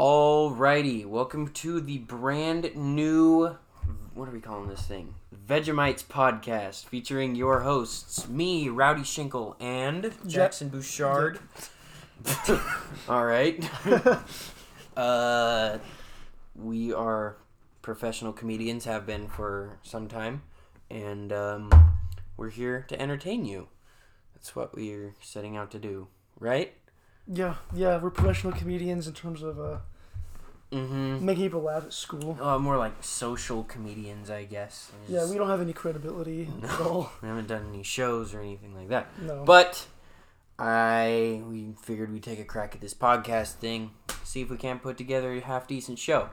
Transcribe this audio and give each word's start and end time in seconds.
Alrighty, 0.00 1.04
welcome 1.04 1.48
to 1.48 1.78
the 1.78 1.98
brand 1.98 2.74
new. 2.74 3.54
What 4.14 4.30
are 4.30 4.32
we 4.32 4.40
calling 4.40 4.70
this 4.70 4.80
thing? 4.80 5.14
Vegemites 5.46 6.02
podcast, 6.02 6.86
featuring 6.86 7.34
your 7.34 7.60
hosts, 7.60 8.26
me, 8.26 8.70
Rowdy 8.70 9.02
Shinkle, 9.02 9.56
and 9.60 10.10
Jackson 10.26 10.70
Bouchard. 10.70 11.38
All 13.10 13.26
right. 13.26 13.62
uh, 14.96 15.76
we 16.56 16.94
are 16.94 17.36
professional 17.82 18.32
comedians, 18.32 18.86
have 18.86 19.04
been 19.04 19.28
for 19.28 19.80
some 19.82 20.08
time, 20.08 20.44
and 20.90 21.30
um, 21.30 21.70
we're 22.38 22.48
here 22.48 22.86
to 22.88 22.98
entertain 22.98 23.44
you. 23.44 23.68
That's 24.34 24.56
what 24.56 24.74
we're 24.74 25.14
setting 25.20 25.58
out 25.58 25.70
to 25.72 25.78
do, 25.78 26.08
right? 26.38 26.72
Yeah, 27.28 27.56
yeah, 27.74 27.98
we're 27.98 28.08
professional 28.08 28.54
comedians 28.54 29.06
in 29.06 29.12
terms 29.12 29.42
of 29.42 29.60
uh, 29.60 29.76
Mm-hmm. 30.72 31.24
making 31.26 31.44
people 31.44 31.62
laugh 31.62 31.84
at 31.84 31.92
school. 31.92 32.38
Uh, 32.40 32.58
more 32.58 32.76
like 32.78 32.92
social 33.02 33.64
comedians, 33.64 34.30
I 34.30 34.44
guess. 34.44 34.92
Yeah, 35.08 35.28
we 35.28 35.36
don't 35.36 35.48
have 35.48 35.60
any 35.60 35.72
credibility 35.72 36.48
at 36.62 36.78
No. 36.80 36.84
all. 36.88 37.12
We 37.22 37.28
haven't 37.28 37.48
done 37.48 37.66
any 37.72 37.82
shows 37.82 38.32
or 38.34 38.40
anything 38.40 38.74
like 38.76 38.88
that. 38.88 39.08
No. 39.20 39.42
But 39.44 39.86
I 40.58 41.42
we 41.48 41.74
figured 41.82 42.12
we'd 42.12 42.22
take 42.22 42.38
a 42.38 42.44
crack 42.44 42.74
at 42.74 42.80
this 42.80 42.94
podcast 42.94 43.54
thing, 43.54 43.90
see 44.24 44.42
if 44.42 44.50
we 44.50 44.56
can't 44.56 44.82
put 44.82 44.96
together 44.98 45.32
a 45.32 45.40
half 45.40 45.66
decent 45.66 45.98
show. 45.98 46.28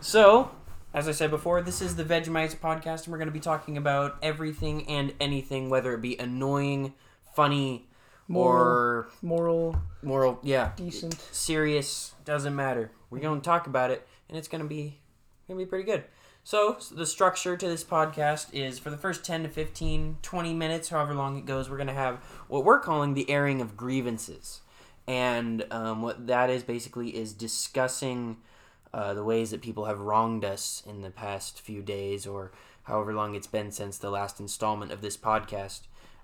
So, 0.00 0.50
as 0.92 1.06
I 1.08 1.12
said 1.12 1.30
before, 1.30 1.62
this 1.62 1.80
is 1.80 1.94
the 1.96 2.04
Vegemites 2.04 2.56
podcast, 2.56 3.04
and 3.04 3.08
we're 3.12 3.18
going 3.18 3.28
to 3.28 3.32
be 3.32 3.40
talking 3.40 3.76
about 3.76 4.16
everything 4.22 4.88
and 4.88 5.14
anything, 5.20 5.70
whether 5.70 5.94
it 5.94 6.00
be 6.02 6.18
annoying, 6.18 6.92
funny, 7.34 7.86
or 8.30 9.08
moral, 9.22 9.76
moral. 10.02 10.38
Yeah, 10.42 10.72
decent. 10.76 11.20
serious. 11.32 12.14
Doesn't 12.24 12.54
matter. 12.54 12.90
We're 13.10 13.20
going 13.20 13.40
to 13.40 13.44
talk 13.44 13.66
about 13.66 13.90
it, 13.90 14.06
and 14.28 14.38
it's 14.38 14.48
going 14.48 14.62
to 14.62 14.68
be 14.68 15.00
going 15.48 15.58
to 15.58 15.64
be 15.64 15.68
pretty 15.68 15.84
good. 15.84 16.04
So, 16.44 16.74
s- 16.74 16.88
the 16.88 17.06
structure 17.06 17.56
to 17.56 17.68
this 17.68 17.84
podcast 17.84 18.52
is 18.52 18.78
for 18.78 18.90
the 18.90 18.96
first 18.96 19.24
10 19.24 19.44
to 19.44 19.48
15, 19.48 20.18
20 20.22 20.54
minutes, 20.54 20.88
however 20.88 21.14
long 21.14 21.36
it 21.38 21.46
goes, 21.46 21.70
we're 21.70 21.76
going 21.76 21.86
to 21.88 21.92
have 21.92 22.16
what 22.48 22.64
we're 22.64 22.80
calling 22.80 23.14
the 23.14 23.28
airing 23.30 23.60
of 23.60 23.76
grievances. 23.76 24.60
And 25.06 25.64
um, 25.70 26.02
what 26.02 26.26
that 26.28 26.48
is 26.50 26.62
basically 26.62 27.16
is 27.16 27.32
discussing 27.32 28.38
uh, 28.94 29.14
the 29.14 29.24
ways 29.24 29.50
that 29.50 29.60
people 29.62 29.84
have 29.86 30.00
wronged 30.00 30.44
us 30.44 30.82
in 30.86 31.02
the 31.02 31.10
past 31.10 31.60
few 31.60 31.82
days 31.82 32.26
or 32.26 32.52
however 32.84 33.14
long 33.14 33.34
it's 33.34 33.46
been 33.46 33.70
since 33.70 33.98
the 33.98 34.10
last 34.10 34.38
installment 34.40 34.90
of 34.92 35.00
this 35.00 35.16
podcast. 35.16 35.82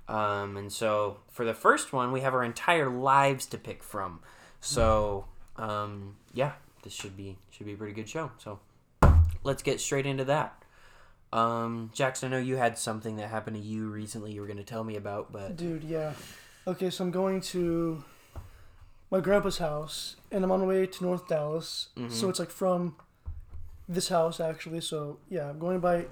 Um, 0.08 0.56
and 0.56 0.72
so 0.72 1.18
for 1.30 1.44
the 1.44 1.54
first 1.54 1.92
one, 1.92 2.12
we 2.12 2.20
have 2.22 2.34
our 2.34 2.42
entire 2.44 2.88
lives 2.88 3.46
to 3.46 3.58
pick 3.58 3.82
from. 3.82 4.20
So 4.60 5.26
um, 5.56 6.16
yeah, 6.32 6.52
this 6.82 6.92
should 6.92 7.16
be 7.16 7.36
should 7.50 7.66
be 7.66 7.74
a 7.74 7.76
pretty 7.76 7.92
good 7.92 8.08
show. 8.08 8.30
So 8.38 8.60
let's 9.44 9.62
get 9.62 9.80
straight 9.80 10.06
into 10.06 10.24
that. 10.24 10.54
Um, 11.32 11.90
Jackson, 11.92 12.32
I 12.32 12.36
know 12.36 12.42
you 12.42 12.56
had 12.56 12.78
something 12.78 13.16
that 13.16 13.28
happened 13.28 13.56
to 13.56 13.62
you 13.62 13.88
recently. 13.90 14.32
You 14.32 14.40
were 14.40 14.46
going 14.46 14.56
to 14.58 14.64
tell 14.64 14.82
me 14.82 14.96
about, 14.96 15.30
but 15.30 15.56
Dude, 15.56 15.84
yeah. 15.84 16.14
Okay, 16.66 16.88
so 16.90 17.04
I'm 17.04 17.10
going 17.10 17.40
to 17.42 18.02
my 19.10 19.20
grandpa's 19.20 19.58
house, 19.58 20.16
and 20.30 20.42
I'm 20.44 20.50
on 20.50 20.60
my 20.60 20.66
way 20.66 20.86
to 20.86 21.04
North 21.04 21.28
Dallas. 21.28 21.88
Mhm. 21.96 22.10
So 22.10 22.28
it's 22.30 22.38
like 22.38 22.50
from 22.50 22.96
this 23.88 24.08
house, 24.08 24.40
actually. 24.40 24.80
So, 24.80 25.18
yeah, 25.28 25.48
I'm 25.50 25.58
going 25.58 25.80
by 25.80 26.06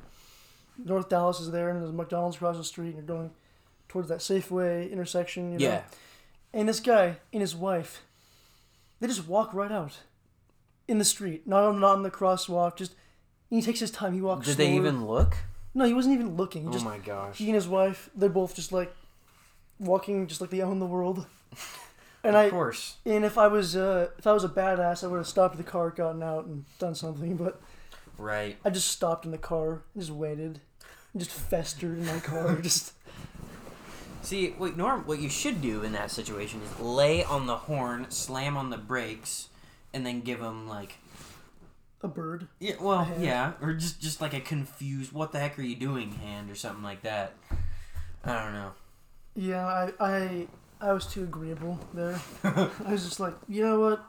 North 0.78 1.08
Dallas 1.08 1.41
is 1.41 1.50
there, 1.50 1.70
and 1.70 1.80
there's 1.83 1.92
McDonald's 1.92 2.36
across 2.36 2.56
the 2.56 2.64
street, 2.64 2.94
and 2.94 2.97
you're 2.97 3.02
going 3.17 3.30
towards 3.89 4.09
that 4.09 4.19
Safeway 4.19 4.91
intersection. 4.91 5.53
You 5.53 5.59
know? 5.59 5.65
yeah, 5.65 5.83
And 6.53 6.69
this 6.69 6.81
guy 6.81 7.17
and 7.33 7.41
his 7.41 7.55
wife, 7.55 8.03
they 9.01 9.06
just 9.06 9.27
walk 9.29 9.53
right 9.55 9.73
out 9.73 10.01
in 10.89 10.98
the 10.98 11.05
street, 11.05 11.47
not 11.47 11.65
on, 11.65 11.81
not 11.81 11.97
on 11.97 12.03
the 12.03 12.11
crosswalk. 12.11 12.77
Just 12.77 12.95
he 13.51 13.62
takes 13.62 13.81
his 13.81 13.91
time. 13.91 14.14
He 14.14 14.20
walks. 14.20 14.47
did 14.47 14.57
they 14.57 14.75
even 14.75 15.07
look? 15.07 15.37
No, 15.75 15.84
he 15.84 15.92
wasn't 15.92 16.14
even 16.14 16.37
looking. 16.37 16.63
He 16.63 16.69
Oh 16.69 16.73
just 16.73 16.85
my 16.85 16.98
gosh! 16.98 17.39
he 17.39 17.46
and 17.46 17.55
his 17.55 17.69
wife, 17.69 18.08
they're 18.14 18.29
both 18.29 18.55
just 18.55 18.73
like 18.73 18.95
walking, 19.79 20.27
just 20.27 20.41
like 20.41 20.51
they 20.51 20.63
own 20.63 20.79
the 20.80 20.86
world. 20.86 21.27
And 22.25 22.36
I 22.36 22.45
Of 22.45 22.51
course, 22.51 22.96
and 23.07 23.25
if 23.25 23.39
I 23.39 23.46
was 23.46 23.77
uh, 23.77 24.08
if 24.19 24.27
I 24.27 24.33
was 24.33 24.42
a 24.42 24.48
badass, 24.48 25.05
I 25.05 25.07
would 25.07 25.19
have 25.19 25.29
stopped 25.29 25.57
the 25.58 25.63
car, 25.63 25.91
gotten 25.91 26.25
out, 26.25 26.45
and 26.46 26.64
done 26.80 26.96
something. 26.96 27.36
But 27.36 27.61
right? 28.19 28.57
I 28.64 28.70
just 28.70 28.89
stopped 28.89 29.25
in 29.27 29.30
the 29.30 29.39
car, 29.39 29.83
and 29.95 30.02
just 30.02 30.11
waited, 30.11 30.61
and 31.13 31.23
just 31.23 31.30
festered 31.30 31.98
in 31.98 32.05
my 32.07 32.19
car. 32.19 32.57
Just 32.63 32.95
See, 34.27 34.51
what 34.59 34.77
Norm, 34.77 35.07
what 35.07 35.20
you 35.20 35.29
should 35.29 35.63
do 35.63 35.85
in 35.85 35.92
that 35.92 36.11
situation 36.11 36.61
is 36.61 36.81
lay 36.81 37.23
on 37.23 37.47
the 37.47 37.57
horn, 37.57 38.11
slam 38.11 38.57
on 38.57 38.70
the 38.70 38.77
brakes, 38.77 39.51
and 39.95 40.05
then 40.05 40.20
give 40.20 40.41
them 40.41 40.67
like 40.67 40.97
a 42.03 42.09
bird. 42.09 42.48
Yeah, 42.59 42.75
well, 42.81 43.09
yeah, 43.20 43.53
or 43.63 43.73
just 43.75 44.01
just 44.01 44.20
like 44.20 44.35
a 44.35 44.41
confused 44.41 45.13
"What 45.13 45.31
the 45.31 45.39
heck 45.39 45.57
are 45.61 45.63
you 45.63 45.77
doing?" 45.77 46.11
hand 46.11 46.51
or 46.51 46.57
something 46.57 46.83
like 46.83 47.03
that. 47.03 47.35
I 48.25 48.42
don't 48.42 48.53
know. 48.53 48.73
Yeah, 49.37 49.64
I 49.64 49.92
I 50.01 50.47
I 50.81 50.93
was 50.93 51.07
too 51.07 51.23
agreeable 51.23 51.79
there. 51.95 52.20
I 52.43 52.91
was 52.91 53.05
just 53.05 53.20
like, 53.20 53.35
you 53.47 53.63
know 53.63 53.79
what? 53.79 54.05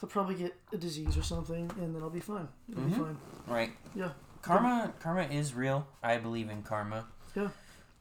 I'll 0.00 0.08
probably 0.08 0.36
get 0.36 0.54
a 0.72 0.76
disease 0.76 1.16
or 1.16 1.24
something, 1.24 1.68
and 1.80 1.92
then 1.92 2.02
I'll 2.02 2.08
be 2.08 2.20
fine. 2.20 2.46
It'll 2.70 2.84
Mhm. 2.84 2.88
be 2.90 2.94
fine. 2.94 3.16
Right. 3.48 3.72
Yeah. 3.96 4.10
Karma, 4.42 4.92
karma 5.00 5.22
is 5.24 5.54
real. 5.54 5.88
I 6.04 6.18
believe 6.18 6.48
in 6.50 6.62
karma. 6.62 7.06
Yeah. 7.34 7.48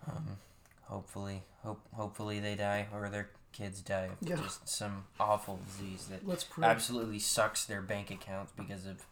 Um, 0.07 0.37
hopefully, 0.87 1.43
hope 1.63 1.79
hopefully 1.93 2.39
they 2.39 2.55
die 2.55 2.87
or 2.93 3.09
their 3.09 3.29
kids 3.53 3.81
die 3.81 4.09
of 4.21 4.27
Yeah. 4.27 4.35
just 4.35 4.67
some 4.67 5.05
awful 5.19 5.59
disease 5.67 6.07
that 6.11 6.27
Let's 6.27 6.43
pray. 6.43 6.67
absolutely 6.67 7.19
sucks 7.19 7.65
their 7.65 7.81
bank 7.81 8.11
accounts 8.11 8.51
because 8.55 8.85
of 8.85 9.05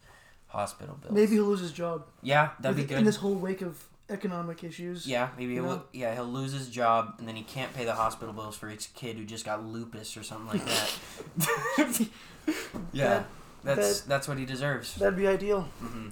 hospital 0.48 0.96
bills. 1.00 1.12
Maybe 1.12 1.32
he'll 1.34 1.44
lose 1.44 1.60
his 1.60 1.72
job. 1.72 2.04
Yeah, 2.22 2.50
that'd 2.60 2.76
be 2.76 2.84
good. 2.84 2.98
In 2.98 3.04
this 3.04 3.16
whole 3.16 3.34
wake 3.34 3.62
of 3.62 3.82
economic 4.08 4.62
issues. 4.62 5.04
Yeah, 5.06 5.30
maybe 5.36 5.54
he'll 5.54 5.64
know? 5.64 5.82
yeah 5.92 6.14
he'll 6.14 6.24
lose 6.24 6.52
his 6.52 6.68
job 6.68 7.14
and 7.18 7.26
then 7.26 7.34
he 7.34 7.42
can't 7.42 7.74
pay 7.74 7.84
the 7.84 7.94
hospital 7.94 8.32
bills 8.32 8.56
for 8.56 8.68
his 8.68 8.86
kid 8.94 9.16
who 9.16 9.24
just 9.24 9.44
got 9.44 9.64
lupus 9.64 10.16
or 10.16 10.22
something 10.22 10.46
like 10.60 10.64
that. 10.64 12.08
yeah, 12.92 13.24
That- 13.64 13.76
that's 13.76 14.00
that's 14.02 14.28
what 14.28 14.38
he 14.38 14.44
deserves. 14.44 14.94
That'd 14.94 15.16
be 15.16 15.26
ideal. 15.26 15.62
hmm 15.80 16.08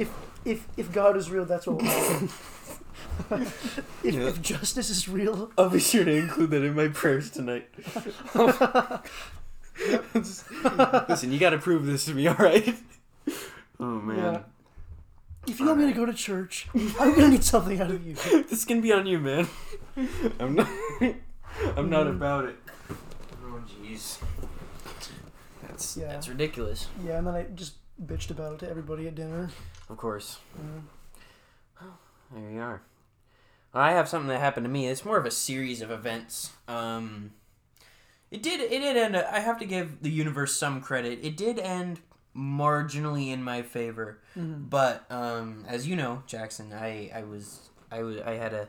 If 0.00 0.08
if 0.44 0.66
if 0.76 0.90
God 0.92 1.16
is 1.16 1.30
real, 1.30 1.44
that's 1.44 1.66
what 1.66 1.80
if, 3.30 4.00
Yeah. 4.02 4.20
if 4.28 4.40
justice 4.40 4.88
is 4.90 5.08
real, 5.08 5.50
I'll 5.58 5.68
be 5.70 5.78
sure 5.78 6.04
to 6.04 6.10
include 6.10 6.50
that 6.50 6.64
in 6.64 6.74
my 6.74 6.88
prayers 6.88 7.30
tonight. 7.30 7.68
Listen, 11.08 11.32
you 11.32 11.38
got 11.38 11.50
to 11.50 11.58
prove 11.58 11.86
this 11.86 12.04
to 12.06 12.14
me, 12.14 12.26
all 12.28 12.34
right? 12.36 12.74
Oh 13.78 14.00
man, 14.00 14.16
Yeah. 14.34 14.40
if 15.46 15.58
you 15.60 15.66
want 15.66 15.78
me 15.80 15.86
to 15.86 15.92
go 15.92 16.04
to 16.06 16.12
church, 16.12 16.68
I'm 16.74 17.14
gonna 17.14 17.28
need 17.28 17.44
something 17.44 17.80
out 17.80 17.90
of 17.90 18.06
you. 18.06 18.14
this 18.50 18.64
can 18.64 18.80
be 18.80 18.92
on 18.92 19.06
you, 19.06 19.18
man. 19.18 19.46
I'm 20.38 20.54
not. 20.54 20.68
I'm 21.76 21.88
not 21.90 22.06
Mhm. 22.06 22.16
about 22.16 22.44
it. 22.46 22.56
Oh 23.44 23.60
jeez, 23.68 24.18
that's 25.66 25.96
Yeah. 25.96 26.08
that's 26.08 26.28
ridiculous. 26.28 26.88
Yeah, 27.04 27.18
and 27.18 27.26
then 27.26 27.34
I 27.34 27.44
just 27.54 27.74
bitched 28.04 28.30
about 28.30 28.54
it 28.54 28.58
to 28.60 28.68
everybody 28.70 29.06
at 29.08 29.14
dinner. 29.14 29.50
Of 29.90 29.96
course. 29.96 30.38
Uh, 31.80 31.84
There 32.32 32.50
you 32.50 32.60
are. 32.60 32.82
I 33.74 33.92
have 33.92 34.08
something 34.08 34.28
that 34.28 34.40
happened 34.40 34.64
to 34.64 34.70
me. 34.70 34.86
It's 34.88 35.04
more 35.04 35.16
of 35.16 35.26
a 35.26 35.30
series 35.30 35.80
of 35.82 35.90
events. 35.90 36.50
Um, 36.68 37.32
it 38.30 38.42
did. 38.42 38.60
It 38.60 38.80
did 38.80 38.96
end. 38.96 39.16
I 39.16 39.40
have 39.40 39.58
to 39.58 39.64
give 39.64 40.02
the 40.02 40.10
universe 40.10 40.54
some 40.54 40.80
credit. 40.80 41.20
It 41.22 41.36
did 41.36 41.58
end 41.58 42.00
marginally 42.36 43.28
in 43.32 43.42
my 43.42 43.62
favor. 43.62 44.18
mhm. 44.36 44.68
But 44.70 45.04
um, 45.10 45.64
as 45.68 45.86
you 45.88 45.96
know, 45.96 46.22
Jackson, 46.26 46.72
I, 46.72 47.10
I 47.14 47.22
was 47.24 47.70
I 47.90 48.02
was 48.02 48.18
I 48.20 48.32
had 48.32 48.52
a 48.54 48.68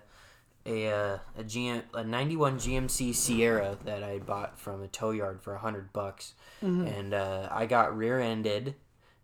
a 0.66 0.92
uh, 0.92 1.18
a 1.38 1.44
GM 1.44 1.84
a 1.96 2.03
ninety 2.03 2.36
one 2.38 2.58
GMC 2.58 3.14
Sierra 3.16 3.78
that 3.86 4.03
I 4.03 4.20
bought 4.20 4.59
from 4.59 4.82
a 4.84 4.88
tow 4.88 5.12
yard 5.12 5.42
for 5.42 5.53
a 5.56 5.59
hundred 5.59 5.92
bucks, 5.94 6.34
Mhm. 6.64 7.00
and 7.00 7.14
uh, 7.16 7.47
I 7.52 7.66
got 7.67 7.96
rear 7.97 8.20
ended. 8.20 8.76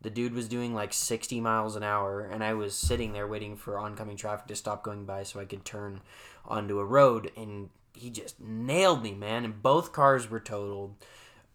The 0.02 0.10
dude 0.12 0.34
was 0.34 0.48
doing 0.48 0.74
like 0.76 0.94
sixty 0.94 1.42
miles 1.42 1.76
an 1.76 1.84
hour, 1.84 2.22
and 2.22 2.44
I 2.44 2.54
was 2.54 2.76
sitting 2.76 3.14
there 3.14 3.28
waiting 3.28 3.56
for 3.56 3.80
oncoming 3.80 4.16
traffic 4.18 4.48
to 4.48 4.56
stop 4.56 4.84
going 4.84 5.06
by 5.06 5.24
so 5.24 5.40
I 5.40 5.46
could 5.46 5.66
turn 5.66 6.02
onto 6.46 6.80
a 6.80 6.86
road, 6.86 7.32
and 7.36 7.70
he 7.94 8.10
just 8.12 8.40
nailed 8.40 9.02
me, 9.02 9.14
man. 9.14 9.44
And 9.44 9.62
both 9.62 9.92
cars 9.94 10.30
were 10.30 10.40
totaled. 10.40 10.96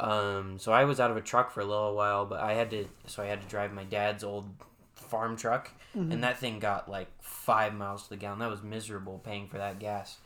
Um, 0.01 0.59
so 0.59 0.73
I 0.73 0.85
was 0.85 0.99
out 0.99 1.13
of 1.13 1.17
a 1.17 1.21
truck 1.21 1.53
for 1.53 1.61
a 1.61 1.65
little 1.65 1.95
while, 1.95 2.27
but 2.27 2.41
I 2.41 2.55
had 2.55 2.71
to 2.71 2.87
so 3.07 3.23
I 3.23 3.27
had 3.27 3.41
to 3.43 3.47
drive 3.49 3.73
my 3.73 3.85
dad's 3.85 4.25
old 4.25 4.49
farm 4.97 5.37
truck, 5.37 5.71
Mhm. 5.95 6.13
and 6.13 6.25
that 6.25 6.39
thing 6.39 6.59
got 6.59 6.89
like 6.91 7.09
five 7.23 7.75
miles 7.75 8.05
to 8.05 8.09
the 8.11 8.17
gallon. 8.17 8.41
That 8.41 8.51
was 8.51 8.63
miserable 8.63 9.21
paying 9.21 9.47
for 9.47 9.59
that 9.59 9.79
gas. 9.79 10.19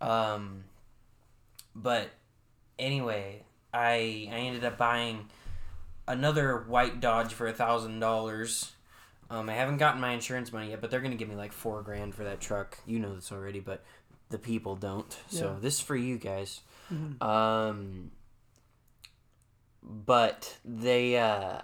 Um, 0.00 0.64
but 1.76 2.10
anyway, 2.78 3.44
I 3.72 4.28
I 4.32 4.36
ended 4.38 4.64
up 4.64 4.76
buying 4.78 5.28
another 6.12 6.58
white 6.68 7.00
Dodge 7.00 7.32
for 7.34 7.46
a 7.46 7.52
thousand 7.52 8.00
dollars. 8.00 8.72
Um, 9.30 9.48
I 9.48 9.54
haven't 9.54 9.78
gotten 9.78 10.00
my 10.00 10.12
insurance 10.12 10.52
money 10.52 10.70
yet, 10.70 10.80
but 10.80 10.90
they're 10.90 11.00
gonna 11.00 11.14
give 11.16 11.28
me 11.28 11.34
like 11.36 11.52
four 11.52 11.82
grand 11.82 12.14
for 12.14 12.24
that 12.24 12.40
truck. 12.40 12.78
You 12.86 12.98
know 12.98 13.14
this 13.14 13.32
already, 13.32 13.60
but 13.60 13.82
the 14.28 14.38
people 14.38 14.76
don't. 14.76 15.16
So 15.28 15.52
Yeah. 15.52 15.58
this 15.60 15.74
is 15.76 15.80
for 15.80 15.96
you 15.96 16.18
guys. 16.18 16.60
Mhm. 16.92 17.22
Um, 17.22 18.10
but 19.82 20.58
they 20.64 21.16
uh 21.18 21.60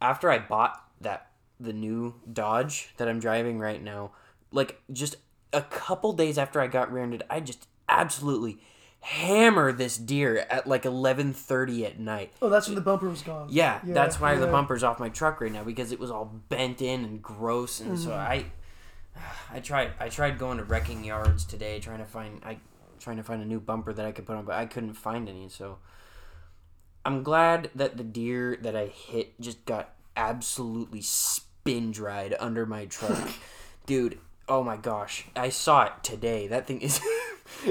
after 0.00 0.30
I 0.30 0.38
bought 0.38 0.82
that 1.00 1.30
the 1.60 1.72
new 1.72 2.14
Dodge 2.30 2.92
that 2.96 3.08
I'm 3.08 3.20
driving 3.20 3.58
right 3.58 3.82
now, 3.82 4.12
like 4.50 4.80
just 4.92 5.16
a 5.52 5.62
couple 5.62 6.12
days 6.12 6.38
after 6.38 6.60
I 6.60 6.66
got 6.66 6.92
rear-ended, 6.92 7.22
I 7.30 7.40
just 7.40 7.68
absolutely 7.88 8.58
hammer 9.02 9.72
this 9.72 9.96
deer 9.98 10.46
at 10.48 10.66
like 10.66 10.84
11:30 10.84 11.84
at 11.84 11.98
night. 11.98 12.32
Oh, 12.40 12.48
that's 12.48 12.66
when 12.68 12.74
the 12.76 12.80
bumper 12.80 13.08
was 13.08 13.22
gone. 13.22 13.48
Yeah, 13.50 13.80
Yeah, 13.84 13.94
that's 13.94 14.20
why 14.20 14.36
the 14.36 14.46
yeah. 14.46 14.52
bumper's 14.52 14.82
off 14.84 14.98
my 15.00 15.08
truck 15.08 15.40
right 15.40 15.52
now 15.52 15.64
because 15.64 15.92
it 15.92 15.98
was 16.00 16.10
all 16.10 16.24
bent 16.48 16.80
in 16.80 17.04
and 17.04 17.22
gross 17.22 17.80
and 17.80 17.92
Mm-hmm. 17.92 18.04
so 18.04 18.12
I 18.14 18.46
I 19.52 19.60
tried 19.60 19.90
I 20.00 20.08
tried 20.08 20.38
going 20.38 20.58
to 20.58 20.64
wrecking 20.64 21.04
yards 21.04 21.44
today 21.44 21.80
trying 21.80 21.98
to 21.98 22.04
find 22.06 22.40
I 22.44 22.58
trying 23.00 23.16
to 23.16 23.22
find 23.24 23.42
a 23.42 23.44
new 23.44 23.58
bumper 23.60 23.92
that 23.92 24.06
I 24.06 24.12
could 24.12 24.24
put 24.24 24.36
on 24.36 24.44
but 24.44 24.54
I 24.54 24.66
couldn't 24.66 24.94
find 24.94 25.28
any 25.28 25.48
so 25.48 25.78
I'm 27.04 27.22
glad 27.24 27.70
that 27.74 27.96
the 27.96 28.04
deer 28.04 28.56
that 28.62 28.76
I 28.76 28.86
hit 28.86 29.40
just 29.40 29.64
got 29.66 29.94
absolutely 30.16 31.02
spin 31.02 31.90
dried 31.90 32.34
under 32.38 32.64
my 32.64 32.84
truck. 32.86 33.28
Dude, 33.86 34.18
oh 34.48 34.62
my 34.62 34.76
gosh. 34.76 35.24
I 35.34 35.48
saw 35.48 35.82
it 35.86 35.92
today. 36.04 36.46
That 36.46 36.68
thing 36.68 36.80
is 36.80 37.00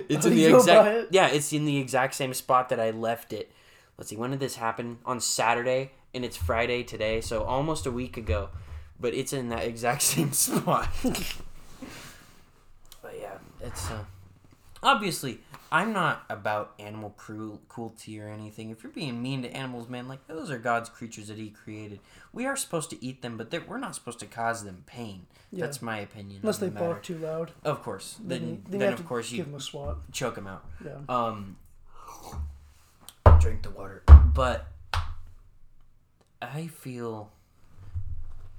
it's 0.10 0.26
in 0.26 0.34
Oh, 0.34 0.36
the 0.36 0.50
drove 0.50 0.66
by 0.66 0.72
exact 0.74 0.88
it? 0.98 1.08
Yeah, 1.12 1.28
it's 1.28 1.54
in 1.54 1.66
the 1.66 1.78
exact 1.78 2.16
same 2.16 2.34
spot 2.34 2.70
that 2.70 2.80
I 2.80 2.92
left 2.92 3.34
it. 3.34 3.52
Let's 3.98 4.10
see, 4.10 4.16
when 4.16 4.32
did 4.32 4.40
this 4.40 4.56
happen? 4.56 5.00
On 5.06 5.20
Saturday 5.20 5.92
and 6.14 6.26
it's 6.26 6.38
Friday 6.38 6.84
today, 6.84 7.22
so 7.22 7.44
almost 7.44 7.86
a 7.86 7.92
week 7.92 8.18
ago. 8.18 8.50
But 9.00 9.14
it's 9.14 9.34
in 9.34 9.50
that 9.50 9.66
exact 9.66 10.02
same 10.14 10.32
spot. 10.34 10.90
but 13.02 13.16
yeah, 13.20 13.38
it's 13.62 13.90
uh 13.90 14.04
obviously 14.84 15.40
I'm 15.74 15.94
not 15.94 16.26
about 16.30 16.74
animal 16.80 17.12
cruel 17.12 17.62
cruelty 17.70 18.20
or 18.20 18.28
anything. 18.28 18.72
If 18.72 18.84
you're 18.84 18.92
being 18.92 19.22
mean 19.22 19.42
to 19.44 19.50
animals, 19.56 19.88
man, 19.88 20.08
like 20.10 20.28
those 20.28 20.52
are 20.52 20.58
God's 20.58 20.90
creatures 20.90 21.30
that 21.30 21.38
He 21.38 21.50
created. 21.50 22.00
We 22.34 22.46
are 22.46 22.58
supposed 22.58 22.90
to 22.90 23.04
eat 23.06 23.22
them, 23.22 23.38
but 23.38 23.54
we're 23.68 23.78
not 23.78 23.96
supposed 23.96 24.20
to 24.20 24.26
cause 24.26 24.66
them 24.66 24.84
pain. 24.86 25.28
Yeah. 25.50 25.66
That's 25.66 25.82
my 25.82 26.00
opinion. 26.00 26.42
Unless 26.44 26.58
on 26.58 26.62
they 26.62 26.68
the 26.68 26.74
matter. 26.74 26.86
bark 26.88 27.04
too 27.04 27.18
loud. 27.18 27.52
Of 27.64 27.84
course. 27.84 28.18
Then, 28.22 28.48
you- 28.50 28.64
then, 28.70 28.82
you 28.82 28.88
of 28.88 28.98
to 28.98 29.04
course 29.04 29.30
give 29.30 29.38
you 29.40 29.44
them 29.46 29.56
a 29.56 29.60
swat. 29.62 30.12
choke 30.12 30.36
them 30.36 30.48
out. 30.48 30.66
Yeah. 30.84 30.98
Um, 31.08 31.56
drink 33.40 33.62
the 33.64 33.70
water. 33.70 34.04
But 34.34 34.68
I 36.42 36.68
feel 36.68 37.32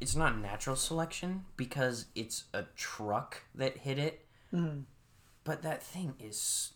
it's 0.01 0.17
not 0.17 0.39
natural 0.39 0.77
selection 0.77 1.45
because 1.57 2.07
it's 2.15 2.45
a 2.55 2.65
truck 2.77 3.43
that 3.55 3.79
hit 3.79 3.99
it. 3.99 4.25
Mhm. 4.53 4.85
But 5.45 5.63
that 5.63 5.83
thing 5.83 6.15
is 6.21 6.73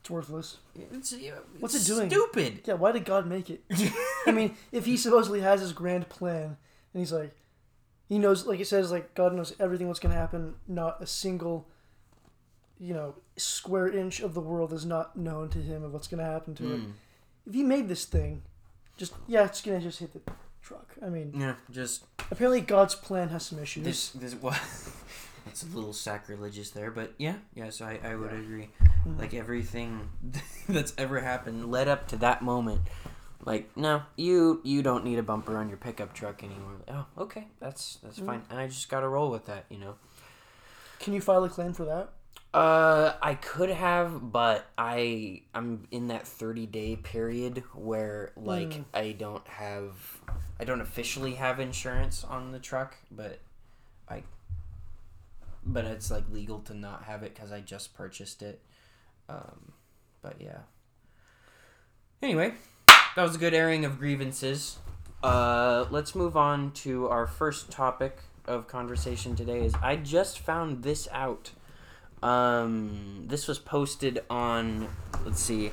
It's 0.00 0.10
worthless. 0.10 0.58
it's, 0.74 1.14
What's 1.58 1.74
it's 1.74 1.88
it 1.88 1.94
doing? 1.94 2.10
Stupid. 2.10 2.60
Yeah, 2.64 2.74
why 2.74 2.92
did 2.92 3.04
God 3.04 3.26
make 3.26 3.50
it? 3.50 3.62
I 4.26 4.32
mean, 4.32 4.56
if 4.72 4.86
he 4.86 4.96
supposedly 4.96 5.40
has 5.40 5.60
his 5.60 5.72
grand 5.72 6.08
plan, 6.08 6.56
and 6.94 7.00
he's 7.00 7.12
like, 7.12 7.34
he 8.08 8.18
knows, 8.18 8.46
like 8.46 8.60
it 8.60 8.66
says, 8.66 8.90
like 8.90 9.14
God 9.14 9.34
knows 9.34 9.54
everything 9.60 9.86
what's 9.88 10.00
going 10.00 10.14
to 10.14 10.18
happen. 10.20 10.54
Not 10.66 11.02
a 11.02 11.06
single, 11.06 11.68
you 12.80 12.94
know, 12.94 13.16
square 13.36 13.88
inch 13.88 14.20
of 14.20 14.32
the 14.32 14.40
world 14.40 14.72
is 14.72 14.86
not 14.86 15.16
known 15.16 15.50
to 15.50 15.58
him 15.58 15.82
of 15.84 15.92
what's 15.92 16.08
going 16.08 16.24
to 16.24 16.30
happen 16.30 16.54
to 16.54 16.72
it. 16.74 16.80
Mm. 16.80 16.92
If 17.46 17.54
he 17.54 17.62
made 17.62 17.88
this 17.88 18.06
thing, 18.06 18.42
just 18.96 19.12
yeah, 19.26 19.44
it's 19.44 19.60
going 19.60 19.78
to 19.78 19.84
just 19.84 19.98
hit 19.98 20.12
the 20.14 20.32
truck. 20.62 20.94
I 21.04 21.10
mean, 21.10 21.34
Yeah, 21.36 21.54
just 21.70 22.04
apparently 22.30 22.62
God's 22.62 22.94
plan 22.94 23.28
has 23.28 23.44
some 23.44 23.58
issues. 23.58 23.84
this 23.84 24.10
this 24.10 24.34
well, 24.34 24.58
it's 25.48 25.62
a 25.62 25.66
little 25.66 25.92
sacrilegious 25.92 26.70
there, 26.70 26.90
but 26.90 27.14
yeah, 27.18 27.36
yes, 27.54 27.80
I 27.80 27.98
I 28.04 28.14
would 28.14 28.32
agree. 28.32 28.70
Mhm. 29.06 29.18
Like 29.18 29.34
everything 29.34 30.08
that's 30.68 30.92
ever 30.98 31.20
happened 31.20 31.70
led 31.70 31.88
up 31.88 32.06
to 32.08 32.16
that 32.18 32.42
moment. 32.42 32.82
Like 33.44 33.76
no, 33.76 34.02
you 34.16 34.60
you 34.64 34.82
don't 34.82 35.04
need 35.04 35.18
a 35.18 35.22
bumper 35.22 35.56
on 35.56 35.68
your 35.68 35.78
pickup 35.78 36.12
truck 36.12 36.42
anymore. 36.44 36.74
Oh, 36.88 37.06
okay, 37.18 37.46
that's 37.60 37.98
that's 38.02 38.18
Mm. 38.20 38.26
fine, 38.26 38.42
and 38.50 38.58
I 38.58 38.66
just 38.66 38.88
got 38.88 39.00
to 39.00 39.08
roll 39.08 39.30
with 39.30 39.46
that, 39.46 39.64
you 39.70 39.78
know. 39.78 39.94
Can 41.00 41.14
you 41.14 41.20
file 41.20 41.44
a 41.44 41.48
claim 41.48 41.72
for 41.72 41.84
that? 41.84 42.10
Uh, 42.52 43.14
I 43.22 43.34
could 43.34 43.70
have, 43.70 44.32
but 44.32 44.66
I 44.76 45.42
I'm 45.54 45.86
in 45.90 46.08
that 46.08 46.26
30 46.26 46.66
day 46.66 46.96
period 46.96 47.62
where 47.74 48.32
like 48.36 48.70
Mm. 48.70 48.84
I 48.94 49.12
don't 49.12 49.46
have 49.48 50.18
I 50.58 50.64
don't 50.64 50.80
officially 50.80 51.34
have 51.34 51.60
insurance 51.60 52.24
on 52.24 52.52
the 52.52 52.58
truck, 52.58 52.96
but 53.10 53.38
I 54.08 54.24
but 55.68 55.84
it's 55.84 56.10
like 56.10 56.24
legal 56.30 56.58
to 56.60 56.74
not 56.74 57.04
have 57.04 57.22
it 57.22 57.34
cuz 57.34 57.52
I 57.52 57.60
just 57.60 57.94
purchased 57.94 58.42
it. 58.42 58.62
Um 59.28 59.72
but 60.22 60.40
yeah. 60.40 60.62
Anyway, 62.20 62.54
that 63.14 63.22
was 63.22 63.36
a 63.36 63.38
good 63.38 63.54
airing 63.54 63.84
of 63.84 63.98
grievances. 63.98 64.78
Uh 65.22 65.86
let's 65.90 66.14
move 66.14 66.36
on 66.36 66.72
to 66.72 67.08
our 67.08 67.26
first 67.26 67.70
topic 67.70 68.18
of 68.48 68.66
conversation 68.66 69.36
today 69.36 69.64
is 69.64 69.74
I 69.82 69.96
just 69.96 70.38
found 70.40 70.82
this 70.82 71.06
out. 71.12 71.52
Um, 72.22 73.24
this 73.26 73.46
was 73.46 73.58
posted 73.58 74.20
on, 74.28 74.88
let's 75.24 75.40
see, 75.40 75.70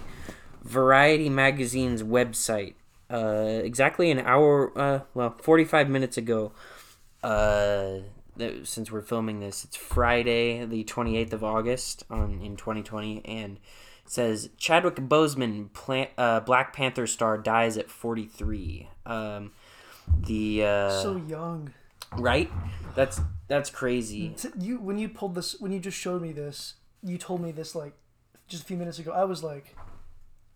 Variety 0.63 1.30
Magazine's 1.30 2.03
website. 2.03 2.75
Uh, 3.09 3.62
exactly 3.63 4.12
an 4.12 4.19
hour, 4.19 4.77
uh, 4.77 5.00
well, 5.13 5.36
45 5.42 5.89
minutes 5.89 6.18
ago. 6.18 6.51
Uh, 7.24 8.00
since 8.63 8.91
we're 8.91 9.01
filming 9.01 9.39
this, 9.39 9.63
it's 9.63 9.75
Friday, 9.75 10.65
the 10.65 10.83
28th 10.83 11.33
of 11.33 11.43
August 11.43 12.03
on 12.09 12.41
in 12.41 12.55
2020, 12.55 13.23
and 13.25 13.57
it 13.57 14.11
says 14.11 14.49
Chadwick 14.57 14.95
Boseman, 14.95 15.71
plant, 15.73 16.09
uh, 16.17 16.39
Black 16.41 16.73
Panther 16.73 17.07
star, 17.07 17.37
dies 17.37 17.77
at 17.77 17.89
43. 17.89 18.89
Um, 19.05 19.51
the 20.17 20.63
uh, 20.63 21.01
so 21.01 21.17
young. 21.17 21.73
right, 22.17 22.51
that's 22.95 23.19
that's 23.47 23.69
crazy. 23.69 24.35
You 24.59 24.79
when 24.79 24.97
you 24.97 25.09
pulled 25.09 25.35
this 25.35 25.59
when 25.59 25.71
you 25.71 25.79
just 25.79 25.97
showed 25.97 26.21
me 26.21 26.31
this, 26.31 26.75
you 27.01 27.17
told 27.17 27.41
me 27.41 27.51
this 27.51 27.75
like 27.75 27.93
just 28.47 28.63
a 28.63 28.65
few 28.65 28.77
minutes 28.77 28.99
ago. 28.99 29.11
I 29.11 29.23
was 29.23 29.43
like, 29.43 29.75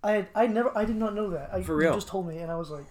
I 0.03 0.11
had, 0.11 0.27
I 0.35 0.47
never 0.47 0.75
I 0.77 0.85
did 0.85 0.95
not 0.95 1.15
know 1.15 1.29
that. 1.31 1.49
I, 1.53 1.61
For 1.61 1.75
real. 1.75 1.91
You 1.91 1.97
just 1.97 2.07
told 2.07 2.27
me, 2.27 2.37
and 2.37 2.51
I 2.51 2.55
was 2.55 2.69
like, 2.69 2.85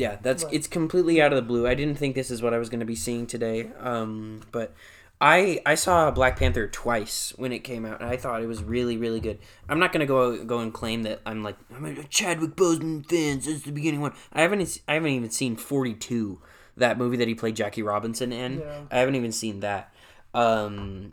Yeah, 0.00 0.16
that's 0.22 0.44
Right. 0.44 0.54
it's 0.54 0.66
completely 0.66 1.20
out 1.20 1.30
of 1.32 1.36
the 1.36 1.42
blue. 1.42 1.66
I 1.68 1.74
didn't 1.74 1.96
think 1.96 2.14
this 2.14 2.30
is 2.30 2.40
what 2.42 2.54
I 2.54 2.58
was 2.58 2.70
going 2.70 2.80
to 2.80 2.86
be 2.86 2.96
seeing 2.96 3.26
today. 3.26 3.70
Um, 3.78 4.40
but 4.50 4.72
I 5.20 5.60
I 5.66 5.74
saw 5.74 6.10
Black 6.10 6.38
Panther 6.38 6.66
twice 6.66 7.34
when 7.36 7.52
it 7.52 7.58
came 7.58 7.84
out, 7.84 8.00
and 8.00 8.08
I 8.08 8.16
thought 8.16 8.42
it 8.42 8.46
was 8.46 8.62
really 8.64 8.96
really 8.96 9.20
good. 9.20 9.38
I'm 9.68 9.78
not 9.78 9.92
going 9.92 10.00
to 10.00 10.06
go 10.06 10.42
go 10.44 10.60
and 10.60 10.72
claim 10.72 11.02
that 11.02 11.20
I'm 11.26 11.42
like 11.44 11.56
I'm 11.76 11.84
a 11.84 12.02
Chadwick 12.04 12.56
Boseman 12.56 13.04
fan 13.06 13.42
since 13.42 13.62
the 13.62 13.72
beginning 13.72 14.00
one. 14.00 14.14
I 14.32 14.40
haven't 14.40 14.80
I 14.88 14.94
haven't 14.94 15.10
even 15.10 15.30
seen 15.30 15.56
42, 15.56 16.40
that 16.78 16.96
movie 16.96 17.18
that 17.18 17.28
he 17.28 17.34
played 17.34 17.54
Jackie 17.56 17.82
Robinson 17.82 18.32
in. 18.32 18.60
Yeah. 18.60 18.80
I 18.90 18.98
haven't 19.00 19.16
even 19.16 19.32
seen 19.32 19.60
that. 19.60 19.92
Um, 20.32 21.12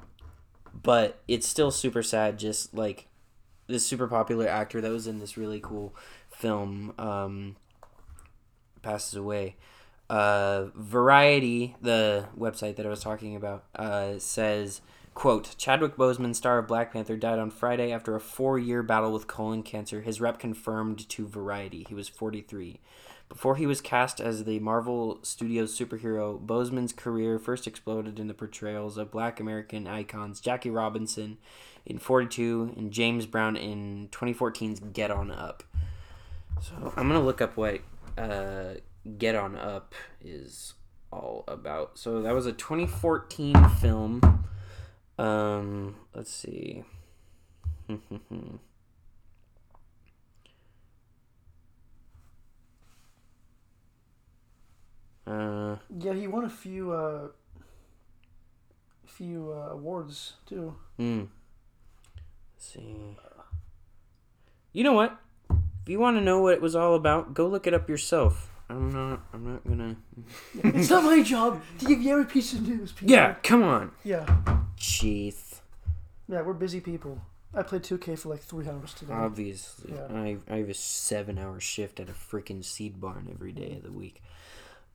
but 0.72 1.20
it's 1.28 1.46
still 1.48 1.72
super 1.72 2.02
sad. 2.04 2.40
Just 2.40 2.74
like 2.74 3.08
this 3.68 3.86
super 3.86 4.08
popular 4.08 4.48
actor 4.48 4.80
that 4.80 4.92
was 4.92 5.08
in 5.08 5.20
this 5.20 5.36
really 5.36 5.60
cool 5.60 5.94
film. 6.32 6.94
Um, 6.98 7.58
passes 8.88 9.16
away. 9.16 9.58
Uh, 10.10 10.68
Variety, 10.74 11.76
the 11.82 12.28
website 12.40 12.78
that 12.78 12.86
I 12.86 12.90
was 12.90 13.02
talking 13.02 13.36
about, 13.36 13.66
uh, 13.76 14.18
says, 14.18 14.82
quote, 15.14 15.56
Chadwick 15.58 15.98
Boseman, 15.98 16.34
star 16.34 16.58
of 16.58 16.68
Black 16.68 16.94
Panther, 16.94 17.18
died 17.18 17.38
on 17.38 17.52
Friday 17.52 17.92
after 17.92 18.16
a 18.16 18.22
four-year 18.22 18.84
battle 18.84 19.12
with 19.12 19.28
colon 19.28 19.62
cancer. 19.62 20.02
His 20.02 20.22
rep 20.22 20.40
confirmed 20.40 21.10
to 21.10 21.28
Variety. 21.28 21.86
He 21.90 21.94
was 21.94 22.08
43. 22.08 22.80
Before 23.28 23.58
he 23.58 23.66
was 23.66 23.82
cast 23.82 24.22
as 24.22 24.46
the 24.46 24.60
Marvel 24.60 25.20
Studios 25.22 25.78
superhero, 25.78 26.40
Boseman's 26.40 26.94
career 26.94 27.38
first 27.38 27.68
exploded 27.68 28.22
in 28.22 28.28
the 28.28 28.34
portrayals 28.34 28.98
of 28.98 29.12
black 29.12 29.42
American 29.42 29.86
icons 29.86 30.40
Jackie 30.40 30.70
Robinson 30.70 31.38
in 31.86 31.98
42 31.98 32.74
and 32.78 32.94
James 32.94 33.26
Brown 33.26 33.58
in 33.58 34.08
2014's 34.14 34.80
Get 34.80 35.12
On 35.12 35.30
Up. 35.30 35.64
So 36.62 36.94
I'm 36.96 37.08
gonna 37.10 37.22
look 37.22 37.42
up 37.42 37.58
what 37.58 37.82
uh, 38.18 38.74
Get 39.18 39.36
On 39.36 39.56
Up 39.56 39.94
is 40.22 40.74
all 41.12 41.44
about. 41.48 41.98
So 41.98 42.22
that 42.22 42.34
was 42.34 42.46
a 42.46 42.52
2014 42.52 43.70
film. 43.82 44.46
Um, 45.18 45.96
let's 46.14 46.32
see. 46.32 46.84
uh, 55.26 55.76
yeah, 55.98 56.14
he 56.14 56.28
won 56.28 56.44
a 56.46 56.50
few 56.50 56.92
uh, 56.92 57.30
few 59.06 59.52
uh, 59.52 59.70
awards 59.72 60.34
too. 60.46 60.76
hmm. 60.98 61.24
Let's 62.56 62.74
see. 62.74 62.96
You 64.74 64.84
know 64.84 64.94
what? 64.94 65.18
If 65.88 65.92
you 65.92 66.00
want 66.00 66.18
to 66.18 66.22
know 66.22 66.42
what 66.42 66.54
it 66.54 66.62
was 66.62 66.76
all 66.76 66.96
about, 66.96 67.34
go 67.34 67.48
look 67.48 67.66
it 67.66 67.74
up 67.74 67.88
yourself. 67.88 68.52
I'm 68.70 68.92
not. 68.92 69.22
I'm 69.34 69.54
not 69.54 69.66
gonna. 69.66 69.96
it's 70.76 70.90
not 70.90 71.06
my 71.06 71.24
job 71.24 71.62
to 71.80 71.86
give 71.86 72.02
you 72.02 72.12
every 72.12 72.26
piece 72.26 72.52
of 72.52 72.68
news. 72.68 72.92
People. 72.92 73.10
Yeah, 73.10 73.36
come 73.42 73.64
on. 73.64 73.92
yeah, 74.04 74.26
Jeez. 74.78 75.62
yeah. 76.28 76.42
We're 76.42 76.52
busy 76.52 76.82
people. 76.82 77.22
I 77.54 77.62
played 77.64 77.84
2K 77.84 78.20
for 78.20 78.28
like 78.28 78.42
three 78.42 78.68
hours 78.68 78.94
today. 78.96 79.14
Obviously, 79.14 79.94
Yeah. 79.94 80.08
I 80.14 80.36
I 80.50 80.58
have 80.58 80.68
a 80.68 80.74
seven 80.74 81.38
hour 81.38 81.58
shift 81.62 82.02
at 82.02 82.10
a 82.10 82.12
freaking 82.12 82.66
seed 82.66 83.00
barn 83.00 83.30
every 83.34 83.54
day 83.54 83.78
of 83.78 83.84
the 83.84 83.92
week. 83.94 84.22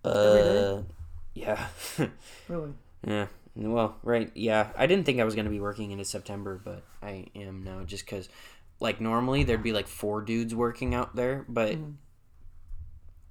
Uh, 0.05 0.11
Every 0.11 0.43
day? 0.83 0.85
yeah, 1.33 1.67
really? 2.49 2.75
yeah. 3.07 3.29
Well, 3.57 3.97
right, 4.03 4.31
yeah. 4.35 4.69
I 4.77 4.87
didn't 4.87 5.07
think 5.07 5.21
I 5.21 5.25
was 5.25 5.35
gonna 5.35 5.49
be 5.49 5.59
working 5.61 5.91
into 5.91 6.05
September, 6.05 6.61
but 6.63 6.83
I 7.03 7.29
am 7.35 7.63
now. 7.65 7.83
Just 7.85 8.05
because, 8.05 8.29
like, 8.81 9.01
normally 9.01 9.45
there'd 9.45 9.63
be 9.63 9.73
like 9.73 9.87
four 9.89 10.23
dudes 10.23 10.55
working 10.55 10.95
out 10.95 11.15
there, 11.17 11.45
but 11.49 11.77
Mhm. 11.77 11.95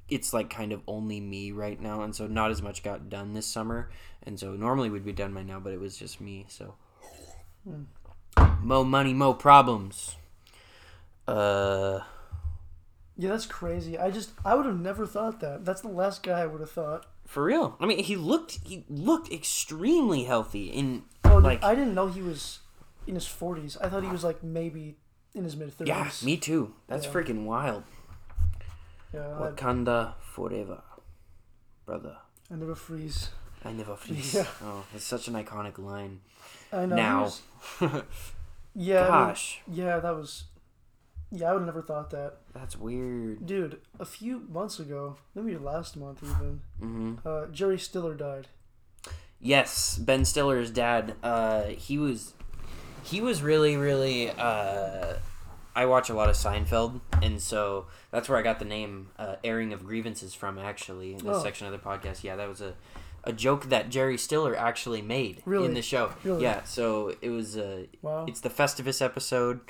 it's 0.09 0.33
like 0.33 0.49
kind 0.49 0.71
of 0.71 0.81
only 0.87 1.19
me 1.19 1.51
right 1.51 1.79
now, 1.79 2.01
and 2.01 2.15
so 2.15 2.27
not 2.27 2.51
as 2.51 2.61
much 2.61 2.83
got 2.83 3.09
done 3.09 3.33
this 3.33 3.45
summer, 3.47 3.89
and 4.23 4.39
so 4.39 4.53
normally 4.55 4.89
we'd 4.89 5.05
be 5.05 5.13
done 5.13 5.33
by 5.33 5.43
now, 5.43 5.59
but 5.59 5.73
it 5.73 5.79
was 5.79 5.97
just 5.97 6.19
me. 6.21 6.45
So, 6.49 6.75
Hmm. 7.63 7.83
mo 8.61 8.83
money, 8.83 9.13
mo 9.13 9.33
problems. 9.33 10.15
Uh. 11.27 12.01
Yeah, 13.17 13.29
that's 13.29 13.45
crazy. 13.45 13.99
I 13.99 14.09
just 14.09 14.31
I 14.43 14.55
would 14.55 14.65
have 14.65 14.79
never 14.79 15.05
thought 15.05 15.39
that. 15.41 15.63
That's 15.65 15.81
the 15.81 15.89
last 15.89 16.23
guy 16.23 16.41
I 16.41 16.45
would 16.47 16.61
have 16.61 16.71
thought. 16.71 17.05
For 17.25 17.43
real. 17.43 17.77
I 17.79 17.85
mean, 17.85 17.99
he 18.03 18.15
looked 18.15 18.59
he 18.63 18.83
looked 18.89 19.31
extremely 19.31 20.23
healthy 20.23 20.67
in 20.67 21.03
Oh, 21.25 21.37
like 21.37 21.63
I 21.63 21.75
didn't 21.75 21.93
know 21.93 22.07
he 22.07 22.21
was 22.21 22.59
in 23.07 23.15
his 23.15 23.25
40s. 23.27 23.77
I 23.81 23.89
thought 23.89 24.03
he 24.03 24.09
was 24.09 24.23
like 24.23 24.43
maybe 24.43 24.97
in 25.35 25.43
his 25.43 25.55
mid 25.55 25.77
30s. 25.77 25.87
yeah, 25.87 26.09
me 26.23 26.37
too. 26.37 26.73
That's 26.87 27.05
Yeah. 27.05 27.11
freaking 27.11 27.45
wild. 27.45 27.83
Yeah, 29.13 29.19
Wakanda 29.39 30.13
forever, 30.21 30.81
brother. 31.85 32.17
I 32.51 32.55
never 32.55 32.75
freeze. 32.75 33.29
I 33.65 33.71
never 33.73 33.95
freeze. 34.03 34.33
Yeah. 34.33 34.45
Oh, 34.63 34.83
it's 34.95 35.03
such 35.05 35.27
an 35.27 35.33
iconic 35.35 35.77
line. 35.77 36.21
I 36.71 36.85
know. 36.85 36.95
Now. 36.95 37.21
was- 37.23 37.41
yeah. 38.75 38.99
I 38.99 39.03
mean, 39.03 39.27
Gosh, 39.27 39.61
yeah, 39.67 39.99
that 39.99 40.15
was. 40.15 40.45
Yeah, 41.33 41.49
I 41.49 41.53
would 41.53 41.59
have 41.59 41.65
never 41.67 41.81
thought 41.81 42.09
that, 42.09 42.39
that's 42.53 42.75
weird. 42.77 43.45
dude. 43.45 43.79
A 44.01 44.05
few 44.05 44.41
months 44.49 44.79
ago, 44.79 45.15
maybe 45.33 45.57
last 45.57 45.95
month 45.95 46.21
even, 46.23 46.59
hmm 46.79 47.13
uh, 47.25 47.45
Jerry 47.47 47.79
Stiller 47.79 48.13
died. 48.15 48.47
Yes, 49.39 49.97
Ben 49.97 50.25
Stiller's 50.25 50.69
dad. 50.71 51.15
Uh, 51.23 51.63
he 51.67 51.97
was, 51.97 52.33
he 53.03 53.21
was 53.21 53.41
really, 53.41 53.75
really. 53.77 54.29
Uh, 54.29 55.15
I 55.75 55.85
watch 55.85 56.09
a 56.09 56.13
lot 56.13 56.29
of 56.29 56.35
Seinfeld, 56.35 56.99
and 57.21 57.41
so 57.41 57.87
that's 58.11 58.27
where 58.27 58.37
I 58.37 58.41
got 58.41 58.59
the 58.59 58.65
name 58.65 59.09
uh, 59.17 59.35
"airing 59.43 59.73
of 59.73 59.85
grievances" 59.85 60.33
from. 60.33 60.57
Actually, 60.59 61.11
in 61.13 61.19
this 61.19 61.37
Oh. 61.37 61.43
section 61.43 61.67
of 61.67 61.73
the 61.73 61.79
podcast, 61.79 62.23
yeah, 62.23 62.35
that 62.35 62.47
was 62.49 62.61
a, 62.61 62.73
a 63.23 63.31
joke 63.33 63.69
that 63.69 63.89
Jerry 63.89 64.17
Stiller 64.17 64.55
actually 64.55 65.01
made 65.01 65.41
Really? 65.45 65.65
in 65.65 65.73
the 65.73 65.81
show. 65.81 66.11
Really? 66.23 66.43
Yeah, 66.43 66.63
so 66.63 67.15
it 67.21 67.29
was. 67.29 67.57
Uh, 67.57 67.85
Wow. 68.01 68.25
it's 68.27 68.41
the 68.41 68.49
Festivus 68.49 69.01
episode, 69.01 69.61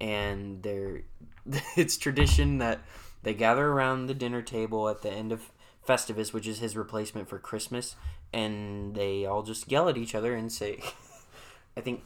and 0.00 0.62
they're 0.62 1.02
it's 1.76 1.96
tradition 1.96 2.58
that 2.58 2.80
they 3.22 3.34
gather 3.34 3.66
around 3.68 4.06
the 4.06 4.14
dinner 4.14 4.40
table 4.42 4.88
at 4.88 5.02
the 5.02 5.10
end 5.10 5.30
of 5.32 5.52
Festivus, 5.86 6.32
which 6.32 6.46
is 6.46 6.58
his 6.60 6.74
replacement 6.76 7.28
for 7.28 7.38
Christmas, 7.38 7.96
and 8.32 8.94
they 8.94 9.26
all 9.26 9.42
just 9.42 9.70
yell 9.70 9.88
at 9.90 9.98
each 9.98 10.14
other 10.14 10.34
and 10.34 10.50
say, 10.50 10.80
"I 11.76 11.80
think, 11.82 12.02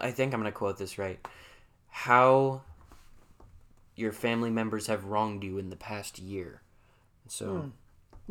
I 0.00 0.10
think 0.10 0.32
I'm 0.34 0.40
gonna 0.40 0.52
quote 0.52 0.78
this 0.78 0.98
right. 0.98 1.18
How 1.88 2.62
your 3.94 4.12
family 4.12 4.50
members 4.50 4.86
have 4.88 5.04
wronged 5.04 5.42
you 5.44 5.58
in 5.58 5.70
the 5.70 5.76
past 5.76 6.18
year." 6.18 6.60
So. 7.28 7.46
Hmm. 7.56 7.68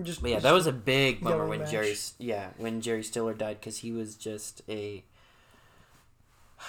Just, 0.04 0.22
yeah, 0.24 0.34
just- 0.34 0.44
that 0.44 0.52
was 0.52 0.68
a 0.68 0.74
big 0.74 1.22
bummer 1.22 1.48
when 1.48 1.60
match. 1.60 1.72
Jerry, 1.72 1.96
yeah, 2.20 2.50
when 2.58 2.82
Jerry 2.82 3.02
Stiller 3.02 3.34
died 3.34 3.62
because 3.62 3.78
he 3.78 3.94
was 3.94 4.16
just 4.16 4.62
a, 4.68 5.06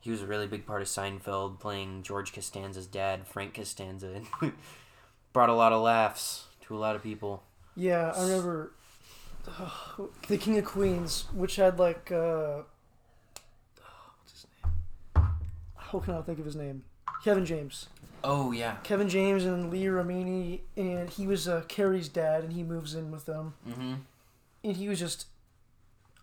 he 0.00 0.10
was 0.10 0.22
a 0.22 0.26
really 0.26 0.46
big 0.46 0.64
part 0.66 0.80
of 0.80 0.88
Seinfeld, 0.88 1.60
playing 1.60 2.02
George 2.02 2.32
Costanza's 2.32 2.86
dad, 2.86 3.26
Frank 3.26 3.52
Costanza, 3.54 4.22
and 4.40 4.52
brought 5.34 5.50
a 5.50 5.54
lot 5.54 5.72
of 5.72 5.82
laughs 5.82 6.46
to 6.62 6.74
a 6.74 6.78
lot 6.78 6.96
of 6.96 7.02
people. 7.02 7.42
Yeah, 7.76 8.12
I 8.16 8.22
remember 8.22 8.72
the 10.28 10.38
King 10.38 10.56
of 10.58 10.64
Queens, 10.64 11.26
which 11.34 11.56
had 11.56 11.78
like 11.78 12.10
uh, 12.10 12.62
How 15.92 15.98
can 16.00 16.14
I 16.14 16.22
think 16.22 16.38
of 16.38 16.44
his 16.44 16.56
name? 16.56 16.84
Kevin 17.24 17.44
James. 17.44 17.86
Oh 18.22 18.52
yeah. 18.52 18.76
Kevin 18.82 19.08
James 19.08 19.44
and 19.44 19.70
Leah 19.70 19.90
Remini, 19.90 20.60
and 20.76 21.08
he 21.10 21.26
was 21.26 21.48
uh, 21.48 21.62
Carrie's 21.68 22.08
dad, 22.08 22.44
and 22.44 22.52
he 22.52 22.62
moves 22.62 22.94
in 22.94 23.10
with 23.10 23.26
them, 23.26 23.54
Mm-hmm. 23.68 23.94
and 24.64 24.76
he 24.76 24.88
was 24.88 24.98
just. 24.98 25.26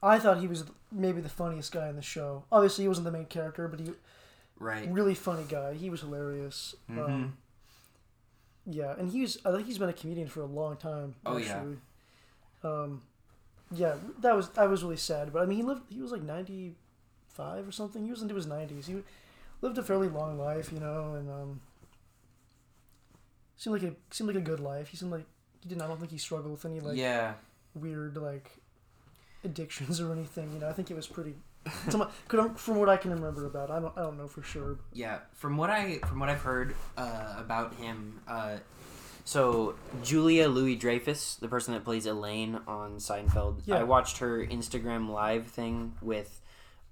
I 0.01 0.19
thought 0.19 0.39
he 0.39 0.47
was 0.47 0.63
maybe 0.91 1.21
the 1.21 1.29
funniest 1.29 1.71
guy 1.71 1.89
in 1.89 1.95
the 1.95 2.01
show. 2.03 2.43
Obviously, 2.51 2.83
he 2.83 2.87
wasn't 2.87 3.05
the 3.05 3.11
main 3.11 3.25
character, 3.25 3.67
but 3.67 3.79
he 3.79 3.91
Right. 4.59 4.87
really 4.91 5.15
funny 5.15 5.43
guy. 5.47 5.73
He 5.73 5.89
was 5.89 6.01
hilarious. 6.01 6.75
Mhm. 6.89 7.03
Um, 7.05 7.37
yeah, 8.65 8.93
and 8.97 9.09
he's 9.11 9.37
I 9.45 9.51
think 9.51 9.65
he's 9.65 9.77
been 9.79 9.89
a 9.89 9.93
comedian 9.93 10.27
for 10.27 10.41
a 10.41 10.45
long 10.45 10.77
time. 10.77 11.15
Oh, 11.25 11.37
yeah. 11.37 11.63
Um, 12.63 13.01
yeah, 13.71 13.95
that 14.21 14.35
was 14.35 14.49
that 14.49 14.69
was 14.69 14.83
really 14.83 14.97
sad. 14.97 15.33
But 15.33 15.41
I 15.41 15.45
mean, 15.45 15.57
he 15.57 15.63
lived. 15.63 15.81
He 15.89 15.99
was 16.01 16.11
like 16.11 16.21
ninety 16.21 16.75
five 17.29 17.67
or 17.67 17.71
something. 17.71 18.03
He 18.03 18.09
was 18.11 18.21
into 18.21 18.35
his 18.35 18.45
nineties. 18.47 18.87
He 18.87 18.95
lived 19.61 19.77
a 19.77 19.83
fairly 19.83 20.09
long 20.09 20.37
life, 20.37 20.71
you 20.71 20.79
know, 20.79 21.15
and 21.15 21.29
um, 21.29 21.61
seemed 23.55 23.81
like 23.81 23.91
a 23.91 23.95
seemed 24.11 24.27
like 24.27 24.37
a 24.37 24.41
good 24.41 24.59
life. 24.59 24.89
He 24.89 24.97
seemed 24.97 25.11
like 25.11 25.25
he 25.61 25.69
didn't. 25.69 25.81
I 25.81 25.87
don't 25.87 25.99
think 25.99 26.11
he 26.11 26.17
struggled 26.17 26.51
with 26.51 26.65
any 26.65 26.79
like 26.79 26.97
yeah. 26.97 27.33
weird 27.73 28.17
like 28.17 28.51
addictions 29.43 29.99
or 29.99 30.11
anything. 30.11 30.51
You 30.53 30.59
know, 30.59 30.69
I 30.69 30.73
think 30.73 30.91
it 30.91 30.95
was 30.95 31.07
pretty. 31.07 31.35
From 32.55 32.77
what 32.77 32.87
I 32.87 32.95
can 32.95 33.11
remember 33.11 33.45
about, 33.45 33.69
it. 33.69 33.73
I 33.73 33.79
don't. 33.79 33.97
I 33.97 34.01
don't 34.01 34.17
know 34.17 34.27
for 34.27 34.41
sure. 34.41 34.79
Yeah, 34.93 35.19
from 35.33 35.57
what 35.57 35.69
I 35.69 35.97
from 35.99 36.19
what 36.19 36.29
I've 36.29 36.41
heard 36.41 36.75
uh, 36.95 37.35
about 37.37 37.75
him, 37.75 38.21
uh, 38.25 38.57
so 39.27 39.75
Julia 40.01 40.47
Louis 40.47 40.77
Dreyfus, 40.77 41.35
the 41.35 41.49
person 41.49 41.73
that 41.73 41.83
plays 41.83 42.05
Elaine 42.05 42.61
on 42.65 42.95
Seinfeld, 42.99 43.63
Yeah. 43.65 43.79
I 43.79 43.83
watched 43.83 44.19
her 44.19 44.45
Instagram 44.45 45.09
live 45.09 45.47
thing 45.47 45.95
with 46.01 46.39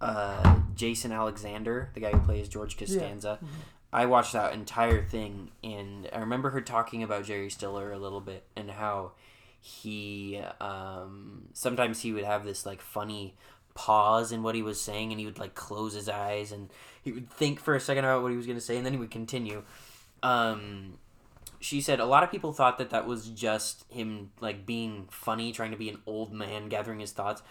uh, 0.06 0.60
Jason 0.76 1.12
Alexander, 1.12 1.90
the 1.94 2.00
guy 2.00 2.12
who 2.12 2.20
plays 2.20 2.48
George 2.50 2.78
Costanza. 2.78 3.40
Mhm. 3.42 3.48
I 3.94 4.06
watched 4.08 4.34
that 4.34 4.54
entire 4.54 5.04
thing, 5.04 5.52
and 5.64 6.10
I 6.12 6.20
remember 6.20 6.50
her 6.50 6.62
talking 6.62 7.02
about 7.02 7.24
Jerry 7.24 7.50
Stiller 7.50 7.92
a 7.92 7.98
little 7.98 8.20
bit 8.22 8.46
and 8.56 8.70
how 8.72 9.12
he 9.62 10.42
um, 10.60 11.44
sometimes 11.54 12.02
he 12.02 12.12
would 12.12 12.24
have 12.26 12.44
this 12.46 12.66
like 12.66 12.82
funny 12.82 13.36
pause 13.74 14.32
in 14.32 14.44
what 14.44 14.54
he 14.56 14.62
was 14.62 14.80
saying, 14.82 15.12
and 15.12 15.20
he 15.20 15.26
would 15.26 15.40
like 15.40 15.56
close 15.56 15.94
his 15.94 16.08
eyes 16.10 16.52
and 16.52 16.70
he 17.02 17.12
would 17.12 17.30
think 17.30 17.60
for 17.60 17.76
a 17.76 17.80
second 17.80 18.04
about 18.04 18.22
what 18.22 18.32
he 18.32 18.38
was 18.38 18.46
going 18.46 18.58
to 18.58 18.64
say, 18.64 18.78
and 18.78 18.86
then 18.86 18.94
he 18.94 19.00
would 19.00 19.12
continue. 19.12 19.64
Um, 20.24 20.98
she 21.60 21.82
said 21.82 22.00
a 22.00 22.06
lot 22.06 22.24
of 22.24 22.32
people 22.32 22.52
thought 22.54 22.78
that 22.78 22.90
that 22.92 23.08
was 23.08 23.28
just 23.30 23.86
him 23.90 24.32
like 24.42 24.66
being 24.66 25.08
funny, 25.10 25.52
trying 25.52 25.72
to 25.72 25.78
be 25.78 25.90
an 25.90 26.00
old 26.06 26.34
man, 26.34 26.68
gathering 26.70 27.00
his 27.00 27.12
thoughts. 27.12 27.42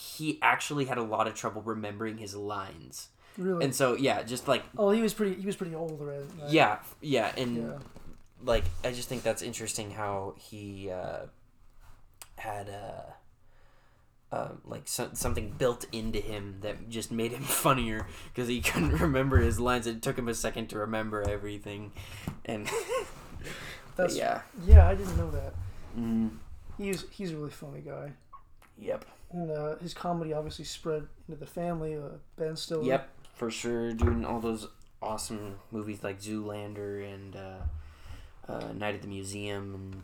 He 0.00 0.38
actually 0.42 0.86
had 0.86 0.98
a 0.98 1.02
lot 1.02 1.26
of 1.28 1.34
trouble 1.34 1.62
remembering 1.62 2.18
his 2.18 2.34
lines. 2.34 3.08
Really. 3.38 3.64
And 3.64 3.74
so 3.74 3.94
yeah, 3.94 4.22
just 4.22 4.48
like 4.48 4.64
Oh, 4.78 4.90
he 4.90 5.02
was 5.02 5.14
pretty. 5.14 5.40
He 5.40 5.46
was 5.46 5.56
pretty 5.56 5.74
old, 5.74 6.00
right? 6.00 6.24
Yeah, 6.48 6.78
yeah, 7.00 7.32
and 7.36 7.56
Yeah. 7.56 7.78
like 8.42 8.64
I 8.84 8.92
just 8.92 9.08
think 9.08 9.22
that's 9.22 9.42
interesting 9.42 9.90
how 9.92 10.34
he 10.38 10.90
uh, 10.90 11.26
had 12.36 12.68
uh, 12.70 14.34
uh, 14.34 14.48
like 14.64 14.82
so- 14.86 15.10
something 15.12 15.54
built 15.58 15.86
into 15.92 16.18
him 16.20 16.56
that 16.62 16.88
just 16.88 17.10
made 17.12 17.32
him 17.32 17.42
funnier 17.64 18.06
because 18.32 18.48
he 18.48 18.60
couldn't 18.60 18.98
remember 18.98 19.38
his 19.38 19.60
lines. 19.60 19.86
It 19.86 20.02
took 20.02 20.18
him 20.18 20.28
a 20.28 20.34
second 20.34 20.68
to 20.68 20.78
remember 20.78 21.22
everything, 21.28 21.92
and 22.44 22.68
That's 23.96 24.16
yeah, 24.16 24.42
yeah. 24.66 24.88
I 24.88 24.94
didn't 24.94 25.16
know 25.16 25.30
that. 25.30 25.54
mm, 25.98 26.30
He's 26.78 27.04
he's 27.10 27.32
a 27.32 27.36
really 27.36 27.50
funny 27.50 27.80
guy, 27.80 28.12
yep, 28.78 29.04
and 29.32 29.50
uh, 29.50 29.76
his 29.76 29.94
comedy 29.94 30.32
obviously 30.32 30.64
spread 30.64 31.06
into 31.28 31.38
the 31.38 31.46
family. 31.46 31.96
Uh, 31.96 32.16
ben 32.36 32.56
Stiller. 32.56 32.84
yep, 32.84 33.08
for 33.34 33.50
sure. 33.50 33.92
Doing 33.92 34.24
all 34.24 34.40
those 34.40 34.68
awesome 35.02 35.56
movies 35.70 36.02
like 36.02 36.20
Zoolander 36.20 37.12
and 37.12 37.36
uh, 37.36 38.52
uh, 38.52 38.72
Night 38.72 38.94
at 38.94 39.02
the 39.02 39.08
Museum 39.08 39.74
and 39.74 40.02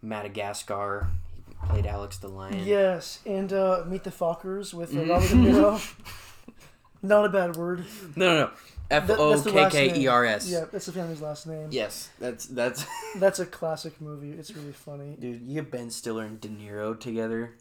Madagascar. 0.00 1.08
He 1.46 1.54
played 1.68 1.86
Alex 1.86 2.18
the 2.18 2.28
Lion. 2.28 2.64
Yes, 2.64 3.20
and 3.26 3.52
uh, 3.52 3.84
Meet 3.86 4.04
the 4.04 4.10
Fockers 4.10 4.74
with 4.74 4.96
uh. 4.96 5.04
Robert 5.04 5.28
De 5.28 5.34
Niro. 5.34 5.94
Not 7.02 7.24
a 7.24 7.28
bad 7.28 7.56
word. 7.56 7.84
No, 8.14 8.26
no, 8.26 8.40
no. 8.44 8.50
F 8.90 9.10
O 9.10 9.42
K 9.42 9.90
K. 9.90 10.00
E 10.00 10.06
R 10.06 10.24
S. 10.24 10.48
Yeah, 10.48 10.66
that's 10.70 10.86
the 10.86 10.92
family's 10.92 11.20
last 11.20 11.46
name. 11.46 11.68
Yes, 11.70 12.10
that's 12.20 12.46
that's. 12.46 12.84
That's 13.16 13.38
a 13.40 13.46
classic 13.46 14.00
movie. 14.00 14.32
It's 14.32 14.54
really 14.54 14.72
funny. 14.72 15.16
Dude, 15.18 15.42
you 15.42 15.54
get 15.54 15.70
Ben 15.70 15.90
Stiller 15.90 16.24
and 16.24 16.40
De 16.40 16.48
Niro 16.48 16.98
together. 16.98 17.54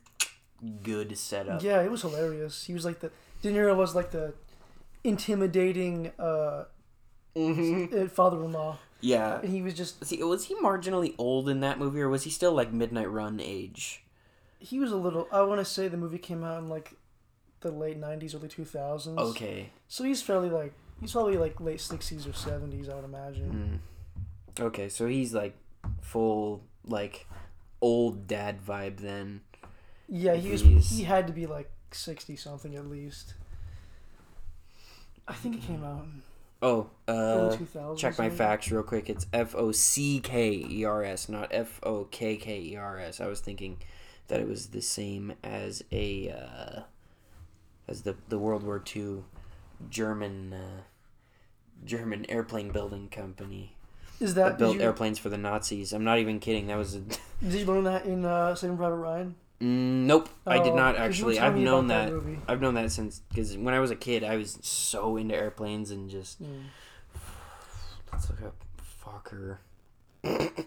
Good 0.84 1.18
setup. 1.18 1.64
Yeah, 1.64 1.82
it 1.82 1.90
was 1.92 2.02
hilarious. 2.04 2.66
He 2.66 2.74
was 2.74 2.86
like 2.86 3.00
the 3.00 3.12
De 3.42 3.52
Niro 3.52 3.76
was 3.76 3.96
like 3.96 4.12
the 4.12 4.34
intimidating 5.04 6.12
uh, 6.20 6.66
Mm-hmm. 7.36 7.98
uh, 7.98 8.08
father-in-law, 8.10 8.78
Yeah. 9.00 9.40
and 9.40 9.50
he 9.50 9.62
was 9.62 9.74
just 9.74 10.04
See, 10.06 10.22
was 10.22 10.46
he 10.48 10.56
marginally 10.56 11.16
old 11.18 11.48
in 11.48 11.62
that 11.62 11.80
movie, 11.80 12.02
or 12.02 12.10
was 12.10 12.24
he 12.24 12.30
still 12.30 12.52
like 12.52 12.74
Midnight 12.74 13.10
Run 13.10 13.40
age? 13.40 14.04
he 14.60 14.80
was 14.80 14.92
a 14.92 14.96
little. 14.98 15.28
I 15.32 15.42
want 15.44 15.60
to 15.60 15.66
say 15.66 15.88
the 15.88 15.98
movie 15.98 16.18
came 16.20 16.44
out 16.44 16.60
in 16.62 16.68
like 16.68 16.94
the 17.62 17.72
late 17.72 18.00
'90s, 18.00 18.36
early 18.36 18.50
2000s. 18.50 19.18
Okay. 19.18 19.70
So 19.88 20.04
he's 20.04 20.22
fairly 20.22 20.50
like 20.50 20.74
he's 21.00 21.14
probably 21.14 21.38
like 21.38 21.60
late 21.62 21.80
60s 21.80 22.28
or 22.28 22.32
70s, 22.34 22.88
I 22.92 22.96
would 22.96 23.06
imagine. 23.06 23.82
Mm. 24.60 24.64
Okay, 24.66 24.90
so 24.90 25.08
he's 25.08 25.34
like 25.34 25.56
full 26.02 26.64
like 26.86 27.28
old 27.80 28.28
dad 28.28 28.60
vibe 28.64 28.98
then. 28.98 29.42
Yeah, 30.14 30.36
he 30.36 30.52
was. 30.52 30.62
He's- 30.62 30.90
He 30.92 31.04
had 31.06 31.26
to 31.28 31.34
be 31.34 31.48
like 31.48 31.72
60 31.92 32.36
something 32.36 32.76
at 32.76 32.86
least. 32.88 33.34
I 35.28 35.34
think 35.34 35.56
it 35.56 35.62
came 35.64 35.84
out 35.84 36.04
in 36.04 36.22
Oh, 36.62 36.90
uh 37.08 37.56
2000s. 37.58 37.98
check 37.98 38.18
my 38.20 38.30
facts 38.30 38.70
real 38.70 38.84
quick. 38.84 39.10
It's 39.10 39.26
F 39.34 39.56
O 39.56 39.72
C 39.72 40.20
K 40.20 40.52
E 40.70 40.84
R 40.84 41.04
S, 41.04 41.30
not 41.30 41.48
F 41.52 41.80
O 41.84 42.04
K 42.06 42.36
K 42.36 42.60
E 42.60 42.76
R 42.76 43.00
S. 43.00 43.20
I 43.22 43.28
was 43.28 43.40
thinking 43.40 43.78
that 44.28 44.40
it 44.42 44.48
was 44.48 44.68
the 44.68 44.82
same 44.82 45.34
as 45.44 45.84
a 45.92 46.30
uh, 46.30 46.82
as 47.88 48.02
the 48.02 48.16
the 48.30 48.38
World 48.38 48.64
War 48.64 48.84
II 48.96 49.24
German 49.90 50.54
uh, 50.54 50.82
German 51.86 52.26
airplane 52.30 52.70
building 52.72 53.08
company 53.10 53.76
Is 54.20 54.34
that 54.36 54.50
that 54.50 54.58
built 54.60 54.76
you, 54.76 54.82
airplanes 54.82 55.18
for 55.18 55.30
the 55.30 55.38
Nazis. 55.38 55.94
I'm 55.94 56.04
not 56.04 56.20
even 56.20 56.40
kidding. 56.40 56.68
That 56.68 56.78
was 56.78 56.96
a 56.96 57.00
did 57.00 57.54
you 57.54 57.66
learn 57.66 57.86
that 57.86 58.06
in 58.06 58.26
uh, 58.26 58.54
Saving 58.56 58.78
Private 58.78 58.98
Ryan? 58.98 59.36
Mm, 59.62 60.06
nope, 60.08 60.28
I 60.48 60.58
did 60.58 60.74
Oh, 60.74 60.76
not 60.76 60.96
'cause 60.96 61.20
you 61.20 61.26
were 61.26 61.32
actually. 61.34 61.40
I've 61.40 61.56
known 61.56 61.86
about 61.86 62.12
that. 62.26 62.38
I've 62.48 62.62
known 62.62 62.74
that 62.74 62.92
since 62.92 63.22
because 63.30 63.56
when 63.58 63.74
I 63.76 63.80
was 63.80 63.92
a 63.92 63.96
kid, 63.96 64.24
I 64.24 64.36
was 64.38 64.58
so 64.62 65.18
into 65.18 65.36
airplanes 65.36 65.92
and 65.92 66.10
just 66.10 66.42
Mm. 66.42 66.64
let's 68.12 68.28
look 68.30 68.42
up 68.42 68.56
Fokker. 69.04 69.58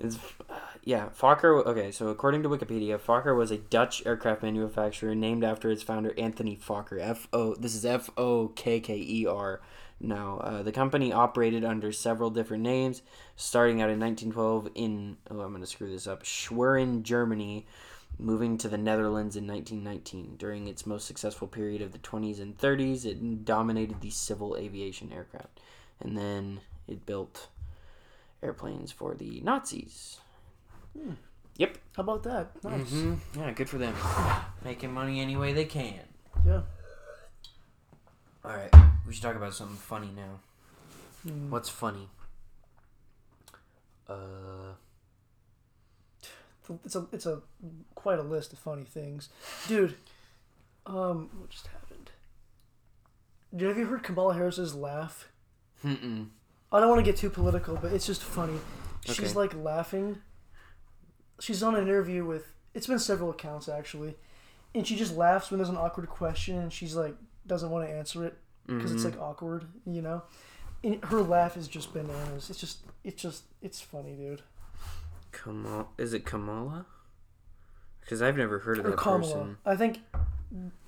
it's 0.00 0.16
uh, 0.50 0.54
yeah, 0.84 1.08
Fokker. 1.18 1.64
Okay, 1.64 1.90
so 1.90 2.08
according 2.08 2.42
to 2.42 2.48
Wikipedia, 2.48 2.98
Fokker 2.98 3.36
was 3.36 3.50
a 3.50 3.58
Dutch 3.58 4.04
aircraft 4.04 4.42
manufacturer 4.42 5.14
named 5.14 5.44
after 5.44 5.70
its 5.70 5.82
founder 5.82 6.12
Anthony 6.18 6.56
Fokker. 6.56 6.98
F 7.00 7.28
O. 7.32 7.54
This 7.54 7.74
is 7.74 7.84
F 7.86 8.10
O 8.16 8.48
K 8.48 8.80
K 8.80 8.96
E 8.96 9.26
R. 9.26 9.60
Now, 10.04 10.38
uh, 10.38 10.62
the 10.64 10.72
company 10.72 11.12
operated 11.12 11.64
under 11.64 11.92
several 11.92 12.28
different 12.28 12.64
names, 12.64 13.02
starting 13.36 13.80
out 13.80 13.88
in 13.88 14.00
1912 14.00 14.70
in 14.74 15.16
oh, 15.30 15.40
I'm 15.40 15.52
gonna 15.52 15.64
screw 15.66 15.90
this 15.90 16.08
up, 16.08 16.24
Schwerin, 16.24 17.04
Germany, 17.04 17.66
moving 18.18 18.58
to 18.58 18.68
the 18.68 18.76
Netherlands 18.78 19.36
in 19.36 19.46
1919. 19.46 20.34
During 20.38 20.66
its 20.66 20.86
most 20.86 21.06
successful 21.06 21.46
period 21.46 21.82
of 21.82 21.92
the 21.92 21.98
20s 21.98 22.40
and 22.40 22.58
30s, 22.58 23.04
it 23.04 23.44
dominated 23.44 24.00
the 24.00 24.10
civil 24.10 24.56
aviation 24.56 25.12
aircraft, 25.12 25.60
and 26.00 26.16
then 26.18 26.60
it 26.88 27.06
built 27.06 27.46
airplanes 28.42 28.90
for 28.90 29.14
the 29.14 29.40
Nazis. 29.42 30.18
Yep. 31.58 31.78
How 31.96 32.02
about 32.02 32.24
that? 32.24 32.64
Nice. 32.64 32.90
hmm 32.90 33.14
Yeah, 33.36 33.52
good 33.52 33.68
for 33.68 33.78
them. 33.78 33.94
Making 34.64 34.92
money 34.92 35.20
any 35.20 35.36
way 35.36 35.52
they 35.52 35.64
can. 35.64 36.00
Yeah. 36.44 36.62
All 38.44 38.50
right, 38.50 38.74
we 39.12 39.16
should 39.16 39.24
talk 39.24 39.36
about 39.36 39.52
something 39.52 39.76
funny 39.76 40.08
now. 40.16 40.40
Mm. 41.30 41.50
What's 41.50 41.68
funny? 41.68 42.08
Uh, 44.08 44.72
It's 46.82 46.96
a 46.96 47.06
it's 47.12 47.26
a 47.26 47.42
quite 47.94 48.18
a 48.18 48.22
list 48.22 48.54
of 48.54 48.58
funny 48.58 48.84
things, 48.84 49.28
dude. 49.68 49.96
Um, 50.86 51.28
what 51.38 51.50
just 51.50 51.66
happened? 51.66 52.10
Dude, 53.54 53.68
have 53.68 53.76
you 53.76 53.84
heard 53.84 54.02
Kamala 54.02 54.32
Harris's 54.32 54.74
laugh? 54.74 55.28
mm 55.84 56.28
I 56.72 56.80
don't 56.80 56.88
want 56.88 57.04
to 57.04 57.10
get 57.12 57.18
too 57.18 57.28
political, 57.28 57.76
but 57.76 57.92
it's 57.92 58.06
just 58.06 58.22
funny. 58.22 58.58
She's 59.04 59.20
Okay. 59.20 59.34
like 59.34 59.52
laughing. 59.54 60.22
She's 61.38 61.62
on 61.62 61.74
an 61.74 61.82
interview 61.82 62.24
with. 62.24 62.54
It's 62.72 62.86
been 62.86 62.98
several 62.98 63.28
accounts 63.28 63.68
actually, 63.68 64.14
and 64.74 64.86
she 64.86 64.96
just 64.96 65.14
laughs 65.14 65.50
when 65.50 65.58
there's 65.58 65.68
an 65.68 65.76
awkward 65.76 66.08
question, 66.08 66.56
and 66.56 66.72
she's 66.72 66.96
like 66.96 67.14
doesn't 67.46 67.68
want 67.68 67.86
to 67.86 67.92
answer 67.94 68.24
it 68.24 68.38
because 68.66 68.92
it's 68.92 69.02
Mhm. 69.02 69.10
like 69.12 69.20
awkward, 69.20 69.66
you 69.86 70.02
know. 70.02 70.22
And 70.84 71.02
her 71.06 71.20
laugh 71.22 71.56
is 71.56 71.68
just 71.68 71.92
bananas. 71.92 72.50
It's 72.50 72.58
just 72.60 72.78
it's 73.04 73.20
just 73.22 73.44
it's 73.60 73.80
funny, 73.80 74.14
dude. 74.16 74.42
Kamal, 75.32 75.90
is 75.98 76.12
it 76.12 76.24
Kamala? 76.26 76.86
Because 78.00 78.20
I've 78.20 78.36
never 78.36 78.58
heard 78.60 78.78
of 78.78 78.86
Or 78.86 78.90
that 78.90 78.98
Kamala. 78.98 79.20
person. 79.20 79.58
I 79.64 79.76
think 79.76 80.00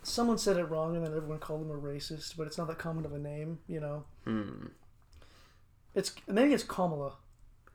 someone 0.02 0.37
said 0.37 0.56
it 0.56 0.64
wrong, 0.64 0.96
and 0.96 1.04
then 1.06 1.14
everyone 1.14 1.38
called 1.38 1.62
him 1.62 1.70
a 1.70 1.74
racist. 1.80 2.37
But 2.37 2.46
it's 2.46 2.58
not 2.58 2.66
that 2.68 2.78
common 2.78 3.04
of 3.06 3.12
a 3.12 3.18
name, 3.18 3.60
you 3.68 3.80
know. 3.80 4.04
Hmm. 4.24 4.66
It's 5.94 6.12
maybe 6.26 6.52
it's 6.52 6.64
Kamala. 6.64 7.14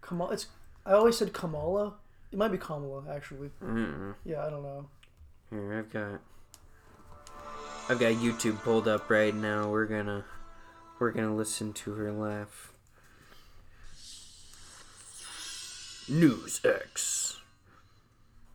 Kamala. 0.01 0.33
It's 0.33 0.47
I 0.85 0.91
always 0.93 1.17
said 1.17 1.33
Kamala. 1.33 1.95
It 2.31 2.37
might 2.37 2.51
be 2.51 2.57
Kamala 2.57 3.05
actually. 3.09 3.49
Mm-mm. 3.63 4.13
Yeah, 4.25 4.45
I 4.45 4.49
don't 4.49 4.63
know. 4.63 4.89
Here 5.49 5.73
I've 5.73 5.91
got. 5.91 6.19
I've 7.89 7.99
got 7.99 8.13
YouTube 8.13 8.61
pulled 8.61 8.87
up 8.87 9.09
right 9.09 9.33
now. 9.33 9.67
We're 9.67 9.87
gonna, 9.87 10.23
we're 10.99 11.11
gonna 11.11 11.35
listen 11.35 11.73
to 11.73 11.93
her 11.93 12.11
laugh. 12.11 12.71
News 16.07 16.61
X. 16.63 17.39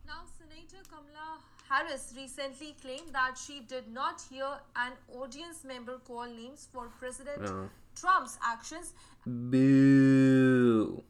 Now, 0.07 0.21
Senator 0.39 0.83
Kamala 0.89 1.39
Harris 1.69 2.13
recently 2.15 2.77
claimed 2.81 3.13
that 3.13 3.37
she 3.37 3.59
did 3.59 3.91
not 3.91 4.21
hear 4.29 4.47
an 4.77 4.93
audience 5.13 5.65
member 5.65 5.97
call 5.97 6.27
names 6.27 6.69
for 6.71 6.87
President 6.97 7.41
No. 7.41 7.69
Trump's 7.93 8.37
actions 8.41 8.93
Boo. 9.25 11.03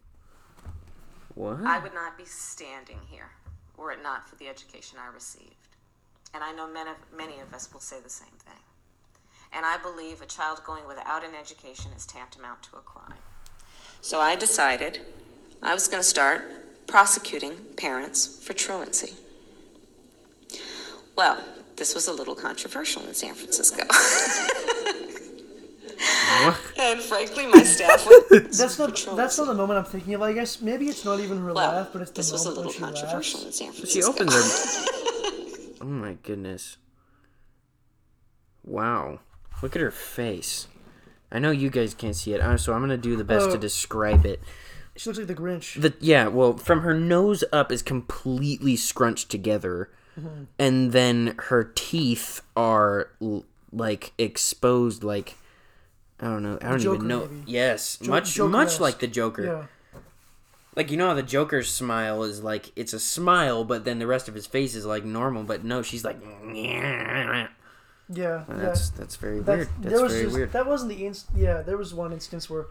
What? 1.36 1.62
I 1.64 1.78
would 1.78 1.94
not 1.94 2.18
be 2.18 2.26
standing 2.26 3.02
here 3.08 3.30
were 3.78 3.92
it 3.92 4.02
not 4.02 4.28
for 4.28 4.36
the 4.38 4.48
education 4.48 4.98
I 5.00 5.14
received. 5.14 5.65
And 6.36 6.44
I 6.44 6.52
know 6.52 6.68
many 6.68 6.90
of, 6.90 6.98
many 7.18 7.40
of 7.40 7.54
us 7.54 7.72
will 7.72 7.80
say 7.80 7.96
the 8.04 8.10
same 8.10 8.28
thing. 8.44 8.60
And 9.54 9.66
I 9.66 9.78
believe 9.78 10.22
a 10.22 10.26
child 10.26 10.62
going 10.66 10.86
without 10.86 11.24
an 11.24 11.34
education 11.34 11.92
is 11.96 12.06
tantamount 12.06 12.62
to 12.64 12.76
a 12.76 12.82
crime. 12.82 13.18
So 14.02 14.20
I 14.20 14.36
decided 14.36 15.00
I 15.64 15.74
was 15.74 15.88
going 15.88 16.02
to 16.04 16.08
start 16.08 16.42
prosecuting 16.88 17.54
parents 17.78 18.44
for 18.46 18.52
truancy. 18.52 19.14
Well, 21.16 21.42
this 21.78 21.96
was 21.96 22.10
a 22.10 22.14
little 22.14 22.36
controversial 22.36 23.04
in 23.08 23.14
San 23.14 23.34
Francisco. 23.34 23.84
and 26.78 27.00
frankly, 27.00 27.48
my 27.48 27.64
staff 27.64 28.06
would. 28.06 28.52
That's 28.52 28.78
not 28.78 29.16
that's 29.16 29.38
not 29.38 29.48
the 29.48 29.54
moment 29.54 29.80
I'm 29.80 29.86
thinking 29.86 30.14
of. 30.16 30.22
I 30.22 30.34
guess 30.34 30.62
maybe 30.62 30.88
it's 30.88 31.06
not 31.06 31.22
even 31.22 31.38
her 31.40 31.54
Well, 31.54 31.72
laugh, 31.72 31.90
but 31.94 32.02
it's 32.02 32.12
the 32.12 32.18
this 32.18 32.34
was 32.34 32.46
a 32.46 32.50
moment 32.50 32.68
little 32.68 32.82
when 32.82 32.94
she 32.94 33.02
controversial 33.02 33.40
laughs. 33.40 33.62
in 33.62 33.66
San 33.66 33.72
Francisco. 33.74 34.02
She 34.02 34.04
opens 34.04 34.34
her. 34.34 34.42
oh 35.86 35.88
my 35.88 36.14
goodness. 36.24 36.78
Wow. 38.64 39.20
Look 39.62 39.76
at 39.76 39.82
her 39.82 39.92
face. 39.92 40.68
I 41.32 41.40
know 41.40 41.52
you 41.52 41.70
guys 41.70 41.94
can't 41.94 42.16
see 42.16 42.34
it, 42.34 42.42
uh, 42.42 42.58
so 42.58 42.74
I'm 42.74 42.82
gonna 42.82 42.98
do 42.98 43.16
the 43.16 43.24
best 43.24 43.50
to 43.52 43.58
Oh. 43.58 43.60
describe 43.60 44.26
it. 44.26 44.42
She 44.96 45.10
looks 45.10 45.20
like 45.20 45.28
the 45.28 45.36
Grinch. 45.36 45.80
The 45.82 45.94
yeah, 46.00 46.28
well, 46.28 46.56
from 46.58 46.82
her 46.82 46.94
nose 46.94 47.44
up 47.52 47.72
is 47.72 47.82
completely 47.82 48.76
scrunched 48.76 49.30
together, 49.30 49.90
and 50.58 50.92
then 50.94 51.36
her 51.50 51.64
teeth 51.76 52.42
are 52.56 53.10
l- 53.22 53.44
like 53.74 54.14
exposed, 54.18 55.04
like 55.04 55.36
I 56.20 56.26
don't 56.28 56.44
know, 56.44 56.58
I 56.62 56.70
don't 56.70 56.80
Joker, 56.80 56.96
even 56.96 57.08
know. 57.10 57.20
maybe. 57.28 57.44
Yes, 57.52 57.98
Jo- 57.98 58.10
much 58.12 58.40
much 58.40 58.80
like 58.80 59.00
the 59.00 59.08
Joker. 59.08 59.44
Yeah, 59.44 59.66
Like 60.76 60.92
you 60.92 60.98
know 60.98 61.08
how 61.08 61.14
the 61.14 61.24
Joker's 61.24 61.70
smile 61.72 62.24
is 62.24 62.44
like 62.44 62.72
it's 62.76 62.94
a 62.94 63.00
smile, 63.00 63.64
but 63.64 63.86
then 63.86 64.00
the 64.00 64.08
rest 64.08 64.28
of 64.28 64.36
his 64.36 64.46
face 64.46 64.76
is 64.76 64.86
like 64.86 65.06
normal. 65.06 65.44
But 65.44 65.64
no, 65.64 65.82
she's 65.82 66.04
like. 66.04 66.18
yeah. 66.54 67.48
yeah. 68.14 68.44
That's 68.48 68.90
that's 68.90 69.16
very 69.16 69.40
That's- 69.40 69.68
weird. 69.68 69.70
That's 69.84 69.94
there 69.96 70.04
was 70.04 70.12
very 70.14 70.24
just, 70.26 70.36
weird. 70.36 70.52
That 70.52 70.68
wasn't 70.68 70.90
the 70.98 71.06
inst- 71.06 71.28
Yeah, 71.36 71.62
there 71.62 71.78
was 71.78 71.94
one 71.94 72.12
instance 72.14 72.50
where 72.50 72.66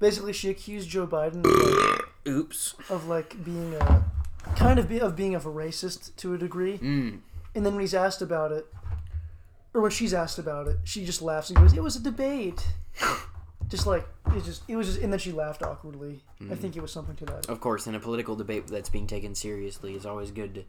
basically 0.00 0.32
she 0.32 0.48
accused 0.50 0.88
Joe 0.88 1.06
Biden 1.06 1.44
of 1.44 1.94
like, 1.94 2.08
Oops. 2.26 2.74
of, 2.90 3.06
like 3.06 3.44
being 3.44 3.74
a 3.74 4.04
kind 4.56 4.78
of 4.78 4.88
be, 4.88 5.00
of 5.00 5.14
being 5.14 5.34
of 5.34 5.44
a 5.46 5.50
racist 5.50 6.16
to 6.16 6.34
a 6.34 6.38
degree, 6.38 6.78
Mm. 6.78 7.18
and 7.54 7.66
then 7.66 7.74
when 7.74 7.80
he's 7.80 7.94
asked 7.94 8.22
about 8.22 8.50
it, 8.52 8.66
or 9.74 9.82
when 9.82 9.90
she's 9.90 10.14
asked 10.14 10.38
about 10.38 10.68
it, 10.68 10.78
she 10.84 11.04
just 11.04 11.20
laughs 11.22 11.50
and 11.50 11.58
goes, 11.58 11.72
"It 11.74 11.82
was 11.82 11.96
a 11.96 12.00
debate." 12.02 12.66
Just 13.68 13.86
like 13.86 14.06
it 14.34 14.44
just 14.44 14.62
it 14.68 14.76
was 14.76 14.86
just, 14.88 15.00
and 15.00 15.12
then 15.12 15.18
she 15.18 15.32
laughed 15.32 15.62
awkwardly. 15.62 16.20
I 16.40 16.44
Mm. 16.44 16.58
think 16.58 16.76
it 16.76 16.80
was 16.80 16.92
something 16.92 17.16
to 17.16 17.24
that. 17.26 17.48
Of 17.48 17.60
course, 17.60 17.86
in 17.86 17.94
a 17.94 18.00
political 18.00 18.36
debate 18.36 18.66
that's 18.68 18.88
being 18.88 19.06
taken 19.06 19.34
seriously, 19.34 19.94
is 19.94 20.06
always 20.06 20.30
good 20.30 20.64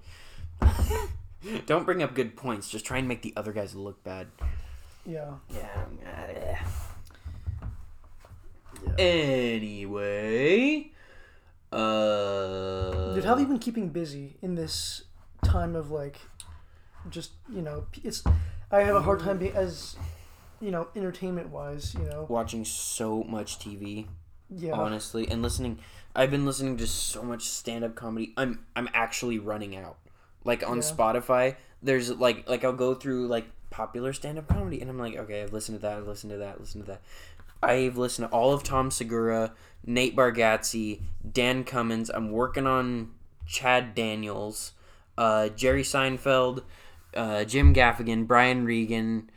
to. 0.62 0.68
Don't 1.66 1.86
bring 1.86 2.02
up 2.02 2.14
good 2.16 2.36
points. 2.36 2.70
Just 2.70 2.86
try 2.86 2.98
and 2.98 3.08
make 3.08 3.22
the 3.22 3.34
other 3.36 3.52
guys 3.54 3.76
look 3.76 4.04
bad. 4.04 4.28
Yeah. 5.06 5.36
Yeah. 5.54 6.66
Anyway, 9.58 10.92
uh, 11.72 13.14
Dude, 13.16 13.24
how 13.24 13.32
have 13.32 13.40
you 13.40 13.46
been 13.48 13.60
keeping 13.60 13.90
busy 13.90 14.38
in 14.42 14.56
this 14.56 15.04
time 15.44 15.76
of 15.76 15.92
like, 15.92 16.18
just 17.10 17.32
you 17.52 17.62
know, 17.62 17.86
it's. 18.04 18.24
I 18.72 18.80
have 18.82 18.96
a 18.96 19.02
hard 19.02 19.22
time 19.22 19.38
being 19.38 19.54
as, 19.56 19.96
you 20.62 20.72
know, 20.72 20.88
entertainment 20.96 21.50
wise. 21.50 21.96
You 21.96 22.06
know, 22.06 22.26
watching 22.30 22.66
so 22.66 23.24
much 23.24 23.60
TV, 23.60 24.08
yeah. 24.50 24.74
honestly, 24.74 25.28
and 25.30 25.42
listening. 25.42 25.80
I've 26.16 26.32
been 26.32 26.46
listening 26.48 26.78
to 26.78 26.88
so 26.88 27.22
much 27.22 27.44
stand-up 27.44 27.96
comedy. 27.96 28.34
I'm 28.38 28.66
I'm 28.76 28.90
actually 28.94 29.38
running 29.40 29.76
out. 29.76 29.98
Like 30.44 30.68
on 30.68 30.78
Yeah. 30.78 30.84
Spotify, 30.84 31.56
there's 31.84 32.10
like 32.12 32.50
like 32.50 32.64
I'll 32.64 32.74
go 32.74 32.96
through 32.96 33.28
like 33.28 33.46
popular 33.70 34.14
stand 34.14 34.38
up 34.40 34.48
comedy 34.48 34.82
and 34.82 34.90
I'm 34.90 34.98
like, 34.98 35.16
okay, 35.16 35.44
I've 35.44 35.54
listened 35.54 35.78
to 35.80 35.82
that, 35.84 35.98
I've 35.98 36.08
listened 36.08 36.32
to 36.32 36.38
that, 36.38 36.60
listened 36.60 36.86
to 36.86 36.92
that. 36.92 37.02
I've 37.62 37.98
listened 37.98 38.30
to 38.30 38.34
all 38.36 38.54
of 38.54 38.64
Tom 38.64 38.90
Segura, 38.92 39.54
Nate 39.86 40.16
Bargatze, 40.16 41.02
Dan 41.32 41.64
Cummins. 41.64 42.10
I'm 42.10 42.32
working 42.32 42.66
on 42.66 43.12
Chad 43.46 43.94
Daniels, 43.94 44.74
uh, 45.18 45.50
Jerry 45.50 45.84
Seinfeld, 45.84 46.64
uh, 47.16 47.44
Jim 47.44 47.74
Gaffigan, 47.74 48.26
Brian 48.28 48.66
Regan. 48.66 49.30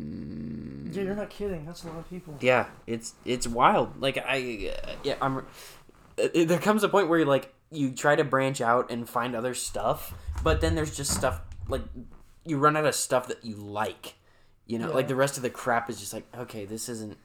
Um, 0.00 0.90
Yeah, 0.92 1.02
you're 1.02 1.14
not 1.14 1.30
kidding. 1.30 1.64
That's 1.66 1.84
a 1.84 1.88
lot 1.88 1.98
of 1.98 2.08
people. 2.10 2.34
yeah, 2.40 2.66
it's 2.86 3.14
it's 3.24 3.46
wild. 3.46 4.00
Like 4.00 4.18
I, 4.18 4.72
uh, 4.86 4.92
yeah, 5.04 5.14
I'm. 5.20 5.38
uh, 5.38 5.42
There 6.34 6.58
comes 6.58 6.82
a 6.84 6.88
point 6.88 7.08
where 7.08 7.18
you 7.18 7.24
like 7.24 7.52
you 7.70 7.92
try 7.92 8.16
to 8.16 8.24
branch 8.24 8.60
out 8.60 8.90
and 8.90 9.08
find 9.08 9.34
other 9.36 9.54
stuff, 9.54 10.12
but 10.42 10.60
then 10.60 10.74
there's 10.74 10.96
just 10.96 11.12
stuff 11.14 11.40
like 11.68 11.82
you 12.44 12.58
run 12.58 12.76
out 12.76 12.84
of 12.86 12.94
stuff 12.94 13.28
that 13.28 13.44
you 13.44 13.54
like. 13.56 14.14
You 14.66 14.78
know, 14.78 14.92
like 14.92 15.08
the 15.08 15.16
rest 15.16 15.36
of 15.36 15.42
the 15.42 15.50
crap 15.50 15.88
is 15.90 15.98
just 16.00 16.12
like 16.12 16.24
okay, 16.36 16.64
this 16.64 16.88
isn't. 16.88 17.16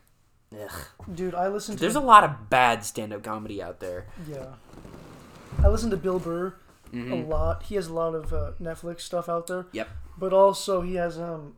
Ugh. 0.53 0.71
Dude, 1.13 1.33
I 1.35 1.47
listen. 1.47 1.75
to 1.75 1.81
There's 1.81 1.95
a 1.95 1.99
lot 1.99 2.23
of 2.23 2.49
bad 2.49 2.85
stand-up 2.85 3.23
comedy 3.23 3.61
out 3.61 3.79
there. 3.79 4.05
yeah. 4.29 4.45
I 5.63 5.67
listen 5.69 5.89
to 5.89 5.97
Bill 5.97 6.19
Burr 6.19 6.53
a 6.93 6.95
Mhm. 6.95 7.27
lot. 7.27 7.63
He 7.63 7.75
has 7.75 7.87
a 7.87 7.93
lot 7.93 8.13
of 8.13 8.31
uh, 8.31 8.51
Netflix 8.61 9.01
stuff 9.01 9.27
out 9.27 9.47
there. 9.47 9.65
Yep. 9.71 9.89
But 10.17 10.33
also 10.33 10.81
he 10.81 10.95
has 10.95 11.19
um 11.19 11.55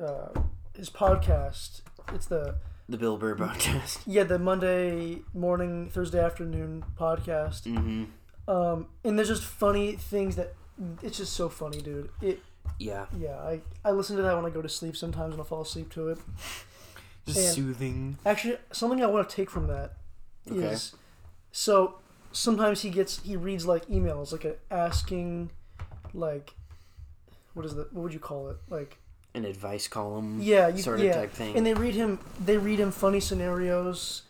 uh, 0.00 0.28
his 0.76 0.90
podcast. 0.90 1.80
It's 2.14 2.26
the 2.26 2.56
The 2.88 2.96
Bill 2.96 3.16
Burr 3.16 3.34
podcast. 3.36 4.00
yeah 4.06 4.24
the 4.24 4.38
Monday 4.38 5.22
morning 5.34 5.88
Thursday 5.90 6.20
afternoon 6.22 6.84
podcast. 6.98 7.62
Mm-hmm. 7.62 8.04
Um, 8.50 8.86
and 9.04 9.18
there's 9.18 9.28
just 9.28 9.44
funny 9.44 9.92
things 9.92 10.36
that 10.36 10.54
it's 11.02 11.18
just 11.18 11.32
so 11.34 11.48
funny, 11.48 11.80
dude. 11.80 12.10
It 12.22 12.40
Yeah. 12.78 13.06
yeah 13.18 13.36
I 13.40 13.60
I 13.84 13.90
listen 13.90 14.16
to 14.16 14.22
that 14.22 14.36
when 14.36 14.46
I 14.46 14.50
go 14.50 14.62
to 14.62 14.68
sleep 14.68 14.96
sometimes 14.96 15.32
and 15.34 15.40
I'll 15.40 15.44
fall 15.46 15.62
asleep 15.62 15.92
to 15.94 16.08
it. 16.08 16.18
Just 17.26 17.38
And- 17.38 17.54
soothing. 17.54 18.18
Actually, 18.24 18.56
something 18.72 19.02
I 19.02 19.06
want 19.06 19.28
to 19.28 19.34
take 19.36 19.50
from 19.50 19.66
that 19.66 19.96
is 20.46 20.54
Okay. 20.62 20.76
so 21.52 21.98
sometimes 22.32 22.82
he 22.82 22.90
gets 22.90 23.20
he 23.22 23.36
reads 23.36 23.66
like 23.66 23.86
emails 23.88 24.32
like 24.32 24.44
a 24.46 24.54
asking 24.70 25.50
like 26.14 26.54
what 27.54 27.64
is 27.66 27.74
that 27.74 27.92
what 27.92 28.02
would 28.02 28.12
you 28.12 28.20
call 28.20 28.48
it 28.48 28.56
like 28.68 28.98
An 29.34 29.44
advice 29.44 29.88
column. 29.88 30.38
yeah 30.40 30.68
you, 30.68 30.78
Sort 30.82 31.00
yeah 31.00 31.10
of 31.10 31.14
type 31.16 31.32
thing. 31.32 31.56
and 31.56 31.64
they 31.66 31.74
read 31.74 31.94
him 31.94 32.18
they 32.44 32.56
read 32.58 32.78
him 32.80 32.90
funny 32.90 33.20
scenarios 33.20 34.22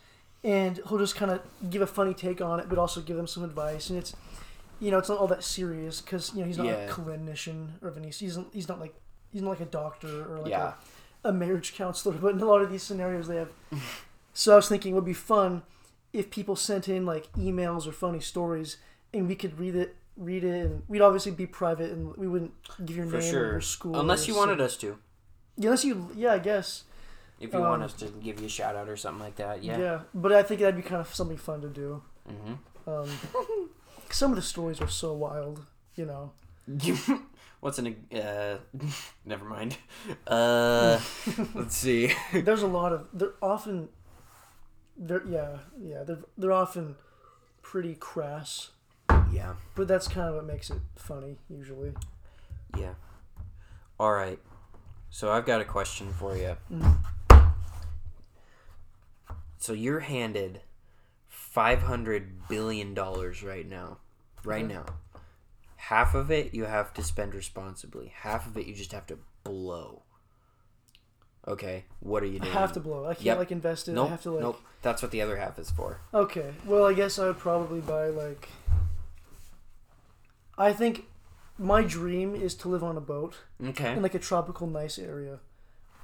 and 0.44 0.80
he'll 0.88 0.98
just 0.98 1.16
kind 1.16 1.30
of 1.30 1.40
give 1.70 1.82
a 1.82 1.86
funny 1.86 2.14
take 2.14 2.40
on 2.40 2.60
it 2.60 2.68
but 2.68 2.78
also 2.78 3.00
give 3.00 3.16
them 3.16 3.26
some 3.26 3.42
advice 3.44 3.90
and 3.90 3.98
it's 3.98 4.14
you 4.80 4.90
know 4.90 4.98
it's 4.98 5.08
not 5.08 5.18
all 5.18 5.26
that 5.26 5.42
serious 5.42 6.00
because 6.00 6.32
you 6.34 6.40
know 6.40 6.46
he's 6.46 6.58
not 6.58 6.66
Yeah. 6.66 6.72
a 6.86 6.88
clinician 6.88 7.70
or 7.82 7.92
any 7.96 8.06
he's, 8.06 8.38
he's 8.52 8.68
not 8.68 8.78
like 8.80 8.94
he's 9.32 9.42
not 9.42 9.50
like 9.50 9.60
a 9.60 9.64
doctor 9.66 10.32
or 10.32 10.38
like 10.40 10.50
Yeah. 10.50 10.72
a, 11.24 11.30
a 11.30 11.32
marriage 11.32 11.74
counselor 11.74 12.14
but 12.16 12.34
in 12.34 12.40
a 12.40 12.44
lot 12.44 12.62
of 12.62 12.70
these 12.70 12.82
scenarios 12.84 13.26
they 13.28 13.36
have 13.36 13.50
so 14.32 14.52
i 14.52 14.56
was 14.56 14.68
thinking 14.68 14.92
it 14.92 14.94
would 14.94 15.04
be 15.04 15.12
fun 15.12 15.62
if 16.12 16.30
people 16.30 16.54
sent 16.56 16.88
in 16.88 17.04
like 17.04 17.30
emails 17.32 17.86
or 17.86 17.92
funny 17.92 18.20
stories 18.20 18.76
and 19.12 19.26
we 19.28 19.34
could 19.34 19.58
read 19.58 19.74
it 19.74 19.96
read 20.18 20.42
it 20.44 20.66
and 20.66 20.82
we'd 20.88 21.00
obviously 21.00 21.32
be 21.32 21.46
private 21.46 21.90
and 21.92 22.14
we 22.16 22.26
wouldn't 22.26 22.52
give 22.84 22.96
your 22.96 23.06
For 23.06 23.18
name 23.18 23.28
or 23.28 23.30
sure. 23.30 23.50
your 23.52 23.60
school 23.60 23.98
Unless 24.00 24.26
you 24.28 24.34
wanted 24.36 24.60
us 24.60 24.76
to. 24.78 24.98
unless 25.56 25.84
you 25.84 26.10
yeah 26.16 26.32
i 26.34 26.38
guess 26.38 26.84
If 27.40 27.52
you 27.52 27.60
want 27.60 27.82
Um, 27.82 27.86
us 27.86 27.92
to 28.02 28.06
give 28.26 28.40
you 28.40 28.46
a 28.46 28.48
shout 28.50 28.74
out 28.74 28.88
or 28.88 28.96
something 28.96 29.22
like 29.24 29.36
that. 29.36 29.62
yeah. 29.62 29.78
Yeah. 29.78 29.98
but 30.14 30.32
i 30.32 30.42
think 30.42 30.60
that'd 30.60 30.76
be 30.76 30.82
kind 30.82 31.00
of 31.00 31.14
something 31.14 31.36
fun 31.38 31.60
to 31.62 31.68
do 31.68 32.02
hmm 32.26 32.54
um, 32.90 33.08
some 34.10 34.30
of 34.32 34.36
the 34.36 34.42
stories 34.42 34.80
are 34.80 34.88
so 34.88 35.12
wild 35.12 35.62
you 35.94 36.04
know 36.06 36.32
What's 37.60 37.78
an 37.80 37.96
uh? 38.14 38.58
never 39.24 39.44
mind. 39.44 39.76
Uh, 40.28 41.00
let's 41.54 41.76
see. 41.76 42.12
there's 42.32 42.62
a 42.62 42.68
lot 42.68 42.92
of 42.92 43.08
they're 43.12 43.34
often 43.42 43.88
they're 44.96 45.26
yeah 45.26 45.58
yeah 45.80 46.04
they're, 46.04 46.22
they're 46.36 46.52
often 46.52 46.94
pretty 47.62 47.94
crass 47.96 48.70
Yeah, 49.32 49.54
but 49.74 49.86
that's 49.88 50.08
kind 50.08 50.28
of 50.28 50.34
what 50.36 50.44
makes 50.46 50.70
it 50.70 50.78
funny 50.96 51.36
usually 51.48 51.92
yeah. 52.76 52.94
All 53.98 54.12
right. 54.12 54.38
So 55.10 55.30
I've 55.32 55.46
got 55.46 55.60
a 55.60 55.64
question 55.64 56.12
for 56.12 56.36
you. 56.36 56.56
Mhm. 56.70 56.98
So 59.58 59.72
you're 59.72 60.00
handed 60.00 60.60
five 61.28 61.82
hundred 61.82 62.48
billion 62.48 62.94
dollars 62.94 63.42
right 63.42 63.66
now. 63.68 63.98
Right 64.44 64.64
Okay. 64.64 64.74
now. 64.74 64.86
Half 65.76 66.14
of 66.14 66.30
it 66.30 66.54
you 66.54 66.64
have 66.66 66.92
to 66.94 67.02
spend 67.02 67.34
responsibly. 67.34 68.12
Half 68.14 68.46
of 68.46 68.56
it 68.56 68.66
you 68.66 68.74
just 68.74 68.92
have 68.92 69.06
to 69.06 69.18
blow. 69.44 70.02
Okay, 71.46 71.84
what 72.00 72.22
are 72.22 72.26
you 72.26 72.38
doing? 72.40 72.54
i 72.54 72.60
have 72.60 72.72
to 72.74 72.80
blow 72.80 73.06
i 73.06 73.14
can't 73.14 73.24
Yep. 73.24 73.38
like 73.38 73.52
invest 73.52 73.88
it 73.88 73.92
Nope. 73.92 74.08
i 74.08 74.10
have 74.10 74.22
to 74.22 74.30
like 74.32 74.42
Nope. 74.42 74.60
That's 74.82 75.00
what 75.00 75.10
the 75.12 75.22
other 75.22 75.38
half 75.38 75.58
is 75.58 75.70
for. 75.70 75.98
okay 76.12 76.52
well 76.66 76.84
i 76.84 76.92
guess 76.92 77.18
i 77.18 77.26
would 77.26 77.38
probably 77.38 77.80
buy 77.80 78.08
like 78.08 78.50
i 80.58 80.72
think 80.72 81.06
my 81.58 81.82
dream 81.82 82.34
is 82.34 82.54
to 82.54 82.68
live 82.68 82.84
on 82.84 82.96
a 82.96 83.00
boat 83.00 83.36
Okay. 83.64 83.92
in 83.92 84.02
like 84.02 84.14
a 84.14 84.18
tropical 84.18 84.66
nice 84.66 84.98
area 84.98 85.38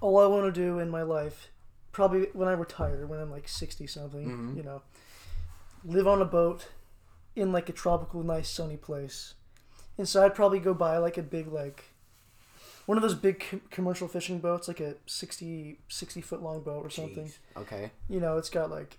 all 0.00 0.18
i 0.18 0.26
want 0.26 0.52
to 0.52 0.60
do 0.60 0.78
in 0.78 0.88
my 0.90 1.02
life 1.02 1.48
probably 1.92 2.28
when 2.32 2.48
i 2.48 2.52
retire 2.52 3.06
when 3.06 3.20
i'm 3.20 3.30
like 3.30 3.48
60 3.48 3.86
something 3.86 4.26
Mhm. 4.28 4.56
you 4.56 4.62
know 4.62 4.82
live 5.84 6.06
on 6.08 6.22
a 6.22 6.24
boat 6.24 6.68
in 7.36 7.52
like 7.52 7.68
a 7.68 7.72
tropical 7.72 8.22
nice 8.22 8.48
sunny 8.48 8.76
place 8.76 9.34
and 9.98 10.08
so 10.08 10.24
i'd 10.24 10.34
probably 10.34 10.58
go 10.58 10.72
buy 10.74 10.96
like 10.98 11.18
a 11.18 11.22
big 11.22 11.46
like 11.48 11.84
one 12.86 12.98
of 12.98 13.02
those 13.02 13.14
big 13.14 13.42
com- 13.48 13.62
commercial 13.70 14.08
fishing 14.08 14.38
boats 14.40 14.68
like 14.68 14.80
a 14.80 14.94
60 15.06 15.78
60 15.88 16.20
foot 16.20 16.42
long 16.42 16.60
boat 16.62 16.84
or 16.84 16.90
something 16.90 17.26
Jeez. 17.26 17.38
Okay. 17.56 17.90
you 18.08 18.20
know 18.20 18.36
it's 18.38 18.50
got 18.50 18.70
like 18.70 18.98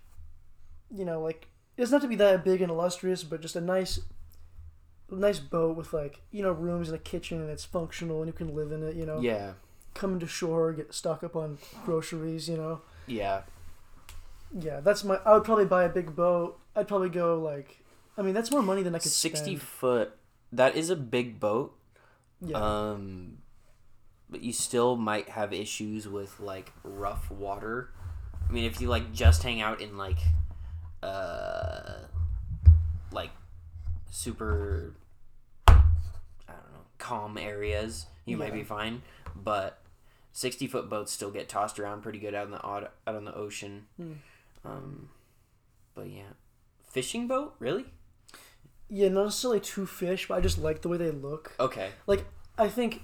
you 0.90 1.04
know 1.04 1.20
like 1.20 1.48
it 1.76 1.80
doesn't 1.82 1.94
have 1.94 2.02
to 2.02 2.08
be 2.08 2.16
that 2.16 2.44
big 2.44 2.62
and 2.62 2.70
illustrious 2.70 3.22
but 3.24 3.40
just 3.40 3.56
a 3.56 3.60
nice 3.60 4.00
nice 5.10 5.38
boat 5.38 5.76
with 5.76 5.92
like 5.92 6.20
you 6.32 6.42
know 6.42 6.50
rooms 6.52 6.88
and 6.88 6.96
a 6.96 7.00
kitchen 7.00 7.40
and 7.40 7.48
it's 7.50 7.64
functional 7.64 8.18
and 8.22 8.26
you 8.26 8.32
can 8.32 8.54
live 8.54 8.72
in 8.72 8.82
it 8.82 8.96
you 8.96 9.06
know 9.06 9.20
Yeah. 9.20 9.52
come 9.94 10.18
to 10.18 10.26
shore 10.26 10.72
get 10.72 10.92
stock 10.92 11.22
up 11.22 11.36
on 11.36 11.58
groceries 11.84 12.48
you 12.48 12.56
know 12.56 12.80
Yeah. 13.06 13.42
yeah 14.58 14.80
that's 14.80 15.04
my 15.04 15.18
i 15.24 15.32
would 15.34 15.44
probably 15.44 15.64
buy 15.64 15.84
a 15.84 15.88
big 15.88 16.16
boat 16.16 16.58
i'd 16.74 16.88
probably 16.88 17.08
go 17.08 17.40
like 17.40 17.78
i 18.18 18.22
mean 18.22 18.34
that's 18.34 18.50
more 18.50 18.62
money 18.62 18.82
than 18.82 18.94
i 18.94 18.98
could 18.98 19.12
60 19.12 19.44
spend. 19.56 19.62
foot 19.62 20.16
that 20.52 20.74
is 20.74 20.90
a 20.90 20.96
big 20.96 21.38
boat 21.38 21.76
yeah 22.40 22.56
um 22.58 23.38
but 24.28 24.42
you 24.42 24.52
still 24.52 24.96
might 24.96 25.28
have 25.30 25.52
issues 25.52 26.08
with 26.08 26.40
like 26.40 26.72
rough 26.82 27.30
water 27.30 27.90
i 28.48 28.52
mean 28.52 28.64
if 28.64 28.80
you 28.80 28.88
like 28.88 29.12
just 29.12 29.42
hang 29.44 29.60
out 29.62 29.80
in 29.80 29.96
like 29.96 30.18
uh 31.02 31.94
like 33.12 33.30
super 34.16 34.94
i 35.68 35.74
don't 35.74 36.72
know 36.72 36.86
calm 36.96 37.36
areas 37.36 38.06
you 38.24 38.38
might 38.38 38.54
be 38.54 38.64
fine 38.64 39.02
but 39.34 39.82
60 40.32 40.66
foot 40.68 40.88
boats 40.88 41.12
still 41.12 41.30
get 41.30 41.50
tossed 41.50 41.78
around 41.78 42.02
pretty 42.02 42.18
good 42.18 42.34
out 42.34 42.46
in 42.46 42.50
the 42.50 42.66
out, 42.66 42.92
on 43.06 43.24
the 43.26 43.34
ocean. 43.34 43.86
Hmm. 43.98 44.12
um 44.64 45.08
but 45.94 46.08
yeah. 46.08 46.32
Fishing 46.90 47.26
boat? 47.26 47.56
Really? 47.58 47.84
Yeah 48.88 49.08
not 49.08 49.24
necessarily 49.24 49.60
two 49.60 49.84
fish 49.84 50.28
but 50.28 50.36
i 50.36 50.40
just 50.40 50.58
like 50.58 50.80
the 50.80 50.88
way 50.88 50.96
they 50.96 51.10
look. 51.10 51.52
Okay. 51.60 51.90
Like 52.06 52.24
i 52.56 52.68
think 52.68 53.02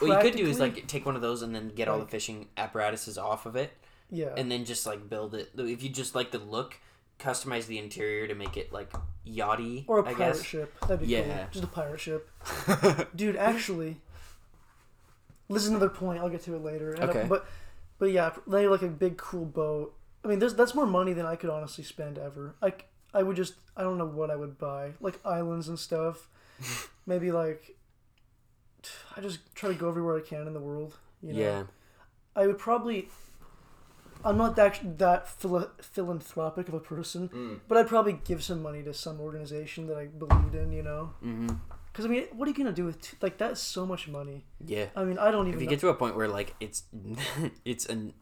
What 0.00 0.08
you 0.08 0.30
could 0.30 0.36
do 0.36 0.48
is 0.48 0.58
like 0.58 0.88
take 0.88 1.06
one 1.06 1.14
of 1.14 1.22
those 1.22 1.42
and 1.42 1.54
then 1.54 1.68
get 1.68 1.86
all 1.86 2.00
the 2.00 2.06
fishing 2.06 2.48
apparatuses 2.56 3.16
off 3.16 3.46
of 3.46 3.54
it, 3.54 3.72
yeah. 4.10 4.34
and 4.36 4.50
then 4.50 4.64
just 4.64 4.86
like 4.86 5.08
build 5.08 5.36
it. 5.36 5.50
If 5.56 5.84
you 5.84 5.88
just 5.88 6.16
like 6.16 6.32
the 6.32 6.38
look, 6.38 6.80
customize 7.18 7.66
the 7.66 7.78
interior 7.78 8.26
to 8.26 8.34
make 8.34 8.56
it 8.56 8.72
like 8.72 8.90
yachty. 9.26 9.84
or 9.86 9.98
a 10.00 10.02
I 10.02 10.14
pirate 10.14 10.34
guess. 10.34 10.42
ship. 10.44 10.74
That'd 10.80 11.00
be 11.00 11.06
Yeah. 11.06 11.22
cool 11.24 11.46
just 11.52 11.64
a 11.64 11.68
pirate 11.68 12.00
ship. 12.00 12.30
Dude 13.16 13.36
actually 13.36 13.98
this 15.48 15.62
is 15.62 15.68
another 15.68 15.88
point. 15.90 16.18
I'll 16.20 16.30
get 16.30 16.42
to 16.44 16.54
it 16.56 16.62
later. 16.62 16.94
I 16.96 17.00
don't- 17.00 17.08
uh, 17.08 17.18
Okay. 17.18 17.28
but 17.28 17.46
but 17.98 18.10
yeah 18.10 18.32
they 18.46 18.66
like 18.68 18.82
a 18.82 18.88
big 18.88 19.16
cool 19.18 19.44
boat. 19.44 19.94
I 20.24 20.28
mean 20.28 20.38
there's 20.38 20.54
that's 20.54 20.74
more 20.74 20.86
money 20.86 21.12
than 21.12 21.26
i 21.26 21.36
could 21.36 21.50
honestly 21.50 21.84
spend 21.84 22.18
ever. 22.18 22.54
Like 22.62 22.88
i 23.14 23.22
would 23.22 23.36
just 23.36 23.54
i 23.76 23.82
don't 23.82 23.98
know 23.98 24.06
what 24.06 24.30
i 24.30 24.36
would 24.36 24.58
buy. 24.58 24.92
Like 25.00 25.18
islands 25.24 25.68
and 25.68 25.78
stuff. 25.78 26.28
Maybe 27.06 27.30
like 27.32 27.76
i 29.16 29.20
just 29.20 29.38
try 29.54 29.68
to 29.68 29.76
go 29.76 29.88
everywhere 29.88 30.16
i 30.16 30.20
can 30.20 30.46
in 30.48 30.54
the 30.54 30.60
world 30.60 30.96
you 31.22 31.32
know? 31.32 31.38
Yeah, 31.40 31.62
i 32.34 32.46
would 32.48 32.58
probably 32.58 33.08
i'm 34.24 34.36
not 34.36 34.56
that 34.56 34.80
that 34.98 35.28
phila- 35.28 35.70
philanthropic 35.80 36.68
of 36.68 36.74
a 36.74 36.80
person 36.80 37.28
Mm. 37.28 37.60
but 37.68 37.78
i'd 37.78 37.88
probably 37.88 38.14
give 38.24 38.42
some 38.42 38.62
money 38.62 38.82
to 38.82 38.92
some 38.94 39.20
organization 39.20 39.86
that 39.88 39.96
i 39.96 40.06
believed 40.06 40.54
in 40.54 40.72
you 40.72 40.82
know 40.82 41.12
hmm 41.20 41.48
because 41.92 42.06
I 42.06 42.08
mean, 42.08 42.24
what 42.32 42.46
are 42.48 42.50
you 42.50 42.56
gonna 42.56 42.72
do 42.72 42.86
with 42.86 43.02
t- 43.02 43.18
like 43.20 43.36
that's 43.36 43.60
so 43.60 43.84
much 43.84 44.08
money? 44.08 44.46
yeah. 44.64 44.86
I 44.96 45.04
mean, 45.04 45.18
I 45.18 45.30
don't 45.30 45.46
even. 45.48 45.56
If 45.58 45.60
you 45.60 45.66
know. 45.66 45.70
get 45.72 45.80
to 45.80 45.88
a 45.90 45.94
point 45.94 46.16
where 46.16 46.26
like 46.26 46.54
it's 46.58 46.84
it's 47.66 47.84
an 47.84 48.14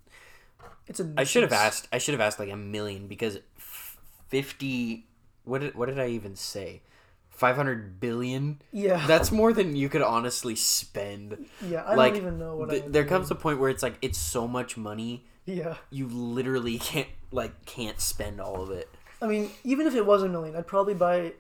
it's 0.88 0.98
a. 0.98 1.12
I 1.16 1.22
should 1.22 1.44
have 1.44 1.52
asked 1.52 1.86
I 1.92 1.98
should 1.98 2.14
have 2.14 2.20
asked 2.20 2.40
like 2.40 2.50
a 2.50 2.56
million 2.56 3.06
because 3.06 3.36
f- 3.56 3.96
fifty 4.26 5.06
what 5.44 5.60
did 5.60 5.76
what 5.76 5.86
did 5.88 6.00
I 6.00 6.08
even 6.08 6.34
say 6.34 6.82
500 7.30 8.00
billion. 8.00 8.60
Yeah. 8.72 9.04
That's 9.12 9.30
more 9.30 9.52
than 9.52 9.76
you 9.76 9.88
could 9.88 10.02
honestly 10.02 10.56
spend. 10.56 11.46
yeah. 11.64 11.82
I 11.84 11.94
like, 11.94 12.14
don't 12.14 12.22
even 12.22 12.38
know 12.40 12.56
what 12.56 12.70
th- 12.70 12.84
there 12.88 13.04
do. 13.04 13.08
comes 13.08 13.30
a 13.30 13.36
point 13.36 13.60
where 13.60 13.70
it's 13.70 13.84
like 13.84 13.94
it's 14.02 14.18
so 14.18 14.48
much 14.48 14.76
money 14.76 15.24
Yeah. 15.56 15.76
you 15.90 16.06
literally 16.08 16.78
can't 16.78 17.08
like 17.32 17.64
can't 17.66 18.00
spend 18.00 18.40
all 18.40 18.62
of 18.62 18.70
it. 18.70 18.88
I 19.22 19.26
mean, 19.26 19.50
even 19.64 19.86
if 19.86 19.94
it 19.94 20.06
was 20.06 20.22
a 20.22 20.28
million, 20.28 20.56
I'd 20.56 20.66
probably 20.66 20.94
buy 20.94 21.32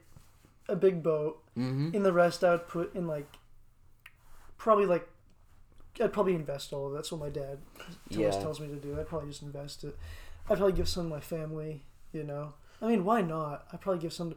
a 0.68 0.76
big 0.76 1.02
boat. 1.02 1.42
Mm-hmm. 1.58 1.94
In 1.94 2.02
the 2.02 2.12
rest, 2.12 2.44
I 2.44 2.52
would 2.52 2.68
put 2.68 2.94
in 2.94 3.06
like 3.06 3.26
probably 4.58 4.86
like 4.86 5.08
I'd 6.00 6.12
probably 6.12 6.34
invest 6.34 6.72
all 6.72 6.86
of 6.86 6.92
it. 6.92 6.96
That's 6.96 7.12
what 7.12 7.20
my 7.20 7.28
dad 7.30 7.58
always 8.12 8.34
Yeah. 8.34 8.40
tells 8.40 8.60
me 8.60 8.68
to 8.68 8.76
do. 8.76 8.98
I'd 8.98 9.08
probably 9.08 9.28
just 9.30 9.42
invest 9.42 9.84
it. 9.84 9.96
I'd 10.48 10.56
probably 10.58 10.72
give 10.72 10.88
some 10.88 11.04
to 11.04 11.10
my 11.10 11.20
family. 11.20 11.82
You 12.12 12.24
know, 12.24 12.54
I 12.82 12.86
mean, 12.88 13.04
why 13.04 13.20
not? 13.22 13.66
I'd 13.72 13.80
probably 13.80 14.00
give 14.02 14.12
some. 14.12 14.30
To, 14.30 14.36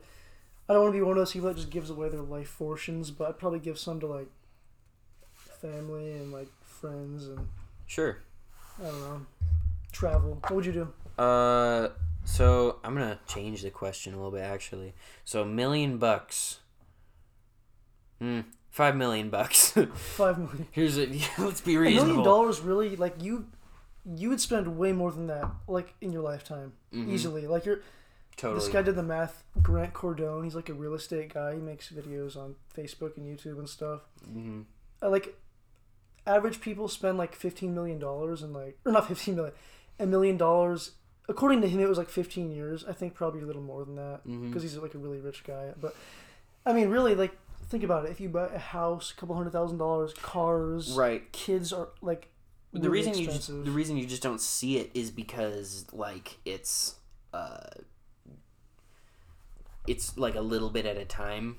I 0.69 0.73
don't 0.73 0.83
want 0.83 0.93
to 0.93 0.97
be 0.99 1.03
one 1.03 1.11
of 1.11 1.17
those 1.17 1.33
people 1.33 1.47
that 1.49 1.55
just 1.57 1.69
gives 1.69 1.89
away 1.89 2.09
their 2.09 2.21
life 2.21 2.47
fortunes, 2.47 3.11
but 3.11 3.27
I'd 3.29 3.37
probably 3.39 3.59
give 3.59 3.77
some 3.79 3.99
to 3.99 4.07
like 4.07 4.27
family 5.61 6.13
and 6.13 6.31
like 6.31 6.49
friends 6.63 7.27
and 7.27 7.47
Sure. 7.85 8.17
I 8.79 8.85
don't 8.85 8.99
know, 9.01 9.25
travel. 9.93 10.37
What 10.41 10.51
would 10.51 10.65
you 10.65 10.73
do? 10.73 11.21
Uh, 11.23 11.89
so 12.25 12.79
I'm 12.83 12.93
gonna 12.93 13.19
change 13.27 13.61
the 13.61 13.69
question 13.69 14.13
a 14.13 14.17
little 14.17 14.31
bit 14.31 14.41
actually. 14.41 14.93
So 15.23 15.43
a 15.43 15.45
million 15.45 15.97
bucks. 15.97 16.59
Hmm. 18.19 18.41
Five 18.69 18.95
million 18.95 19.29
bucks. 19.29 19.71
Five 19.93 20.39
million. 20.39 20.67
Here's 20.71 20.97
it. 20.97 21.09
Let's 21.37 21.61
be 21.61 21.77
reasonable. 21.77 22.03
A 22.03 22.07
million 22.07 22.23
dollars 22.25 22.59
really 22.61 22.95
like 22.95 23.21
you 23.21 23.47
you 24.15 24.29
would 24.29 24.41
spend 24.41 24.77
way 24.77 24.91
more 24.91 25.11
than 25.11 25.27
that 25.27 25.49
like 25.67 25.93
in 26.01 26.11
your 26.11 26.21
lifetime 26.23 26.73
Mhm. 26.93 27.07
easily 27.09 27.47
like 27.47 27.65
you're 27.65 27.79
Totally. 28.35 28.59
this 28.59 28.67
guy 28.67 28.81
did 28.81 28.95
the 28.95 29.03
math 29.03 29.45
grant 29.61 29.93
cardone 29.93 30.43
he's 30.43 30.55
like 30.55 30.67
a 30.67 30.73
real 30.73 30.93
estate 30.93 31.33
guy 31.33 31.53
he 31.55 31.61
makes 31.61 31.87
videos 31.89 32.35
on 32.35 32.55
facebook 32.77 33.15
and 33.15 33.25
youtube 33.25 33.57
and 33.59 33.69
stuff 33.69 34.01
hmm 34.25 34.63
uh, 35.01 35.09
like 35.09 35.39
average 36.27 36.59
people 36.59 36.89
spend 36.89 37.17
like 37.17 37.33
15 37.33 37.73
million 37.73 37.97
dollars 37.97 38.41
and 38.43 38.51
like 38.53 38.77
or 38.85 38.91
not 38.91 39.07
15 39.07 39.35
million 39.37 39.53
a 40.03 40.07
million 40.07 40.37
dollars. 40.37 40.91
According 41.29 41.61
to 41.61 41.67
him 41.69 41.79
it 41.79 41.87
was 41.87 41.97
like 41.97 42.09
15 42.09 42.51
years. 42.51 42.83
I 42.87 42.93
think 42.93 43.13
probably 43.15 43.41
a 43.41 43.45
little 43.45 43.61
more 43.61 43.85
than 43.85 43.95
that 43.95 44.21
because 44.25 44.61
he's 44.61 44.75
like 44.77 44.93
a 44.93 44.97
really 44.97 45.19
rich 45.19 45.43
guy. 45.45 45.71
But 45.79 45.95
i 46.65 46.71
mean 46.73 46.89
really 46.89 47.15
like 47.15 47.35
think 47.69 47.83
about 47.83 48.05
it. 48.05 48.11
If 48.11 48.19
you 48.19 48.29
buy 48.29 48.47
a 48.47 48.59
house 48.59 49.11
a 49.11 49.15
couple 49.15 49.35
hundred 49.35 49.51
thousand 49.53 49.77
dollars 49.77 50.13
cars 50.21 50.91
Right. 50.97 51.31
kids 51.31 51.71
are 51.73 51.89
like 52.01 52.27
the 52.73 52.89
really 52.89 53.07
reason 53.07 53.13
you 53.21 53.27
just, 53.27 53.47
the 53.47 53.71
reason 53.71 53.97
you 53.97 54.05
just 54.05 54.21
don't 54.23 54.41
see 54.41 54.77
it 54.77 54.91
is 54.93 55.11
because 55.11 55.85
like 55.93 56.37
it's 56.43 56.95
uh 57.33 57.59
it's 59.87 60.17
like 60.17 60.35
a 60.35 60.41
little 60.41 60.69
bit 60.69 60.85
at 60.85 60.97
a 60.97 61.05
time. 61.05 61.57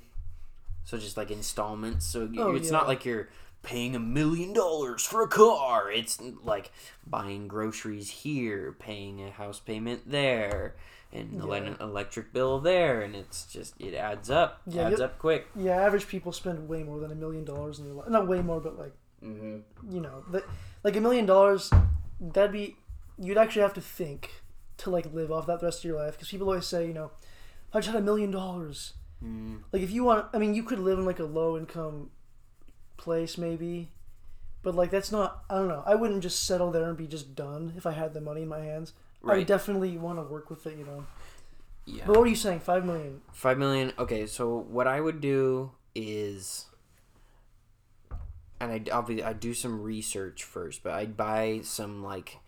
So 0.84 0.98
just 0.98 1.16
like 1.16 1.30
installments. 1.30 2.06
So 2.06 2.28
Oh, 2.38 2.54
it's 2.54 2.66
yeah. 2.66 2.72
not 2.72 2.88
like 2.88 3.04
you're 3.04 3.28
paying 3.64 3.96
a 3.96 3.98
million 3.98 4.52
dollars 4.52 5.02
for 5.04 5.22
a 5.22 5.28
car 5.28 5.90
it's 5.90 6.20
like 6.42 6.70
buying 7.06 7.48
groceries 7.48 8.10
here 8.10 8.76
paying 8.78 9.20
a 9.22 9.30
house 9.30 9.58
payment 9.58 10.02
there 10.08 10.74
and 11.12 11.32
Yeah. 11.32 11.54
an 11.56 11.76
electric 11.80 12.32
bill 12.32 12.60
there 12.60 13.00
and 13.02 13.14
it's 13.14 13.46
just 13.46 13.74
it 13.80 13.94
adds 13.94 14.30
up 14.30 14.60
Yeah, 14.66 14.88
adds 14.88 15.00
up 15.00 15.18
quick 15.18 15.48
Yeah, 15.54 15.76
average 15.76 16.08
people 16.08 16.32
spend 16.32 16.68
way 16.68 16.82
more 16.82 16.98
than 17.00 17.10
a 17.10 17.14
million 17.14 17.44
dollars 17.44 17.78
in 17.78 17.84
their 17.84 17.94
life. 17.94 18.08
Not 18.08 18.26
way 18.26 18.42
more, 18.42 18.60
but 18.60 18.78
like 18.78 18.92
mm-hmm. 19.22 19.58
you 19.94 20.00
know, 20.00 20.24
like 20.82 20.96
a 20.96 21.00
million 21.00 21.26
dollars, 21.26 21.70
that'd 22.20 22.52
be 22.52 22.76
you'd 23.18 23.38
actually 23.38 23.62
have 23.62 23.74
to 23.74 23.80
think 23.80 24.42
to 24.78 24.90
like 24.90 25.12
live 25.12 25.30
off 25.30 25.46
that 25.46 25.60
the 25.60 25.66
rest 25.66 25.78
of 25.80 25.84
your 25.84 25.98
life. 25.98 26.14
Because 26.14 26.28
people 26.28 26.48
always 26.48 26.66
say, 26.66 26.86
you 26.86 26.94
know, 26.94 27.12
I 27.72 27.78
just 27.78 27.88
had 27.92 27.96
a 27.96 28.04
million 28.04 28.30
dollars. 28.30 28.94
mm 29.24 29.60
Like 29.72 29.82
if 29.82 29.90
you 29.92 30.04
want, 30.04 30.26
I 30.34 30.38
mean, 30.38 30.54
you 30.54 30.64
could 30.64 30.80
live 30.80 30.98
in 30.98 31.04
like 31.04 31.20
a 31.20 31.24
low 31.24 31.56
income 31.56 32.10
place 32.96 33.36
maybe, 33.38 33.90
but 34.62 34.74
like 34.74 34.90
that's 34.90 35.12
not. 35.12 35.44
I 35.50 35.56
don't 35.56 35.68
know. 35.68 35.82
I 35.86 35.94
wouldn't 35.94 36.22
just 36.22 36.46
settle 36.46 36.70
there 36.70 36.88
and 36.88 36.96
be 36.96 37.06
just 37.06 37.34
done 37.34 37.74
if 37.76 37.86
I 37.86 37.92
had 37.92 38.14
the 38.14 38.20
money 38.20 38.42
in 38.42 38.48
my 38.48 38.60
hands. 38.60 38.92
I 39.24 39.28
Right. 39.28 39.38
would 39.38 39.46
definitely 39.46 39.96
want 39.96 40.18
to 40.18 40.22
work 40.22 40.50
with 40.50 40.66
it, 40.66 40.76
you 40.78 40.84
know. 40.84 41.06
yeah 41.86 42.04
But 42.06 42.16
what 42.16 42.26
are 42.26 42.30
you 42.30 42.36
saying? 42.36 42.60
Five 42.60 42.84
million. 42.84 43.22
Five 43.32 43.58
million. 43.58 43.92
Okay, 43.98 44.26
so 44.26 44.58
what 44.68 44.86
I 44.86 45.00
would 45.00 45.20
do 45.20 45.72
is, 45.94 46.66
and 48.60 48.70
I 48.72 48.82
obviously 48.92 49.24
I 49.24 49.32
do 49.32 49.54
some 49.54 49.80
research 49.82 50.44
first, 50.44 50.82
but 50.82 50.92
I'd 50.92 51.16
buy 51.16 51.60
some 51.62 52.02
like 52.02 52.38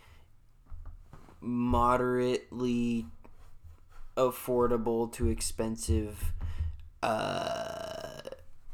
moderately 1.41 3.07
affordable 4.17 5.13
to 5.13 5.29
expensive 5.29 6.33
uh 7.03 8.21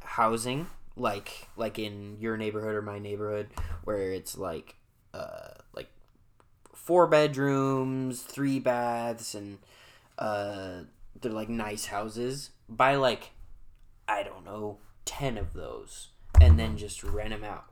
housing 0.00 0.66
like 0.96 1.48
like 1.56 1.78
in 1.78 2.16
your 2.20 2.36
neighborhood 2.36 2.74
or 2.74 2.82
my 2.82 2.98
neighborhood 2.98 3.48
where 3.84 4.12
it's 4.12 4.36
like 4.36 4.74
uh 5.14 5.48
like 5.74 5.88
four 6.74 7.06
bedrooms 7.06 8.22
three 8.22 8.58
baths 8.58 9.34
and 9.34 9.58
uh 10.18 10.80
they're 11.20 11.32
like 11.32 11.48
nice 11.48 11.86
houses 11.86 12.50
buy 12.68 12.94
like 12.94 13.30
i 14.08 14.22
don't 14.22 14.44
know 14.44 14.78
10 15.04 15.38
of 15.38 15.52
those 15.54 16.08
and 16.40 16.58
then 16.58 16.76
just 16.76 17.02
rent 17.02 17.30
them 17.30 17.44
out 17.44 17.64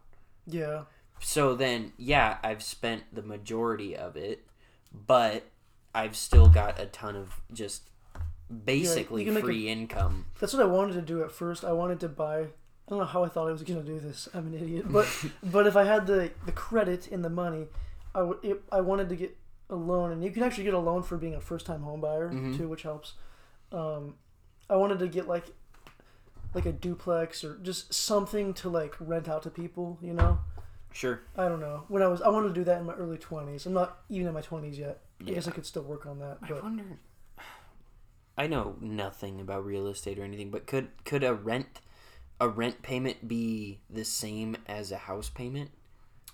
Yeah. 0.47 0.83
so 1.21 1.55
then 1.55 1.93
yeah 1.99 2.39
i've 2.43 2.63
spent 2.63 3.03
the 3.15 3.23
majority 3.23 3.95
of 3.97 4.17
it 4.17 4.47
but 4.93 5.45
i've 5.95 6.17
still 6.17 6.49
got 6.49 6.81
a 6.81 6.87
ton 6.87 7.17
of 7.17 7.41
just 7.53 7.83
basically 8.65 9.25
can 9.25 9.35
make 9.35 9.43
a- 9.43 9.47
free 9.47 9.69
income 9.69 10.27
That's 10.41 10.53
what 10.53 10.63
I 10.63 10.67
wanted 10.67 10.95
to 10.95 11.03
do 11.03 11.23
at 11.23 11.31
first. 11.31 11.65
I 11.65 11.71
wanted 11.71 12.01
to 12.01 12.09
buy. 12.09 12.47
I 12.91 12.95
don't 12.95 12.99
know 13.01 13.05
how 13.07 13.23
I 13.25 13.29
thought 13.29 13.49
I 13.49 13.53
was 13.53 13.63
gonna 13.63 13.83
do 13.83 14.01
this. 14.01 14.29
I'm 14.35 14.49
an 14.49 14.55
idiot, 14.55 14.87
but 14.91 15.07
but 15.43 15.67
if 15.67 15.77
I 15.77 15.85
had 15.85 16.07
the 16.07 16.31
the 16.45 16.53
credit 16.53 17.09
and 17.13 17.25
the 17.25 17.31
money, 17.31 17.67
I 18.15 18.23
would. 18.23 18.39
It, 18.43 18.63
I 18.73 18.81
wanted 18.81 19.09
to 19.11 19.17
get 19.17 19.37
a 19.69 19.77
loan, 19.77 20.11
and 20.11 20.25
you 20.25 20.31
can 20.33 20.43
actually 20.43 20.65
get 20.65 20.75
a 20.75 20.79
loan 20.81 21.03
for 21.05 21.17
being 21.17 21.35
a 21.35 21.41
first 21.41 21.67
time 21.67 21.83
home 21.83 22.01
buyer 22.01 22.31
Mhm. 22.31 22.57
too, 22.57 22.69
which 22.69 22.83
helps. 22.83 23.15
Um, 23.71 24.15
I 24.69 24.75
wanted 24.77 24.99
to 24.99 25.07
get 25.09 25.29
like 25.29 25.47
like 26.53 26.67
a 26.67 26.73
duplex 26.73 27.45
or 27.45 27.59
just 27.59 27.95
something 27.95 28.53
to 28.55 28.69
like 28.69 28.97
rent 28.99 29.29
out 29.29 29.45
to 29.45 29.51
people. 29.51 29.97
You 30.03 30.15
know, 30.15 30.41
sure 30.93 31.21
I 31.37 31.49
don't 31.49 31.61
know. 31.61 31.85
When 31.87 32.03
I 32.03 32.09
was, 32.09 32.21
I 32.23 32.29
wanted 32.31 32.49
to 32.49 32.55
do 32.55 32.65
that 32.65 32.81
in 32.81 32.87
my 32.87 32.95
early 32.95 33.19
twenties. 33.19 33.67
I'm 33.67 33.73
not 33.73 33.99
even 34.09 34.27
in 34.27 34.35
my 34.35 34.41
twenties 34.41 34.77
yet. 34.79 34.99
I 35.21 35.31
guess 35.31 35.47
I 35.47 35.53
could 35.53 35.67
still 35.67 35.83
work 35.85 36.07
on 36.07 36.19
that. 36.19 36.39
i 36.43 36.53
wonder 36.55 36.83
i 38.39 38.47
know 38.47 38.75
nothing 38.81 39.39
about 39.39 39.67
real 39.67 39.87
estate 39.87 40.19
or 40.19 40.25
anything 40.25 40.51
but 40.51 40.67
could 40.67 40.89
could 41.05 41.23
a 41.23 41.35
rent 41.35 41.81
a 42.41 42.49
rent 42.49 42.83
payment 42.83 43.29
be 43.29 43.81
the 43.91 44.05
same 44.05 44.57
as 44.67 44.91
a 44.91 44.97
house 44.97 45.29
payment 45.29 45.71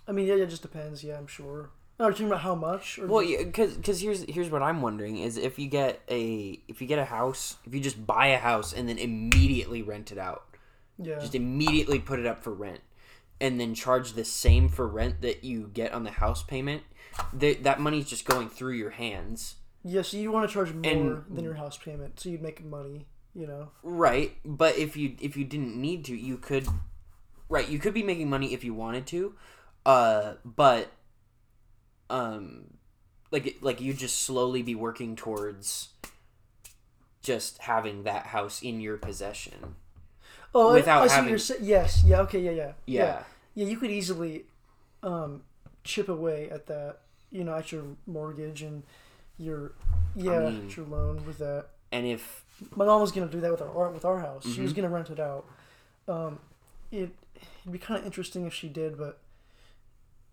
I 0.08 0.12
mean, 0.12 0.28
yeah, 0.28 0.34
it 0.36 0.46
just 0.50 0.62
depends. 0.62 1.02
Yeah, 1.02 1.18
I'm 1.18 1.26
sure. 1.26 1.70
Oh, 1.98 2.04
are 2.04 2.08
you 2.10 2.12
talking 2.12 2.26
about 2.28 2.42
how 2.42 2.54
much? 2.54 2.96
Or 2.98 3.08
Well, 3.08 3.22
just- 3.22 3.32
yeah, 3.32 3.44
because 3.44 3.76
cause 3.78 4.00
here's 4.00 4.22
here's 4.30 4.50
what 4.50 4.62
I'm 4.62 4.80
wondering 4.82 5.16
is 5.18 5.36
if 5.36 5.58
you 5.58 5.66
get 5.68 6.00
a 6.08 6.60
if 6.68 6.80
you 6.80 6.86
get 6.86 7.00
a 7.00 7.04
house 7.06 7.56
if 7.66 7.74
you 7.74 7.80
just 7.80 8.06
buy 8.06 8.28
a 8.28 8.38
house 8.38 8.72
and 8.72 8.88
then 8.88 8.98
immediately 8.98 9.82
rent 9.82 10.12
it 10.12 10.18
out 10.18 10.44
yeah. 10.96 11.18
just 11.18 11.34
immediately 11.34 11.98
put 11.98 12.20
it 12.20 12.26
up 12.26 12.44
for 12.44 12.52
rent 12.54 12.80
and 13.40 13.58
then 13.58 13.74
charge 13.74 14.12
the 14.12 14.24
same 14.24 14.68
for 14.68 14.86
rent 14.86 15.22
that 15.22 15.42
you 15.42 15.70
get 15.74 15.92
on 15.92 16.04
the 16.04 16.10
house 16.12 16.42
payment 16.44 16.82
that 17.32 17.64
that 17.64 17.80
money's 17.80 18.08
just 18.08 18.24
going 18.26 18.48
through 18.48 18.74
your 18.74 18.90
hands 18.90 19.56
Yeah, 19.82 20.02
so 20.02 20.16
you 20.18 20.30
want 20.30 20.48
to 20.48 20.54
charge 20.54 20.72
more 20.72 20.92
And- 20.92 21.24
than 21.36 21.44
your 21.44 21.54
house 21.54 21.78
payment, 21.78 22.20
so 22.20 22.28
you'd 22.28 22.42
make 22.42 22.62
money. 22.64 23.06
You 23.36 23.46
know. 23.46 23.68
right 23.82 24.32
but 24.44 24.78
if 24.78 24.96
you 24.96 25.14
if 25.20 25.36
you 25.36 25.44
didn't 25.44 25.76
need 25.76 26.06
to 26.06 26.16
you 26.16 26.38
could 26.38 26.66
right 27.50 27.68
you 27.68 27.78
could 27.78 27.92
be 27.92 28.02
making 28.02 28.30
money 28.30 28.54
if 28.54 28.64
you 28.64 28.72
wanted 28.72 29.06
to 29.08 29.34
uh 29.84 30.34
but 30.44 30.90
um 32.08 32.64
like 33.30 33.58
like 33.60 33.80
you 33.80 33.92
just 33.92 34.22
slowly 34.22 34.62
be 34.62 34.74
working 34.74 35.16
towards 35.16 35.88
just 37.22 37.58
having 37.58 38.04
that 38.04 38.26
house 38.26 38.62
in 38.62 38.80
your 38.80 38.96
possession 38.96 39.74
Oh, 40.54 40.72
Without 40.72 41.02
I, 41.02 41.04
I 41.04 41.06
see 41.08 41.14
having- 41.16 41.30
you're. 41.30 41.58
Yes. 41.60 42.02
Yeah. 42.06 42.20
Okay. 42.22 42.40
Yeah. 42.40 42.50
Yeah. 42.52 42.72
yeah 42.86 43.22
Yeah. 43.54 43.66
You 43.66 43.76
could 43.76 43.90
easily 43.90 44.46
um, 45.02 45.42
chip 45.84 46.08
away 46.08 46.48
at 46.48 46.66
that. 46.68 47.00
You 47.30 47.44
know, 47.44 47.54
at 47.54 47.72
your 47.72 47.84
mortgage 48.06 48.62
and 48.62 48.82
your 49.36 49.72
yeah, 50.14 50.38
mean- 50.48 50.64
at 50.68 50.76
your 50.78 50.86
loan 50.86 51.26
with 51.26 51.36
that. 51.38 51.66
and 51.92 52.06
if 52.06 52.45
My 52.74 52.84
mom 52.86 53.00
was 53.00 53.12
gonna 53.12 53.30
do 53.30 53.40
that 53.40 53.50
with 53.50 53.60
our 53.62 53.90
with 53.90 54.04
our 54.04 54.20
house. 54.20 54.44
She 54.44 54.50
Mm-hmm. 54.50 54.62
was 54.62 54.72
gonna 54.72 54.88
rent 54.88 55.10
it 55.10 55.20
out. 55.20 55.44
Um, 56.08 56.38
it 56.90 57.10
it'd 57.62 57.72
be 57.72 57.78
kind 57.78 58.00
of 58.00 58.06
interesting 58.06 58.46
if 58.46 58.54
she 58.54 58.68
did, 58.68 58.96
but 58.96 59.20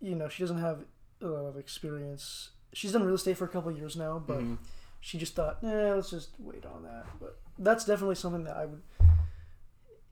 you 0.01 0.15
know, 0.15 0.29
she 0.29 0.43
doesn't 0.43 0.59
have 0.59 0.79
a 1.21 1.25
lot 1.27 1.45
of 1.45 1.57
experience. 1.57 2.49
She's 2.73 2.91
done 2.91 3.03
real 3.03 3.15
estate 3.15 3.37
for 3.37 3.45
a 3.45 3.49
couple 3.49 3.71
of 3.71 3.77
years 3.77 3.95
now, 3.95 4.19
but 4.25 4.39
Mhm. 4.39 4.57
she 5.01 5.17
just 5.17 5.35
thought, 5.35 5.61
nah, 5.63 5.95
let's 5.95 6.09
just 6.09 6.29
wait 6.39 6.65
on 6.65 6.83
that. 6.83 7.05
But 7.19 7.37
that's 7.59 7.85
definitely 7.85 8.15
something 8.15 8.43
that 8.45 8.55
I 8.57 8.65
would. 8.65 8.81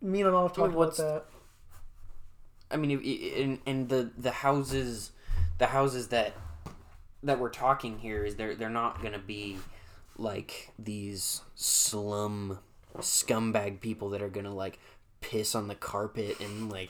Me 0.01 0.21
and 0.21 0.29
my 0.29 0.33
mom 0.35 0.47
have 0.47 0.55
talked 0.55 0.73
about 0.73 0.95
that. 0.97 1.25
I 2.69 2.77
mean, 2.77 2.91
and 3.37 3.59
and 3.65 3.89
the 3.89 4.11
the 4.17 4.31
houses, 4.31 5.11
the 5.57 5.67
houses 5.67 6.07
that 6.09 6.33
that 7.23 7.37
we're 7.39 7.49
talking 7.49 7.99
here 7.99 8.23
is 8.25 8.35
they're 8.35 8.55
they're 8.55 8.69
not 8.69 9.01
gonna 9.03 9.19
be 9.19 9.57
like 10.21 10.71
these 10.77 11.41
slum 11.55 12.59
scumbag 12.97 13.79
people 13.79 14.09
that 14.09 14.21
are 14.21 14.29
gonna 14.29 14.53
like 14.53 14.79
piss 15.21 15.53
on 15.53 15.67
the 15.67 15.75
carpet 15.75 16.39
and 16.39 16.71
like 16.71 16.89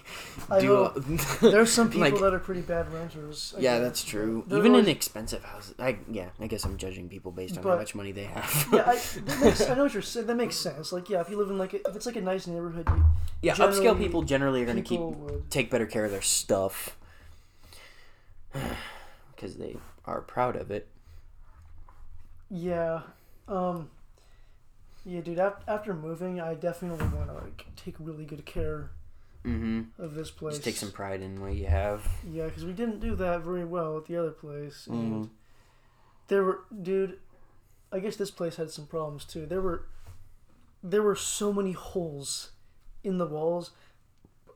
I 0.49 0.61
do. 0.61 0.89
There's 1.41 1.71
some 1.71 1.89
people 1.89 2.01
like, 2.09 2.19
that 2.19 2.33
are 2.33 2.39
pretty 2.39 2.61
bad 2.61 2.91
renters. 2.91 3.53
I 3.57 3.59
yeah, 3.61 3.75
guess. 3.75 3.83
that's 3.83 4.03
true. 4.03 4.43
They're 4.47 4.59
Even 4.59 4.71
always- 4.71 4.85
in 4.85 4.91
expensive 4.91 5.43
houses, 5.43 5.75
I 5.77 5.97
yeah, 6.09 6.29
I 6.39 6.47
guess 6.47 6.63
I'm 6.63 6.77
judging 6.77 7.09
people 7.09 7.31
based 7.31 7.57
on 7.57 7.63
how 7.63 7.75
much 7.75 7.93
money 7.93 8.11
they 8.11 8.23
have. 8.23 8.67
yeah, 8.73 8.83
I, 8.87 8.95
that 9.25 9.41
makes, 9.41 9.61
I 9.69 9.75
know 9.75 9.83
what 9.83 9.93
you're 9.93 10.01
saying. 10.01 10.27
That 10.27 10.37
makes 10.37 10.55
sense. 10.55 10.91
Like, 10.91 11.09
yeah, 11.09 11.21
if 11.21 11.29
you 11.29 11.37
live 11.37 11.49
in 11.49 11.57
like 11.57 11.73
a, 11.73 11.87
if 11.87 11.95
it's 11.95 12.05
like 12.05 12.15
a 12.15 12.21
nice 12.21 12.47
neighborhood, 12.47 12.87
you, 12.89 13.05
yeah, 13.41 13.55
upscale 13.55 13.97
people 13.97 14.23
generally 14.23 14.63
are 14.63 14.65
gonna 14.65 14.81
keep 14.81 15.01
would. 15.01 15.51
take 15.51 15.69
better 15.69 15.85
care 15.85 16.05
of 16.05 16.11
their 16.11 16.21
stuff 16.21 16.97
because 19.35 19.57
they 19.57 19.75
are 20.05 20.21
proud 20.21 20.55
of 20.55 20.71
it. 20.71 20.87
Yeah, 22.49 23.01
um, 23.47 23.89
yeah, 25.05 25.21
dude. 25.21 25.39
Af- 25.39 25.63
after 25.67 25.93
moving, 25.93 26.39
I 26.39 26.53
definitely 26.53 27.05
want 27.07 27.27
to 27.27 27.33
like 27.33 27.65
take 27.75 27.95
really 27.99 28.25
good 28.25 28.45
care 28.45 28.91
Mm-hmm. 29.43 29.99
of 29.99 30.13
this 30.13 30.29
place. 30.29 30.53
Just 30.53 30.65
take 30.65 30.75
some 30.75 30.91
pride 30.91 31.23
in 31.23 31.41
what 31.41 31.55
you 31.55 31.65
have. 31.65 32.07
Yeah, 32.31 32.45
because 32.45 32.63
we 32.63 32.73
didn't 32.73 32.99
do 32.99 33.15
that 33.15 33.41
very 33.41 33.65
well 33.65 33.97
at 33.97 34.05
the 34.05 34.15
other 34.15 34.29
place. 34.29 34.85
And 34.85 35.25
Mhm. 35.25 35.29
there 36.27 36.43
were, 36.43 36.59
dude. 36.81 37.17
I 37.91 37.97
guess 37.99 38.15
this 38.17 38.29
place 38.29 38.57
had 38.57 38.69
some 38.69 38.85
problems 38.85 39.25
too. 39.25 39.47
There 39.47 39.59
were, 39.61 39.87
there 40.83 41.01
were 41.01 41.15
so 41.15 41.51
many 41.51 41.71
holes 41.71 42.51
in 43.03 43.17
the 43.17 43.25
walls. 43.25 43.71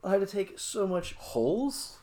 I 0.04 0.12
had 0.12 0.21
to 0.21 0.28
take 0.28 0.60
so 0.60 0.86
much, 0.86 1.13
Holes? 1.13 1.98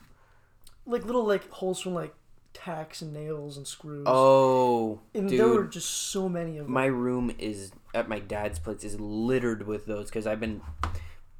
like 0.85 1.05
little 1.05 1.25
like 1.25 1.49
holes 1.51 1.79
from 1.79 1.93
like 1.93 2.13
tacks 2.53 3.01
and 3.01 3.13
nails 3.13 3.57
and 3.57 3.67
screws. 3.67 4.03
Oh, 4.05 4.99
and 5.13 5.27
dude. 5.29 5.39
there 5.39 5.47
were 5.47 5.65
just 5.65 5.89
so 5.89 6.29
many 6.29 6.57
of 6.57 6.65
them. 6.65 6.73
my 6.73 6.85
room 6.85 7.33
is 7.39 7.71
at 7.93 8.07
my 8.07 8.19
dad's 8.19 8.59
place 8.59 8.83
is 8.83 8.99
littered 8.99 9.67
with 9.67 9.85
those 9.85 10.07
because 10.07 10.25
I've 10.27 10.39
been 10.39 10.61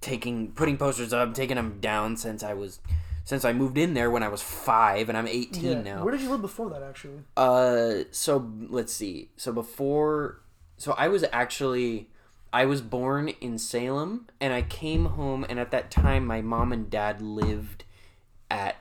taking 0.02 0.52
putting 0.52 0.78
posters 0.78 1.14
up, 1.14 1.34
taking 1.34 1.56
them 1.56 1.80
down 1.80 2.18
since 2.18 2.44
I 2.44 2.54
was 2.54 2.80
since 3.26 3.46
I 3.46 3.54
moved 3.54 3.78
in 3.78 3.94
there 3.94 4.12
when 4.12 4.22
I 4.22 4.28
was 4.28 4.42
five, 4.42 5.10
and 5.10 5.18
I'm 5.18 5.28
18 5.28 5.64
yeah. 5.64 5.82
now. 5.82 6.04
Where 6.04 6.12
did 6.12 6.22
you 6.22 6.30
live 6.30 6.42
before 6.42 6.70
that? 6.72 6.84
Actually, 6.84 7.20
Uh, 7.38 8.04
so 8.12 8.52
let's 8.70 8.94
see. 8.94 9.30
So 9.38 9.54
before, 9.54 10.42
so 10.78 10.94
I 10.98 11.08
was 11.08 11.24
actually, 11.32 12.10
I 12.52 12.66
was 12.66 12.82
born 12.82 13.30
in 13.30 13.58
Salem, 13.58 14.28
and 14.42 14.54
I 14.54 14.62
came 14.62 15.06
home, 15.06 15.46
and 15.48 15.58
at 15.58 15.72
that 15.72 15.90
time, 15.90 16.26
my 16.26 16.42
mom 16.42 16.74
and 16.74 16.90
dad 16.90 17.22
lived 17.22 17.86
at 18.52 18.76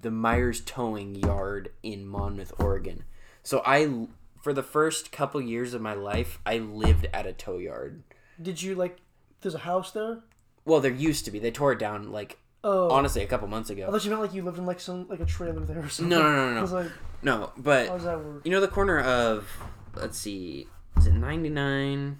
the 0.00 0.10
Myers 0.10 0.60
Towing 0.60 1.14
Yard 1.14 1.70
in 1.82 2.06
Monmouth, 2.06 2.52
Oregon. 2.58 3.04
So 3.42 3.62
I, 3.64 4.06
for 4.42 4.52
the 4.52 4.62
first 4.62 5.10
couple 5.12 5.40
years 5.40 5.74
of 5.74 5.80
my 5.80 5.94
life, 5.94 6.38
I 6.46 6.58
lived 6.58 7.06
at 7.12 7.26
a 7.26 7.32
tow 7.32 7.58
yard. 7.58 8.02
did 8.40 8.62
you 8.62 8.74
like? 8.74 8.98
There's 9.40 9.54
a 9.54 9.58
house 9.58 9.92
there. 9.92 10.20
Well, 10.64 10.80
there 10.80 10.92
used 10.92 11.24
to 11.24 11.30
be. 11.30 11.38
They 11.38 11.50
tore 11.50 11.72
it 11.72 11.78
down 11.78 12.10
like 12.12 12.38
Oh, 12.64 12.90
honestly 12.90 13.22
a 13.22 13.26
couple 13.26 13.46
months 13.48 13.70
ago. 13.70 13.86
I 13.86 13.90
thought 13.90 14.04
you 14.04 14.10
meant 14.10 14.20
like 14.22 14.34
you 14.34 14.42
lived 14.42 14.58
in 14.58 14.66
like 14.66 14.80
some 14.80 15.08
like 15.08 15.20
a 15.20 15.24
trailer 15.24 15.60
there 15.64 15.78
or 15.78 15.88
something. 15.88 16.10
No, 16.10 16.20
no, 16.22 16.34
no, 16.34 16.52
no, 16.54 16.58
I 16.58 16.62
was 16.62 16.72
no. 16.72 16.78
like, 16.80 16.90
No, 17.22 17.52
but 17.56 17.86
how 17.88 17.94
does 17.94 18.04
that 18.04 18.18
work? 18.22 18.44
You 18.44 18.50
know 18.50 18.60
the 18.60 18.68
corner 18.68 19.00
of 19.00 19.48
let's 19.94 20.18
see, 20.18 20.66
is 20.96 21.06
it 21.06 21.14
99 21.14 22.18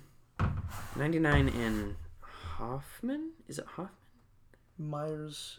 99 0.96 1.48
in 1.48 1.96
Hoffman? 2.20 3.32
Is 3.48 3.58
it 3.58 3.66
Hoffman? 3.66 3.90
Myers. 4.78 5.58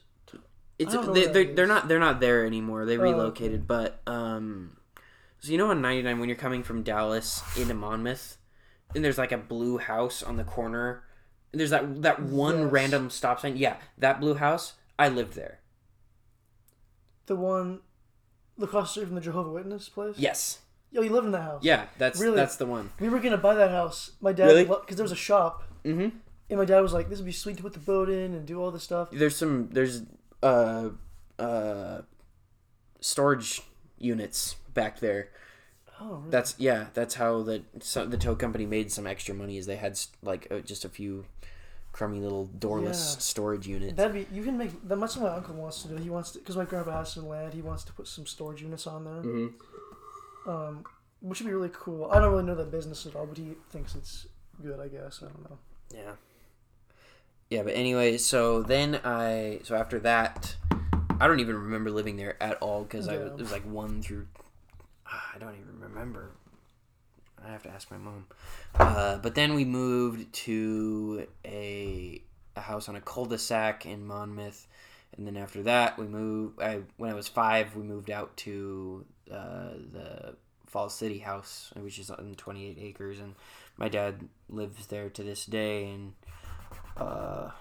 It's 0.79 0.93
they, 0.93 0.97
where 0.97 1.27
they're, 1.27 1.53
they're 1.53 1.67
not 1.67 1.87
they're 1.87 1.99
not 1.99 2.19
there 2.19 2.45
anymore. 2.45 2.85
They 2.85 2.97
Oh, 2.97 3.01
okay. 3.01 3.11
relocated, 3.11 3.67
but 3.67 4.01
um 4.07 4.77
so 5.39 5.51
you 5.51 5.57
know 5.57 5.69
on 5.69 5.81
99 5.81 6.19
when 6.19 6.29
you're 6.29 6.37
coming 6.37 6.63
from 6.63 6.83
Dallas 6.83 7.41
into 7.57 7.73
Monmouth 7.73 8.37
and 8.95 9.03
there's 9.03 9.17
like 9.17 9.31
a 9.31 9.37
blue 9.37 9.77
house 9.77 10.23
on 10.23 10.37
the 10.37 10.43
corner 10.43 11.03
and 11.51 11.59
there's 11.59 11.69
that 11.71 12.01
that 12.01 12.21
one 12.21 12.59
Yes. 12.63 12.71
random 12.71 13.09
stop 13.09 13.39
sign. 13.41 13.57
Yeah, 13.57 13.77
that 13.97 14.19
blue 14.21 14.35
house, 14.35 14.73
I 14.97 15.09
lived 15.09 15.33
there. 15.33 15.59
The 17.25 17.35
one 17.35 17.81
across 18.61 18.87
the 18.89 18.91
street 18.91 19.05
from 19.07 19.15
the 19.15 19.21
Jehovah 19.21 19.49
Witness 19.51 19.89
place. 19.89 20.15
Yes. 20.17 20.59
Yo, 20.91 21.01
you 21.01 21.11
lived 21.11 21.25
in 21.25 21.31
that 21.31 21.41
house. 21.43 21.63
Yeah, 21.63 21.85
that's 21.97 22.19
Really? 22.19 22.35
that's 22.35 22.55
the 22.55 22.65
one. 22.65 22.89
We 22.99 23.09
were 23.09 23.19
gonna 23.19 23.37
buy 23.37 23.55
that 23.55 23.69
house. 23.71 24.11
My 24.21 24.33
dad, 24.33 24.45
Really? 24.47 24.65
because 24.65 24.95
there 24.95 25.03
was 25.03 25.11
a 25.11 25.15
shop, 25.15 25.63
Mhm. 25.85 26.11
and 26.49 26.59
my 26.59 26.65
dad 26.65 26.79
was 26.81 26.93
like, 26.93 27.09
"This 27.09 27.19
would 27.19 27.25
be 27.27 27.31
sweet 27.31 27.57
to 27.57 27.63
put 27.63 27.73
the 27.73 27.79
boat 27.79 28.09
in 28.09 28.33
and 28.33 28.45
do 28.45 28.59
all 28.61 28.71
this 28.71 28.83
stuff." 28.83 29.09
there's 29.11 29.35
some 29.35 29.69
there's 29.69 30.01
uh 30.43 30.89
uh 31.37 32.01
storage 33.01 33.61
units 33.97 34.55
back 34.73 34.99
there 34.99 35.29
Oh, 36.01 36.15
really? 36.15 36.31
that's 36.31 36.55
yeah 36.57 36.87
that's 36.93 37.15
how 37.15 37.43
the 37.43 37.63
so 37.81 38.05
the 38.05 38.17
tow 38.17 38.33
company 38.35 38.65
made 38.65 38.89
some 38.91 39.05
extra 39.05 39.35
money 39.35 39.57
is 39.57 39.65
they 39.65 39.75
had 39.75 39.99
like 40.21 40.47
uh, 40.49 40.59
just 40.59 40.85
a 40.85 40.89
few 40.89 41.25
crummy 41.91 42.19
little 42.21 42.45
doorless 42.45 43.15
Yeah. 43.15 43.19
storage 43.19 43.67
units 43.67 43.95
That'd 43.95 44.13
be 44.13 44.33
you 44.33 44.43
can 44.43 44.57
make 44.57 44.71
that. 44.87 44.95
Much 44.95 45.17
Of 45.17 45.23
my 45.23 45.29
uncle 45.35 45.55
wants 45.55 45.81
to 45.81 45.89
do. 45.89 45.95
He 45.97 46.09
wants 46.09 46.31
to 46.31 46.39
because 46.39 46.55
my 46.55 46.63
grandpa 46.63 46.99
has 46.99 47.11
some 47.11 47.27
land. 47.27 47.53
He 47.53 47.61
wants 47.61 47.83
to 47.85 47.91
put 47.93 48.07
some 48.07 48.25
storage 48.25 48.61
units 48.61 48.87
on 48.87 49.03
there, 49.03 49.23
Mhm. 49.23 49.53
um, 50.47 50.85
which 51.21 51.41
would 51.41 51.47
be 51.47 51.53
really 51.53 51.71
cool. 51.73 52.09
I 52.11 52.19
don't 52.19 52.31
really 52.31 52.43
know 52.45 52.55
that 52.55 52.71
business 52.71 53.05
at 53.05 53.15
all, 53.15 53.25
but 53.25 53.37
he 53.37 53.55
thinks 53.71 53.95
it's 53.95 54.27
good. 54.63 54.79
I 54.79 54.87
guess 54.87 55.21
I 55.21 55.25
don't 55.25 55.49
know. 55.49 55.57
yeah 55.93 56.11
yeah 57.49 57.63
but 57.63 57.73
anyway 57.73 58.17
so 58.17 58.61
then 58.61 58.99
i 59.03 59.59
so 59.63 59.75
after 59.75 59.99
that 59.99 60.55
i 61.19 61.27
don't 61.27 61.39
even 61.39 61.55
remember 61.55 61.91
living 61.91 62.17
there 62.17 62.41
at 62.41 62.57
all 62.57 62.83
because 62.83 63.07
i 63.07 63.17
was, 63.17 63.31
it 63.31 63.37
was 63.37 63.51
like 63.51 63.65
one 63.65 64.01
through 64.01 64.27
ah, 65.07 65.31
i 65.35 65.37
don't 65.37 65.55
even 65.55 65.79
remember. 65.79 66.31
I 67.45 67.51
have 67.51 67.63
to 67.63 67.69
ask 67.69 67.89
my 67.89 67.97
mom. 67.97 68.25
Uh, 68.75 69.17
but 69.17 69.33
then 69.33 69.53
we 69.53 69.63
moved 69.63 70.31
to 70.33 71.25
a, 71.45 72.21
a 72.55 72.59
house 72.59 72.89
on 72.89 72.97
a 72.97 73.01
cul-de-sac 73.01 73.85
in 73.85 74.05
monmouth 74.05 74.67
and 75.17 75.25
then 75.25 75.37
after 75.37 75.63
that 75.63 75.97
we 75.97 76.05
moved 76.05 76.61
I, 76.61 76.81
when 76.97 77.09
i 77.09 77.13
was 77.13 77.27
five 77.27 77.75
we 77.75 77.83
moved 77.83 78.11
out 78.11 78.35
to 78.37 79.05
uh, 79.31 79.73
the 79.91 80.35
falls 80.67 80.93
city 80.93 81.19
house 81.19 81.71
which 81.75 81.97
is 81.97 82.11
on 82.11 82.35
28 82.37 82.77
acres 82.79 83.19
and 83.19 83.35
my 83.77 83.89
dad 83.89 84.27
lives 84.49 84.85
there 84.87 85.09
to 85.09 85.23
this 85.23 85.45
day 85.45 85.89
and 85.89 86.13
uh 86.99 87.51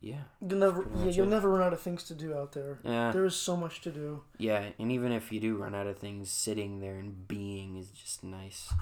yeah 0.00 0.22
You'll 0.40 0.58
never, 0.58 0.86
yeah, 0.96 1.10
you'll 1.12 1.26
it. 1.26 1.30
never 1.30 1.48
run 1.48 1.62
out 1.62 1.72
of 1.72 1.80
things 1.80 2.02
to 2.04 2.14
do 2.14 2.34
out 2.36 2.52
there. 2.52 2.78
yeah 2.82 3.12
There 3.12 3.24
is 3.24 3.36
so 3.36 3.56
much 3.56 3.80
to 3.82 3.90
do. 3.92 4.22
yeah 4.38 4.64
and 4.78 4.90
even 4.90 5.12
if 5.12 5.30
you 5.32 5.40
do 5.40 5.56
run 5.56 5.74
out 5.74 5.86
of 5.86 5.98
things 5.98 6.30
sitting 6.30 6.80
there 6.80 6.96
and 6.96 7.28
being 7.28 7.76
is 7.76 7.88
just 7.90 8.24
nice 8.24 8.72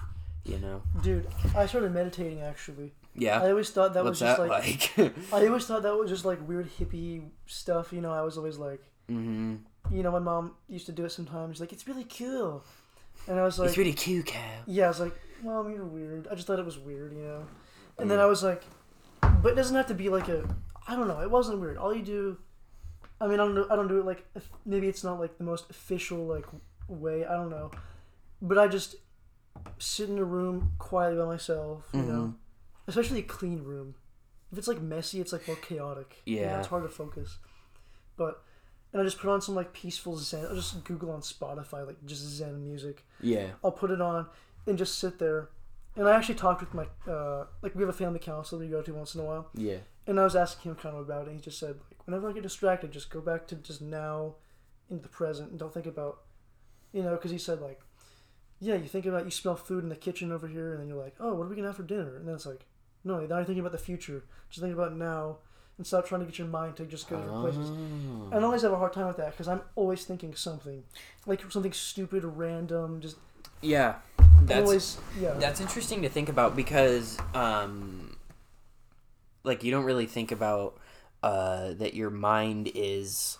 you 0.44 0.58
know 0.58 0.82
Dude, 1.02 1.26
I 1.54 1.66
started 1.66 1.92
meditating 1.92 2.40
actually. 2.40 2.92
yeah 3.14 3.42
I 3.42 3.50
always 3.50 3.68
thought 3.70 3.92
that 3.94 4.02
what's 4.04 4.20
was 4.20 4.28
just 4.30 4.38
that 4.38 4.48
like, 4.48 4.98
like, 4.98 5.14
I 5.32 5.46
always 5.46 5.66
thought 5.66 5.82
that 5.82 5.94
was 5.94 6.08
just 6.08 6.24
like 6.24 6.40
weird 6.48 6.68
hippie 6.78 7.28
stuff. 7.46 7.92
You 7.92 8.00
know, 8.00 8.12
I 8.12 8.22
was 8.22 8.38
always 8.38 8.56
like, 8.56 8.80
mm-hmm. 9.10 9.56
you 9.94 10.02
know, 10.02 10.10
my 10.12 10.18
mom 10.20 10.52
used 10.68 10.86
to 10.86 10.92
do 10.92 11.04
it 11.04 11.10
sometimes. 11.12 11.60
Like, 11.60 11.72
it's 11.74 11.86
really 11.86 12.04
cool, 12.04 12.64
and 13.28 13.38
I 13.38 13.44
was 13.44 13.58
like, 13.58 13.68
it's 13.68 13.76
really 13.78 13.92
cute 13.92 14.26
cow 14.26 14.38
yeah, 14.66 14.86
I 14.86 14.88
was 14.88 15.00
like, 15.00 15.14
mom, 15.44 15.70
you're 15.70 15.84
weird. 15.84 16.26
I 16.30 16.34
just 16.34 16.46
thought 16.46 16.58
it 16.58 16.64
was 16.64 16.78
weird, 16.78 17.12
you 17.12 17.22
know. 17.22 17.42
And 17.98 18.10
then 18.10 18.18
Mm. 18.18 18.22
I 18.22 18.26
was 18.26 18.42
like, 18.42 18.62
but 19.42 19.52
it 19.52 19.54
doesn't 19.56 19.76
have 19.76 19.86
to 19.88 19.94
be 19.94 20.08
like 20.08 20.28
a, 20.28 20.44
I 20.88 20.96
don't 20.96 21.08
know. 21.08 21.20
It 21.20 21.30
wasn't 21.30 21.60
weird. 21.60 21.76
All 21.76 21.94
you 21.94 22.02
do, 22.02 22.38
I 23.20 23.26
mean, 23.26 23.34
I 23.40 23.44
don't, 23.44 23.54
do, 23.54 23.66
I 23.70 23.76
don't 23.76 23.88
do 23.88 23.98
it 24.00 24.06
like 24.06 24.24
maybe 24.64 24.88
it's 24.88 25.04
not 25.04 25.20
like 25.20 25.38
the 25.38 25.44
most 25.44 25.68
official 25.70 26.26
like 26.26 26.46
way. 26.88 27.24
I 27.24 27.34
don't 27.34 27.50
know, 27.50 27.70
but 28.42 28.58
I 28.58 28.66
just 28.68 28.96
sit 29.78 30.08
in 30.08 30.18
a 30.18 30.24
room 30.24 30.72
quietly 30.78 31.18
by 31.18 31.26
myself, 31.26 31.84
you 31.92 32.02
know, 32.02 32.12
Mhm. 32.22 32.34
especially 32.86 33.18
a 33.20 33.22
clean 33.24 33.62
room. 33.64 33.94
If 34.52 34.58
it's 34.58 34.68
like 34.68 34.80
messy, 34.80 35.20
it's 35.20 35.32
like 35.32 35.46
more 35.46 35.56
chaotic. 35.56 36.22
You 36.26 36.36
know, 36.36 36.42
Yeah. 36.42 36.58
it's 36.58 36.68
hard 36.68 36.82
to 36.82 36.88
focus. 36.88 37.38
But 38.16 38.42
and 38.92 39.00
I 39.00 39.04
just 39.04 39.18
put 39.18 39.30
on 39.30 39.40
some 39.40 39.54
like 39.54 39.72
peaceful 39.72 40.16
Zen. 40.16 40.46
I'll 40.46 40.54
just 40.56 40.82
Google 40.84 41.10
on 41.12 41.20
Spotify 41.20 41.86
like 41.86 42.04
just 42.06 42.22
Zen 42.22 42.62
music. 42.64 43.06
yeah 43.20 43.50
I'll 43.62 43.70
put 43.70 43.90
it 43.92 44.00
on 44.00 44.26
and 44.66 44.76
just 44.78 44.98
sit 44.98 45.18
there. 45.18 45.50
And 45.96 46.08
I 46.08 46.16
actually 46.16 46.36
talked 46.36 46.60
with 46.60 46.72
my 46.72 46.86
uh, 47.10 47.46
like 47.62 47.74
we 47.74 47.82
have 47.82 47.88
a 47.88 47.92
family 47.92 48.20
counselor 48.20 48.60
we 48.60 48.68
go 48.68 48.82
to 48.82 48.94
once 48.94 49.14
in 49.14 49.20
a 49.20 49.24
while, 49.24 49.48
yeah 49.54 49.78
and 50.10 50.18
I 50.18 50.24
was 50.24 50.36
asking 50.36 50.72
him 50.72 50.76
kind 50.76 50.96
of 50.96 51.02
about 51.02 51.28
it. 51.28 51.34
He 51.34 51.40
just 51.40 51.58
said 51.58 51.76
like 51.88 52.04
whenever 52.04 52.28
I 52.28 52.32
get 52.32 52.42
distracted, 52.42 52.90
just 52.90 53.10
go 53.10 53.20
back 53.20 53.46
to 53.48 53.54
just 53.56 53.80
now, 53.80 54.34
into 54.90 55.02
the 55.02 55.08
present, 55.08 55.50
and 55.50 55.58
don't 55.58 55.72
think 55.72 55.86
about, 55.86 56.22
you 56.92 57.02
know, 57.02 57.12
because 57.12 57.30
he 57.30 57.38
said 57.38 57.60
like, 57.60 57.80
yeah, 58.58 58.74
you 58.74 58.86
think 58.86 59.06
about 59.06 59.24
you 59.24 59.30
smell 59.30 59.56
food 59.56 59.84
in 59.84 59.88
the 59.88 59.96
kitchen 59.96 60.32
over 60.32 60.48
here, 60.48 60.72
and 60.72 60.80
then 60.80 60.88
you're 60.88 61.02
like, 61.02 61.14
oh, 61.20 61.34
what 61.34 61.44
are 61.44 61.48
we 61.48 61.54
gonna 61.54 61.68
have 61.68 61.76
for 61.76 61.84
dinner? 61.84 62.16
And 62.16 62.26
then 62.26 62.34
it's 62.34 62.46
like, 62.46 62.66
no, 63.04 63.14
now 63.14 63.20
you're 63.20 63.28
not 63.28 63.46
thinking 63.46 63.60
about 63.60 63.72
the 63.72 63.78
future. 63.78 64.24
Just 64.48 64.62
think 64.62 64.74
about 64.74 64.96
now, 64.96 65.38
and 65.78 65.86
stop 65.86 66.06
trying 66.06 66.22
to 66.22 66.26
get 66.26 66.38
your 66.38 66.48
mind 66.48 66.76
to 66.76 66.86
just 66.86 67.08
go 67.08 67.16
different 67.16 67.42
places. 67.42 67.70
Oh. 67.70 68.30
And 68.32 68.40
I 68.40 68.42
always 68.42 68.62
have 68.62 68.72
a 68.72 68.78
hard 68.78 68.92
time 68.92 69.06
with 69.06 69.16
that 69.18 69.30
because 69.30 69.46
I'm 69.46 69.62
always 69.76 70.04
thinking 70.04 70.34
something, 70.34 70.82
like 71.24 71.48
something 71.50 71.72
stupid, 71.72 72.24
or 72.24 72.30
random, 72.30 73.00
just 73.00 73.16
yeah 73.62 73.96
that's 74.46 74.62
always 74.62 74.98
yeah. 75.20 75.34
That's 75.34 75.60
interesting 75.60 76.02
to 76.02 76.08
think 76.08 76.28
about 76.28 76.56
because, 76.56 77.18
um, 77.34 78.16
like, 79.44 79.64
you 79.64 79.70
don't 79.70 79.84
really 79.84 80.06
think 80.06 80.32
about 80.32 80.78
uh, 81.22 81.72
that 81.74 81.94
your 81.94 82.10
mind 82.10 82.70
is 82.74 83.38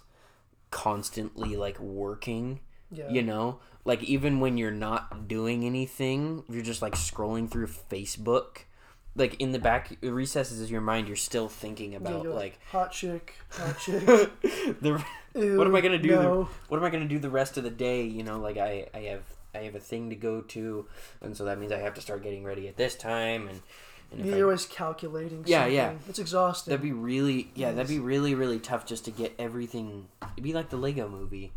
constantly 0.70 1.56
like 1.56 1.78
working. 1.80 2.60
yeah. 2.90 3.08
You 3.10 3.22
know, 3.22 3.60
like 3.84 4.02
even 4.04 4.40
when 4.40 4.56
you're 4.56 4.70
not 4.70 5.28
doing 5.28 5.64
anything, 5.64 6.44
you're 6.48 6.62
just 6.62 6.82
like 6.82 6.94
scrolling 6.94 7.50
through 7.50 7.68
Facebook, 7.68 8.64
like 9.16 9.40
in 9.40 9.52
the 9.52 9.58
back 9.58 9.96
recesses 10.02 10.60
of 10.60 10.70
your 10.70 10.80
mind, 10.80 11.08
you're 11.08 11.16
still 11.16 11.48
thinking 11.48 11.94
about 11.94 12.22
you're 12.22 12.34
like 12.34 12.58
hot 12.70 12.92
chick, 12.92 13.34
hot 13.50 13.78
chick. 13.84 14.04
the 14.80 15.02
Ew, 15.34 15.56
what 15.56 15.66
am 15.66 15.74
I 15.76 15.80
gonna 15.80 15.98
do? 15.98 16.08
No. 16.08 16.22
The, 16.44 16.50
what 16.68 16.78
am 16.78 16.84
I 16.84 16.90
gonna 16.90 17.06
do 17.06 17.18
the 17.18 17.30
rest 17.30 17.56
of 17.56 17.64
the 17.64 17.70
day? 17.70 18.02
You 18.04 18.22
know, 18.22 18.38
like 18.40 18.56
I, 18.56 18.88
I 18.92 18.98
have 19.00 19.22
I 19.54 19.58
have 19.58 19.74
a 19.74 19.80
thing 19.80 20.10
to 20.10 20.16
go 20.16 20.40
to, 20.42 20.86
and 21.20 21.36
so 21.36 21.44
that 21.44 21.58
means 21.58 21.72
I 21.72 21.78
have 21.78 21.94
to 21.94 22.00
start 22.00 22.22
getting 22.22 22.44
ready 22.44 22.68
at 22.68 22.76
this 22.76 22.94
time, 22.94 23.48
and, 23.48 23.60
and 24.12 24.24
You're 24.26 24.38
I, 24.38 24.42
always 24.42 24.66
calculating. 24.66 25.44
Yeah, 25.46 25.60
something. 25.60 25.74
yeah. 25.74 25.92
It's 26.08 26.18
exhausting. 26.18 26.70
that'd 26.70 26.82
be 26.82 26.92
really 26.92 27.50
yeah, 27.54 27.72
that'd 27.72 27.88
be 27.88 27.98
really 27.98 28.34
really 28.34 28.58
tough 28.60 28.86
just 28.86 29.04
to 29.06 29.10
get 29.10 29.34
everything. 29.38 30.06
It'd 30.32 30.44
be 30.44 30.52
like 30.52 30.70
the 30.70 30.76
Lego 30.76 31.08
Movie, 31.08 31.52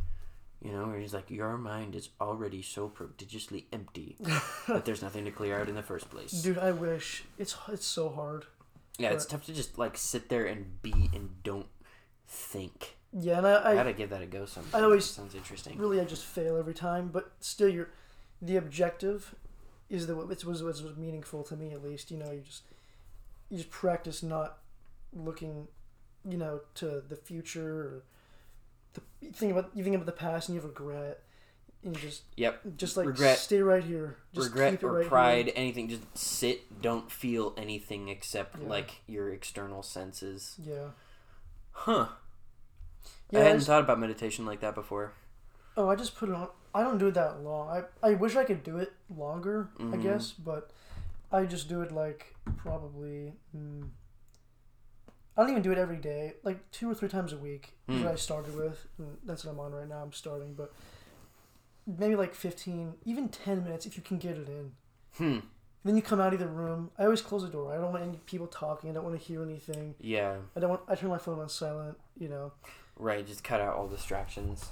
you 0.61 0.71
know, 0.71 0.87
where 0.87 0.99
he's 0.99 1.13
like, 1.13 1.29
your 1.29 1.57
mind 1.57 1.95
is 1.95 2.09
already 2.21 2.61
so 2.61 2.87
prodigiously 2.89 3.67
empty 3.73 4.15
that 4.67 4.85
there's 4.85 5.01
nothing 5.01 5.25
to 5.25 5.31
clear 5.31 5.59
out 5.59 5.69
in 5.69 5.75
the 5.75 5.83
first 5.83 6.09
place. 6.09 6.31
Dude, 6.31 6.57
I 6.57 6.71
wish. 6.71 7.23
It's 7.37 7.55
it's 7.67 7.85
so 7.85 8.09
hard. 8.09 8.45
yeah, 8.97 9.11
it's 9.11 9.25
tough 9.25 9.45
to 9.45 9.53
just 9.53 9.77
like 9.77 9.97
sit 9.97 10.29
there 10.29 10.45
and 10.45 10.81
be 10.81 11.09
and 11.13 11.43
don't 11.43 11.67
think. 12.27 12.95
Yeah, 13.15 13.37
and 13.37 13.47
I, 13.47 13.51
I 13.53 13.71
I 13.71 13.75
gotta 13.75 13.93
give 13.93 14.09
that 14.09 14.21
a 14.21 14.25
go. 14.25 14.45
Sometime. 14.45 14.81
I 14.81 14.83
always- 14.83 15.05
sounds 15.05 15.35
interesting. 15.35 15.77
really 15.77 15.99
I 16.01 16.05
just 16.05 16.25
fail 16.25 16.57
every 16.57 16.73
time, 16.73 17.09
but 17.09 17.31
still, 17.39 17.69
you're 17.69 17.89
the 18.41 18.55
objective 18.57 19.35
is 19.89 20.07
the 20.07 20.19
it 20.29 20.43
was 20.45 20.63
was 20.63 20.81
was 20.81 20.97
meaningful 20.97 21.43
to 21.43 21.55
me 21.55 21.71
at 21.71 21.83
least. 21.83 22.09
You 22.11 22.17
know, 22.17 22.31
you 22.31 22.41
just 22.41 22.63
you 23.49 23.57
just 23.57 23.69
practice 23.69 24.23
not 24.23 24.57
looking, 25.13 25.67
you 26.27 26.37
know, 26.37 26.61
to 26.75 27.03
the 27.07 27.15
future 27.15 27.71
or 27.81 28.03
the 28.93 29.01
you 29.21 29.31
think 29.31 29.51
about 29.51 29.69
you 29.75 29.83
think 29.83 29.95
about 29.95 30.07
the 30.07 30.11
past 30.11 30.49
and 30.49 30.55
you 30.55 30.61
have 30.61 30.67
regret, 30.69 31.21
and 31.83 31.95
you 31.95 32.01
just 32.01 32.23
Yep. 32.35 32.61
just 32.77 32.97
like 32.97 33.05
Regret- 33.05 33.37
stay 33.37 33.61
right 33.61 33.83
here, 33.83 34.17
just 34.33 34.47
regret 34.49 34.71
keep 34.71 34.83
it 34.83 34.85
or 34.87 34.93
right 34.93 35.07
pride, 35.07 35.45
Here. 35.45 35.53
anything. 35.55 35.87
Just 35.89 36.17
sit, 36.17 36.81
don't 36.81 37.11
feel 37.11 37.53
anything 37.57 38.09
except 38.09 38.57
Yeah. 38.59 38.67
like 38.67 39.01
your 39.05 39.31
external 39.31 39.83
senses. 39.83 40.55
Yeah. 40.57 40.89
Huh. 41.73 42.07
Yeah. 43.33 43.39
I 43.39 43.41
I 43.41 43.45
hadn't 43.45 43.59
just- 43.59 43.67
thought 43.67 43.81
about 43.83 43.99
meditation 43.99 44.45
like 44.45 44.59
that 44.61 44.75
before. 44.75 45.13
oh, 45.77 45.89
I 45.89 45.95
just 45.95 46.15
put 46.15 46.29
it 46.29 46.35
on. 46.35 46.49
I 46.75 46.81
don't 46.83 46.97
do 46.97 47.07
it 47.07 47.13
that 47.15 47.41
long. 47.41 47.69
I 47.69 48.09
I 48.09 48.13
wish 48.15 48.35
I 48.35 48.43
could 48.43 48.63
do 48.63 48.77
it 48.77 48.93
longer. 49.09 49.69
I 49.79 49.83
Mhm. 49.83 50.01
guess, 50.03 50.31
but 50.31 50.71
I 51.31 51.45
just 51.45 51.67
do 51.69 51.81
it 51.81 51.91
like 51.91 52.35
probably. 52.57 53.33
Mm, 53.55 53.89
I 55.35 55.41
don't 55.41 55.49
even 55.51 55.63
do 55.63 55.71
it 55.71 55.77
every 55.79 55.97
day. 55.97 56.35
Like 56.43 56.69
two 56.71 56.89
or 56.89 56.93
three 56.95 57.09
times 57.09 57.33
a 57.33 57.37
week 57.37 57.75
is 57.87 57.95
Mm. 57.95 58.03
what 58.03 58.11
I 58.13 58.15
started 58.15 58.55
with. 58.55 58.87
And 58.99 59.17
that's 59.23 59.43
what 59.45 59.51
I'm 59.53 59.59
on 59.59 59.73
right 59.73 59.87
now. 59.87 60.01
I'm 60.03 60.13
starting, 60.13 60.53
but 60.53 60.71
maybe 61.87 62.15
like 62.15 62.33
fifteen, 62.35 62.95
even 63.05 63.29
ten 63.29 63.63
minutes 63.63 63.85
if 63.85 63.97
you 63.97 64.03
can 64.03 64.17
get 64.19 64.37
it 64.37 64.47
in. 64.47 64.75
Hmm. 65.17 65.39
Then 65.85 65.95
you 65.97 66.01
come 66.01 66.21
out 66.21 66.33
of 66.33 66.39
the 66.39 66.47
room. 66.47 66.91
I 66.97 67.03
always 67.03 67.21
close 67.21 67.41
the 67.43 67.49
door. 67.49 67.73
I 67.73 67.77
don't 67.77 67.91
want 67.91 68.03
any 68.03 68.17
people 68.25 68.47
talking. 68.47 68.89
I 68.89 68.93
don't 68.93 69.03
want 69.03 69.19
to 69.19 69.23
hear 69.25 69.41
anything. 69.43 69.95
Yeah. 69.99 70.37
I 70.55 70.59
don't 70.59 70.69
want. 70.69 70.83
I 70.87 70.95
turn 70.95 71.09
my 71.09 71.17
phone 71.17 71.39
on 71.39 71.49
silent. 71.49 71.97
You 72.17 72.29
know. 72.29 72.51
Right. 72.97 73.25
Just 73.25 73.43
cut 73.43 73.59
out 73.61 73.75
all 73.75 73.87
distractions. 73.87 74.65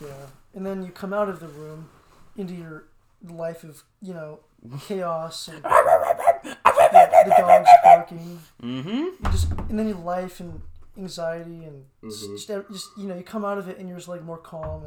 Yeah. 0.00 0.08
And 0.54 0.66
then 0.66 0.82
you 0.82 0.90
come 0.90 1.12
out 1.12 1.28
of 1.28 1.40
the 1.40 1.48
room 1.48 1.88
into 2.36 2.54
your 2.54 2.84
life 3.28 3.62
of, 3.64 3.82
you 4.00 4.12
know, 4.14 4.40
chaos 4.82 5.48
and 5.48 5.62
yeah, 5.64 7.24
the 7.24 7.34
dogs 7.38 7.68
barking. 7.84 8.40
Mm-hmm. 8.62 8.88
You 8.88 9.16
just 9.30 9.50
and 9.52 9.78
then 9.78 9.88
your 9.88 9.98
life 9.98 10.40
and 10.40 10.60
anxiety 10.96 11.64
and 11.64 11.84
s- 12.04 12.24
Mhm. 12.26 12.36
just, 12.36 12.48
just 12.70 12.88
you 12.98 13.06
know, 13.08 13.14
you 13.16 13.22
come 13.22 13.44
out 13.44 13.58
of 13.58 13.68
it 13.68 13.78
and 13.78 13.88
you're 13.88 13.96
just 13.98 14.08
like 14.08 14.22
more 14.22 14.38
calm 14.38 14.84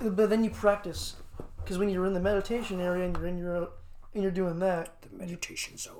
and 0.00 0.16
but 0.16 0.28
then 0.30 0.42
you 0.44 0.50
practice 0.50 1.16
because 1.58 1.78
when 1.78 1.88
you're 1.88 2.06
in 2.06 2.14
the 2.14 2.20
meditation 2.20 2.80
area 2.80 3.04
and 3.06 3.16
you're 3.16 3.26
in 3.26 3.38
your 3.38 3.68
and 4.14 4.22
you're 4.22 4.32
doing 4.32 4.58
that, 4.60 5.02
The 5.02 5.16
meditation 5.16 5.76
zone. 5.76 5.94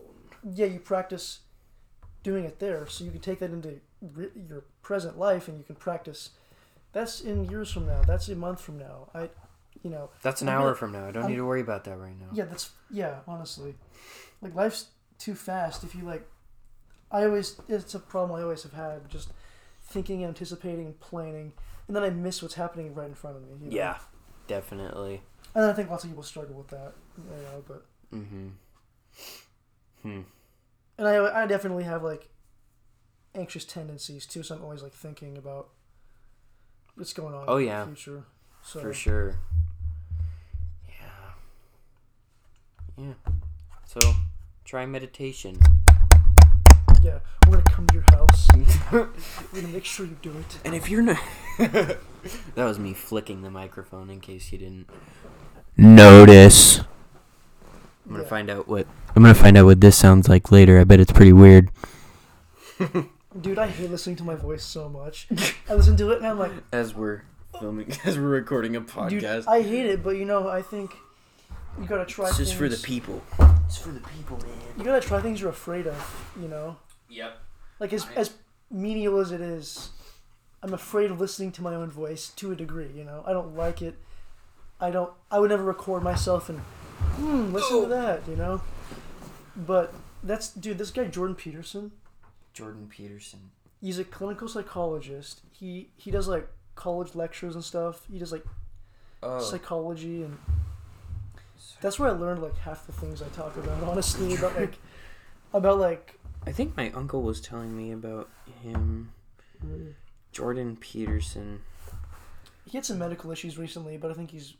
yeah, 0.44 0.66
you 0.66 0.78
practice 0.78 1.40
doing 2.22 2.44
it 2.44 2.58
there, 2.58 2.86
so 2.86 3.04
you 3.04 3.10
can 3.10 3.20
take 3.20 3.38
that 3.40 3.50
into 3.50 3.68
re- 3.68 3.80
your 4.48 4.64
present 4.82 5.18
life, 5.18 5.48
and 5.48 5.56
you 5.58 5.64
can 5.64 5.76
practice. 5.76 6.30
That's 6.92 7.20
in 7.20 7.44
years 7.50 7.70
from 7.70 7.86
now. 7.86 8.02
That's 8.06 8.28
a 8.28 8.36
month 8.36 8.60
from 8.60 8.78
now. 8.78 9.08
I, 9.14 9.30
you 9.82 9.90
know, 9.90 10.10
That's 10.22 10.42
an 10.42 10.48
I'm 10.48 10.54
hour 10.58 10.62
gonna- 10.66 10.74
from 10.76 10.92
now. 10.92 11.06
I 11.08 11.10
don't 11.10 11.22
I'm- 11.24 11.30
need 11.32 11.36
to 11.38 11.44
worry 11.46 11.60
about 11.60 11.84
that 11.84 11.98
right 11.98 12.18
now. 12.18 12.28
yeah, 12.32 12.44
that's 12.44 12.70
yeah. 12.90 13.20
Honestly, 13.26 13.74
like 14.40 14.54
life's 14.54 14.88
too 15.18 15.34
fast. 15.34 15.82
If 15.84 15.94
you 15.94 16.02
like, 16.04 16.26
I 17.10 17.24
always 17.24 17.60
it's 17.68 17.94
a 17.94 17.98
problem 18.00 18.38
I 18.38 18.42
always 18.42 18.62
have 18.62 18.72
had. 18.74 19.08
Just 19.08 19.32
thinking, 19.82 20.24
anticipating, 20.24 20.94
planning, 21.00 21.52
and 21.88 21.96
then 21.96 22.02
I 22.02 22.10
miss 22.10 22.40
what's 22.42 22.54
happening 22.54 22.94
right 22.94 23.08
in 23.08 23.14
front 23.14 23.36
of 23.36 23.42
me. 23.42 23.48
you 23.60 23.70
know? 23.70 23.76
Yeah. 23.76 23.98
Definitely. 24.46 25.22
and 25.54 25.64
I 25.64 25.72
think 25.72 25.88
lots 25.90 26.04
of 26.04 26.10
people 26.10 26.22
struggle 26.22 26.56
with 26.56 26.68
that. 26.68 26.92
You 27.18 27.42
know, 27.42 27.64
but 27.66 27.86
Mm-hmm. 28.12 28.48
Hmm. 30.02 30.20
and 30.98 31.08
I 31.08 31.42
I 31.42 31.46
definitely 31.46 31.84
have 31.84 32.02
like 32.02 32.28
anxious 33.34 33.64
tendencies 33.64 34.26
too. 34.26 34.42
So 34.42 34.54
I'm 34.56 34.62
always 34.62 34.82
like 34.82 34.92
thinking 34.92 35.36
about 35.36 35.68
what's 36.94 37.12
going 37.12 37.34
on. 37.34 37.44
Oh, 37.48 37.56
in 37.56 37.66
yeah. 37.66 37.80
the 37.84 37.86
future. 37.86 38.24
So 38.62 38.80
For 38.80 38.92
sure. 38.94 39.38
Yeah. 40.88 40.94
Yeah. 42.96 43.12
So 43.86 44.00
try 44.64 44.86
meditation. 44.86 45.58
yeah, 47.02 47.18
we're 47.46 47.52
gonna 47.58 47.62
come 47.64 47.86
to 47.88 47.94
your 47.94 48.04
house. 48.08 48.48
we're 48.92 49.08
gonna 49.54 49.68
make 49.68 49.84
sure 49.84 50.06
you 50.06 50.16
do 50.22 50.30
it. 50.30 50.58
And 50.64 50.74
if 50.74 50.88
you're 50.88 51.02
not, 51.02 51.20
that 51.58 51.98
was 52.56 52.78
me 52.78 52.94
flicking 52.94 53.42
the 53.42 53.50
microphone 53.50 54.08
in 54.10 54.20
case 54.20 54.50
you 54.52 54.58
didn't 54.58 54.88
notice. 55.76 56.78
I'm 56.78 56.86
gonna 58.12 58.22
Yeah. 58.22 58.28
find 58.28 58.50
out 58.50 58.68
what 58.68 58.86
I'm 59.14 59.22
gonna 59.22 59.34
find 59.34 59.56
out 59.58 59.66
what 59.66 59.80
this 59.80 59.96
sounds 59.96 60.28
like 60.28 60.50
later. 60.50 60.78
I 60.80 60.84
bet 60.84 61.00
it's 61.00 61.12
pretty 61.12 61.32
weird. 61.32 61.70
Dude, 63.40 63.58
I 63.58 63.66
hate 63.66 63.90
listening 63.90 64.16
to 64.16 64.24
my 64.24 64.36
voice 64.36 64.62
so 64.62 64.88
much. 64.88 65.26
I 65.68 65.74
listen 65.74 65.96
to 65.96 66.10
it 66.12 66.18
and 66.18 66.26
I'm 66.26 66.38
like, 66.38 66.52
As 66.72 66.94
we're 66.94 67.22
filming, 67.58 67.92
as 68.04 68.16
we're 68.18 68.28
recording 68.28 68.76
a 68.76 68.80
podcast, 68.80 69.10
dude, 69.10 69.24
I 69.24 69.62
hate 69.62 69.86
it. 69.86 70.02
But 70.04 70.16
you 70.16 70.24
know, 70.24 70.48
I 70.48 70.62
think 70.62 70.94
you 71.80 71.86
gotta 71.86 72.04
try. 72.04 72.28
it's 72.28 72.36
things. 72.36 72.48
just 72.50 72.58
for 72.58 72.68
the 72.68 72.76
people. 72.76 73.22
It's 73.66 73.76
for 73.76 73.90
the 73.90 74.00
people, 74.00 74.38
man. 74.38 74.48
You 74.78 74.84
gotta 74.84 75.00
try 75.00 75.20
things 75.20 75.40
you're 75.40 75.50
afraid 75.50 75.86
of. 75.86 76.32
You 76.40 76.48
know, 76.48 76.76
Yep. 77.08 77.38
like 77.80 77.92
as 77.92 78.06
as 78.14 78.34
menial 78.70 79.18
as 79.18 79.32
it 79.32 79.40
is, 79.40 79.90
I'm 80.62 80.72
afraid 80.74 81.10
of 81.10 81.20
listening 81.20 81.50
to 81.52 81.62
my 81.62 81.74
own 81.74 81.90
voice 81.90 82.28
to 82.36 82.52
a 82.52 82.56
degree. 82.56 82.90
You 82.94 83.04
know, 83.04 83.24
I 83.26 83.32
don't 83.32 83.56
like 83.56 83.82
it. 83.82 83.96
I 84.80 84.90
don't. 84.90 85.12
I 85.30 85.40
would 85.40 85.50
never 85.50 85.64
record 85.64 86.02
myself 86.04 86.48
and 86.48 86.60
hmm, 86.60 87.52
listen 87.52 87.82
to 87.82 87.88
that. 87.88 88.22
You 88.28 88.36
know, 88.36 88.62
but 89.56 89.92
that's 90.22 90.50
dude. 90.50 90.78
This 90.78 90.90
guy 90.92 91.04
Jordan 91.06 91.34
Peterson. 91.34 91.90
Jordan 92.54 92.86
Peterson. 92.88 93.50
He's 93.80 93.98
a 93.98 94.04
clinical 94.04 94.48
psychologist. 94.48 95.42
He 95.52 95.90
he 95.96 96.10
does 96.10 96.26
like 96.28 96.48
college 96.74 97.14
lectures 97.14 97.54
and 97.54 97.62
stuff. 97.64 98.06
He 98.10 98.18
does 98.18 98.32
like 98.32 98.44
Oh, 99.22 99.40
psychology 99.40 100.22
and 100.22 100.36
that's 101.80 101.98
where 101.98 102.10
I 102.10 102.12
learned 102.12 102.42
like 102.42 102.56
half 102.58 102.86
the 102.86 102.92
things 102.92 103.22
I 103.22 103.28
talk 103.28 103.56
about. 103.56 103.82
Honestly, 103.82 104.34
about 104.36 104.54
like 104.56 104.74
about 105.52 105.78
like 105.78 106.18
I 106.46 106.52
think 106.52 106.76
my 106.76 106.90
uncle 106.92 107.22
was 107.22 107.40
telling 107.40 107.76
me 107.76 107.92
about 107.92 108.28
him. 108.62 109.12
Jordan 110.32 110.76
Peterson. 110.76 111.60
he 112.66 112.76
had 112.76 112.84
some 112.84 112.98
medical 112.98 113.30
issues 113.30 113.56
recently, 113.56 113.96
but 113.96 114.10
I 114.10 114.14
think 114.14 114.30
he's 114.30 114.54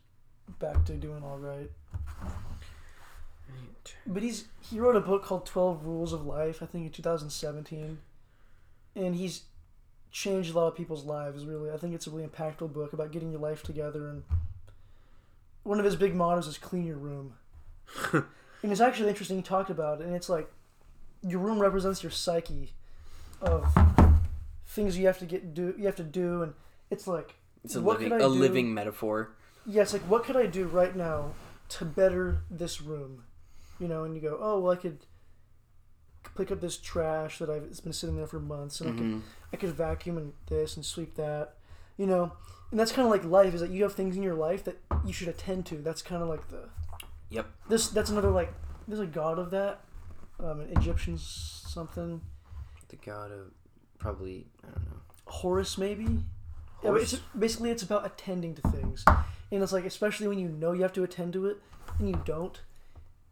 back 0.59 0.85
to 0.87 0.93
doing 0.95 1.23
all 1.23 1.39
right. 1.39 1.71
But 4.07 4.23
he's 4.23 4.45
he 4.61 4.79
wrote 4.81 4.97
a 4.97 5.01
book 5.01 5.25
called 5.25 5.47
Twelve 5.47 5.85
Rules 5.85 6.13
of 6.13 6.25
Life. 6.27 6.63
I 6.63 6.67
think 6.67 6.87
in 6.87 6.93
2017, 6.93 7.99
and 8.97 9.15
he's 9.17 9.45
changed 10.13 10.55
a 10.55 10.59
lot 10.59 10.69
of 10.69 10.77
people's 10.77 11.05
lives. 11.05 11.45
Really, 11.45 11.71
I 11.71 11.77
think 11.77 11.95
it's 11.95 12.07
a 12.07 12.11
really 12.11 12.27
impactful 12.27 12.73
book 12.73 12.93
about 12.93 13.11
getting 13.13 13.31
your 13.31 13.41
life 13.41 13.63
together. 13.63 14.09
And 14.09 14.23
one 15.63 15.79
of 15.79 15.85
his 15.85 15.97
big 15.97 16.15
mottos 16.15 16.47
is 16.47 16.59
"clean 16.59 16.87
your 16.87 16.97
room." 16.99 17.35
and 18.13 18.73
it's 18.73 18.81
actually 18.81 19.09
interesting. 19.09 19.37
He 19.37 19.43
talked 19.43 19.71
about 19.71 20.01
it, 20.01 20.07
and 20.07 20.15
it's 20.15 20.29
like 20.29 20.51
your 21.23 21.41
room 21.41 21.59
represents 21.59 22.03
your 22.03 22.13
psyche 22.13 22.73
of 23.41 23.67
things 24.67 24.97
you 24.99 25.07
have 25.07 25.19
to 25.19 25.27
get 25.27 25.55
do 25.55 25.75
you 25.79 25.87
have 25.87 25.97
to 25.97 26.03
do, 26.03 26.43
and 26.43 26.55
it's 26.91 27.07
like 27.07 27.35
It's 27.65 27.75
a 27.77 27.81
What 27.81 27.99
living 28.01 28.11
could 28.13 28.23
I 28.23 28.25
a 28.27 28.29
do? 28.29 28.35
living 28.35 28.75
metaphor. 28.75 29.31
yeah, 29.67 29.85
like 29.93 30.03
what 30.03 30.25
could 30.25 30.37
I 30.37 30.47
do 30.47 30.67
right 30.67 30.95
now 30.95 31.33
to 31.71 31.85
better 31.85 32.43
this 32.51 32.81
room? 32.81 33.25
You 33.85 33.89
know, 33.91 34.05
and 34.05 34.15
you 34.15 34.23
go, 34.23 34.39
oh 34.41 34.61
well, 34.61 34.73
I 34.73 34.77
could 34.77 35.01
pick 36.39 36.51
up 36.51 36.63
this 36.63 36.79
trash 36.79 37.39
that 37.39 37.51
I've 37.51 37.65
it's 37.65 37.81
been 37.81 37.93
sitting 37.93 38.17
there 38.17 38.27
for 38.27 38.41
months, 38.41 38.81
and 38.81 38.89
I 38.89 38.93
could 38.97 39.07
Mhm. 39.07 39.21
I 39.53 39.57
could 39.59 39.75
vacuum 39.75 40.17
and 40.17 40.33
this 40.47 40.77
and 40.77 40.87
sweep 40.87 41.17
that, 41.17 41.59
you 41.99 42.07
know, 42.07 42.33
and 42.71 42.81
that's 42.81 42.93
kind 42.93 43.05
of 43.07 43.13
like 43.13 43.25
life 43.25 43.53
is 43.53 43.61
that 43.61 43.69
you 43.69 43.83
have 43.83 43.93
things 43.93 44.17
in 44.17 44.23
your 44.23 44.35
life 44.35 44.65
that 44.65 44.79
you 45.05 45.13
should 45.13 45.29
attend 45.29 45.67
to. 45.67 45.77
That's 45.83 46.01
kind 46.01 46.23
of 46.23 46.31
like 46.31 46.49
the 46.49 46.71
Yep. 47.29 47.47
this 47.69 47.89
that's 47.91 48.09
another 48.09 48.31
like 48.31 48.55
there's 48.89 49.01
a 49.01 49.07
god 49.07 49.39
of 49.39 49.51
that, 49.51 49.85
um, 50.41 50.61
an 50.61 50.71
Egyptian 50.71 51.19
something 51.19 52.23
The 52.89 52.97
god 52.97 53.33
of 53.33 53.53
probably 53.99 54.47
I 54.67 54.71
don't 54.71 54.85
know. 54.87 55.01
Horus 55.27 55.77
maybe. 55.77 56.25
Yeah, 56.83 56.93
but 56.93 57.03
it's 57.03 57.17
basically 57.39 57.71
it's 57.71 57.83
about 57.83 58.07
attending 58.07 58.55
to 58.55 58.63
things, 58.71 59.05
and 59.53 59.63
it's 59.63 59.73
like 59.75 59.85
especially 59.85 60.27
when 60.29 60.39
you 60.39 60.49
know 60.49 60.73
you 60.73 60.81
have 60.83 60.93
to 60.95 61.03
attend 61.05 61.35
to 61.35 61.45
it 61.45 61.59
and 61.99 62.09
you 62.09 62.19
don't, 62.25 62.63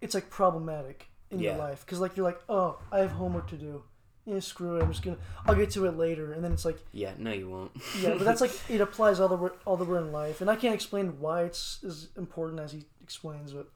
it's 0.02 0.14
like 0.14 0.28
problematic. 0.30 1.08
in 1.30 1.38
Yeah. 1.40 1.52
your 1.52 1.60
life 1.66 1.80
because 1.86 1.98
like 1.98 2.14
you're 2.14 2.26
like, 2.26 2.40
oh, 2.50 2.78
I 2.92 2.98
have 2.98 3.12
homework 3.12 3.48
to 3.48 3.56
do. 3.56 3.82
Yeah, 4.26 4.38
screw 4.40 4.76
it. 4.76 4.82
I'm 4.82 4.90
just 4.92 5.02
gonna. 5.02 5.16
I'll 5.46 5.54
get 5.54 5.70
to 5.70 5.86
it 5.86 5.96
later, 5.96 6.32
and 6.34 6.44
then 6.44 6.52
it's 6.52 6.64
like, 6.66 6.78
Yeah, 6.92 7.12
no, 7.18 7.32
you 7.32 7.48
won't. 7.48 7.72
yeah, 7.98 8.10
but 8.18 8.24
that's 8.24 8.40
like 8.42 8.52
it 8.70 8.80
applies 8.82 9.18
all 9.18 9.28
the 9.28 9.36
way- 9.36 9.56
all 9.64 9.76
the 9.78 9.84
way 9.86 9.98
in 9.98 10.12
life, 10.12 10.40
and 10.42 10.50
I 10.50 10.56
can't 10.56 10.74
explain 10.74 11.18
why 11.18 11.44
it's 11.44 11.82
as 11.84 12.08
important 12.18 12.60
as 12.60 12.72
he 12.72 12.84
explains, 13.02 13.52
but 13.54 13.68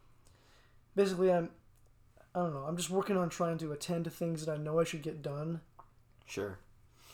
basically, 0.94 1.32
I'm. 1.32 1.48
I 2.34 2.40
don't 2.40 2.52
know. 2.52 2.64
I'm 2.68 2.76
just 2.76 2.90
working 2.90 3.16
on 3.16 3.30
trying 3.30 3.56
to 3.58 3.72
attend 3.72 4.04
to 4.04 4.10
things 4.10 4.44
that 4.44 4.52
I 4.52 4.58
know 4.58 4.78
I 4.78 4.84
should 4.84 5.00
get 5.02 5.22
done 5.22 5.62
sure. 6.26 6.58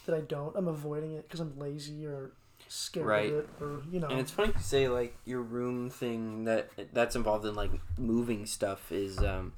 that 0.06 0.16
I 0.16 0.20
don't. 0.20 0.56
I'm 0.56 0.66
avoiding 0.66 1.12
it 1.12 1.28
because 1.28 1.38
I'm 1.38 1.56
lazy 1.56 2.04
or 2.04 2.32
scared 2.72 3.06
Right. 3.06 3.32
of 3.32 3.38
it, 3.40 3.48
or 3.60 3.82
you 3.90 4.00
know. 4.00 4.08
And 4.08 4.18
it's 4.20 4.30
funny 4.30 4.52
to 4.52 4.62
say 4.62 4.88
like 4.88 5.16
your 5.24 5.42
room 5.42 5.90
thing 5.90 6.44
that 6.44 6.70
that's 6.92 7.14
involved 7.16 7.44
in 7.44 7.54
like 7.54 7.70
moving 7.98 8.46
stuff 8.46 8.90
is 8.90 9.18
um, 9.18 9.52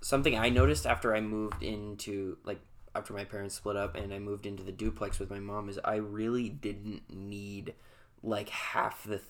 something 0.00 0.36
I 0.38 0.48
noticed 0.48 0.86
after 0.86 1.14
I 1.14 1.20
moved 1.20 1.62
into 1.62 2.36
like 2.44 2.60
after 2.94 3.14
my 3.14 3.24
parents 3.24 3.54
split 3.54 3.76
up 3.76 3.94
and 3.96 4.12
I 4.12 4.18
moved 4.18 4.44
into 4.46 4.62
the 4.62 4.72
duplex 4.72 5.18
with 5.18 5.30
my 5.30 5.38
mom 5.40 5.68
is 5.68 5.78
I 5.84 5.96
really 5.96 6.48
didn't 6.48 7.02
need 7.08 7.74
like 8.22 8.50
half 8.50 9.04
the 9.04 9.20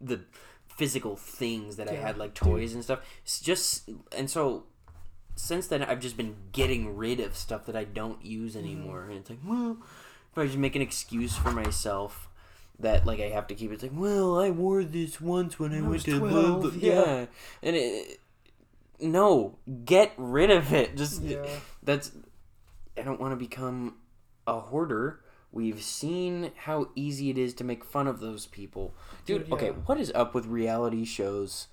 the 0.00 0.20
physical 0.68 1.16
things 1.16 1.74
that 1.76 1.88
I 1.88 1.94
had 1.94 2.16
like 2.18 2.34
toys 2.34 2.74
and 2.74 2.84
stuff. 2.84 3.00
It's 3.24 3.40
just 3.40 3.90
and 4.16 4.30
so 4.30 4.64
since 5.34 5.66
then 5.66 5.82
I've 5.82 6.00
just 6.00 6.16
been 6.16 6.36
getting 6.52 6.96
rid 6.96 7.18
of 7.20 7.36
stuff 7.36 7.66
that 7.66 7.74
I 7.76 7.84
don't 7.84 8.24
use 8.24 8.54
Mm-hmm. 8.54 8.64
anymore 8.64 9.04
and 9.08 9.18
it's 9.18 9.30
like 9.30 9.38
well 9.44 9.78
if 10.32 10.38
I 10.38 10.46
just 10.46 10.58
make 10.58 10.76
an 10.76 10.82
excuse 10.82 11.34
for 11.36 11.50
myself 11.50 12.27
that 12.80 13.06
like 13.06 13.20
I 13.20 13.28
have 13.28 13.46
to 13.48 13.54
keep 13.54 13.70
it. 13.70 13.74
It's 13.74 13.82
like, 13.82 13.92
well, 13.94 14.38
I 14.38 14.50
wore 14.50 14.84
this 14.84 15.20
once 15.20 15.58
when 15.58 15.72
I, 15.72 15.78
I 15.78 15.82
went 15.82 16.02
to 16.02 16.18
12, 16.18 16.62
the, 16.62 16.78
yeah. 16.86 16.92
yeah. 16.92 17.26
and 17.62 17.76
it, 17.76 18.20
no, 19.00 19.58
get 19.84 20.12
rid 20.16 20.50
of 20.50 20.72
it. 20.72 20.96
Just 20.96 21.22
yeah. 21.22 21.46
that's. 21.82 22.12
I 22.96 23.02
don't 23.02 23.20
want 23.20 23.32
to 23.32 23.36
become 23.36 23.96
a 24.46 24.58
hoarder. 24.58 25.20
We've 25.50 25.82
seen 25.82 26.50
how 26.56 26.90
easy 26.94 27.30
it 27.30 27.38
is 27.38 27.54
to 27.54 27.64
make 27.64 27.84
fun 27.84 28.06
of 28.06 28.20
those 28.20 28.46
people, 28.46 28.94
dude. 29.24 29.44
Dude, 29.44 29.52
Okay, 29.52 29.68
what 29.70 29.98
is 29.98 30.12
up 30.14 30.34
with 30.34 30.46
reality 30.46 31.04
shows? 31.04 31.68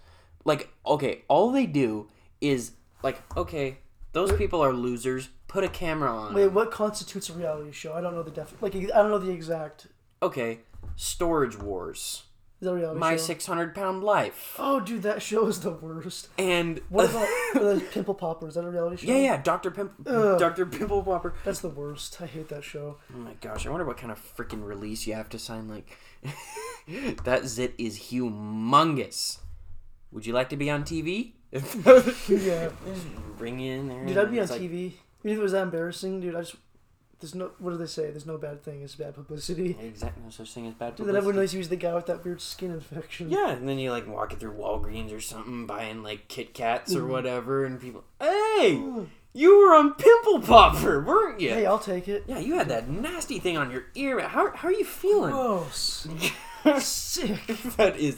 Like, 0.46 0.70
okay, 0.86 1.24
all 1.28 1.52
they 1.52 1.66
do 1.66 2.08
is 2.40 2.74
like, 3.04 3.22
okay, 3.36 3.80
those 4.14 4.32
people 4.32 4.62
are 4.62 4.72
losers. 4.72 5.30
Put 5.48 5.64
a 5.64 5.70
camera 5.70 6.10
on. 6.10 6.34
Wait, 6.34 6.48
what 6.48 6.72
constitutes 6.72 7.30
a 7.30 7.34
reality 7.34 7.72
show? 7.72 7.94
I 7.94 8.02
don't 8.02 8.14
know 8.14 8.24
the 8.24 8.32
def. 8.32 8.54
Like, 8.62 8.76
I 8.76 8.82
don't 8.82 9.10
know 9.10 9.18
the 9.18 9.32
exact. 9.32 9.88
Okay, 10.22 10.60
Storage 10.96 11.58
Wars. 11.58 12.24
Is 12.62 12.68
that 12.68 12.72
a 12.72 12.76
reality 12.76 13.00
My 13.00 13.12
show? 13.18 13.18
six 13.24 13.46
hundred 13.46 13.76
pound 13.76 14.04
life. 14.04 14.56
Oh, 14.58 14.80
dude, 14.80 15.04
that 15.04 15.22
show 15.22 15.46
is 15.48 15.60
the 15.60 15.72
worst. 15.72 16.30
And 16.38 16.80
What 16.90 17.10
about 17.10 17.28
the 17.54 17.84
Pimple 17.92 18.14
Popper? 18.14 18.48
Is 18.48 18.56
that 18.56 18.64
a 18.64 18.70
reality 18.70 19.06
show? 19.06 19.12
yeah, 19.12 19.20
yeah, 19.20 19.42
Doctor 19.42 19.72
Pimp, 19.72 19.92
Ugh. 20.08 20.40
Doctor 20.40 20.66
Pimple 20.66 21.04
Popper. 21.04 21.34
That's 21.44 21.60
the 21.60 21.68
worst. 21.70 22.22
I 22.22 22.28
hate 22.28 22.48
that 22.50 22.64
show. 22.64 22.98
Oh 23.14 23.18
my 23.18 23.34
gosh, 23.42 23.66
I 23.68 23.70
wonder 23.70 23.86
what 23.86 23.98
kind 23.98 24.12
of 24.12 24.20
freaking 24.38 24.64
release 24.66 25.06
you 25.06 25.14
have 25.16 25.28
to 25.30 25.40
sign. 25.40 25.68
Like, 25.68 25.98
that 27.26 27.46
zit 27.46 27.74
is 27.78 28.00
humongous. 28.00 29.40
Would 30.14 30.26
you 30.26 30.34
like 30.34 30.50
to 30.50 30.58
be 30.58 30.70
on 30.70 30.84
TV? 30.84 31.34
Yeah. 32.30 32.70
Bring 33.38 33.60
you 33.60 33.74
in 33.74 33.88
there. 33.88 34.06
Dude, 34.06 34.18
I'd 34.18 34.32
be 34.32 34.38
on 34.40 34.44
It's 34.44 34.52
like- 34.52 34.62
TV. 34.62 34.94
Even 35.24 35.32
if 35.34 35.38
it 35.40 35.42
was 35.42 35.52
that 35.54 35.64
embarrassing, 35.64 36.22
dude, 36.22 36.36
I 36.36 36.42
just. 36.42 36.56
There's 37.20 37.34
no. 37.34 37.52
What 37.60 37.72
do 37.72 37.78
they 37.78 37.86
say? 37.86 38.12
There's 38.12 38.26
no 38.26 38.38
bad 38.38 38.62
thing. 38.64 38.82
It's 38.82 38.96
bad 38.96 39.16
publicity. 39.16 39.78
Exactly, 39.82 40.22
no 40.24 40.30
such 40.30 40.52
thing 40.54 40.68
as 40.68 40.74
bad 40.74 40.96
Dude, 40.96 41.08
then 41.08 41.16
everyone 41.16 41.38
knows 41.38 41.52
he 41.54 41.58
was 41.58 41.70
the 41.70 41.76
guy 41.78 41.94
with 41.96 42.06
that 42.08 42.24
weird 42.26 42.42
skin 42.42 42.72
infection. 42.72 43.30
Yeah, 43.30 43.52
and 43.52 43.68
then 43.68 43.80
you 43.80 43.92
like 43.92 44.08
walking 44.08 44.38
through 44.38 44.54
Walgreens 44.54 45.16
or 45.16 45.22
something, 45.22 45.66
buying 45.66 46.04
like 46.04 46.28
Kit 46.28 46.54
Kats 46.54 46.94
or 46.96 47.02
Mhm. 47.02 47.08
whatever, 47.08 47.64
and 47.66 47.80
people, 47.80 48.04
hey, 48.20 48.78
Mm. 48.82 49.08
you 49.34 49.58
were 49.58 49.74
on 49.76 49.94
Pimple 49.94 50.42
Popper, 50.42 51.02
weren't 51.02 51.40
you? 51.40 51.50
Hey, 51.52 51.66
I'll 51.66 51.80
take 51.80 52.08
it. 52.08 52.26
Yeah, 52.28 52.40
you 52.40 52.56
had 52.56 52.68
that 52.70 52.90
nasty 52.90 53.40
thing 53.40 53.58
on 53.58 53.72
your 53.72 53.86
ear. 53.96 54.20
How, 54.20 54.52
how 54.56 54.68
are 54.68 54.74
you 54.74 54.86
feeling? 54.86 55.32
Gross. 55.32 56.08
Sick. 56.80 57.46
that 57.78 57.96
is, 57.98 58.18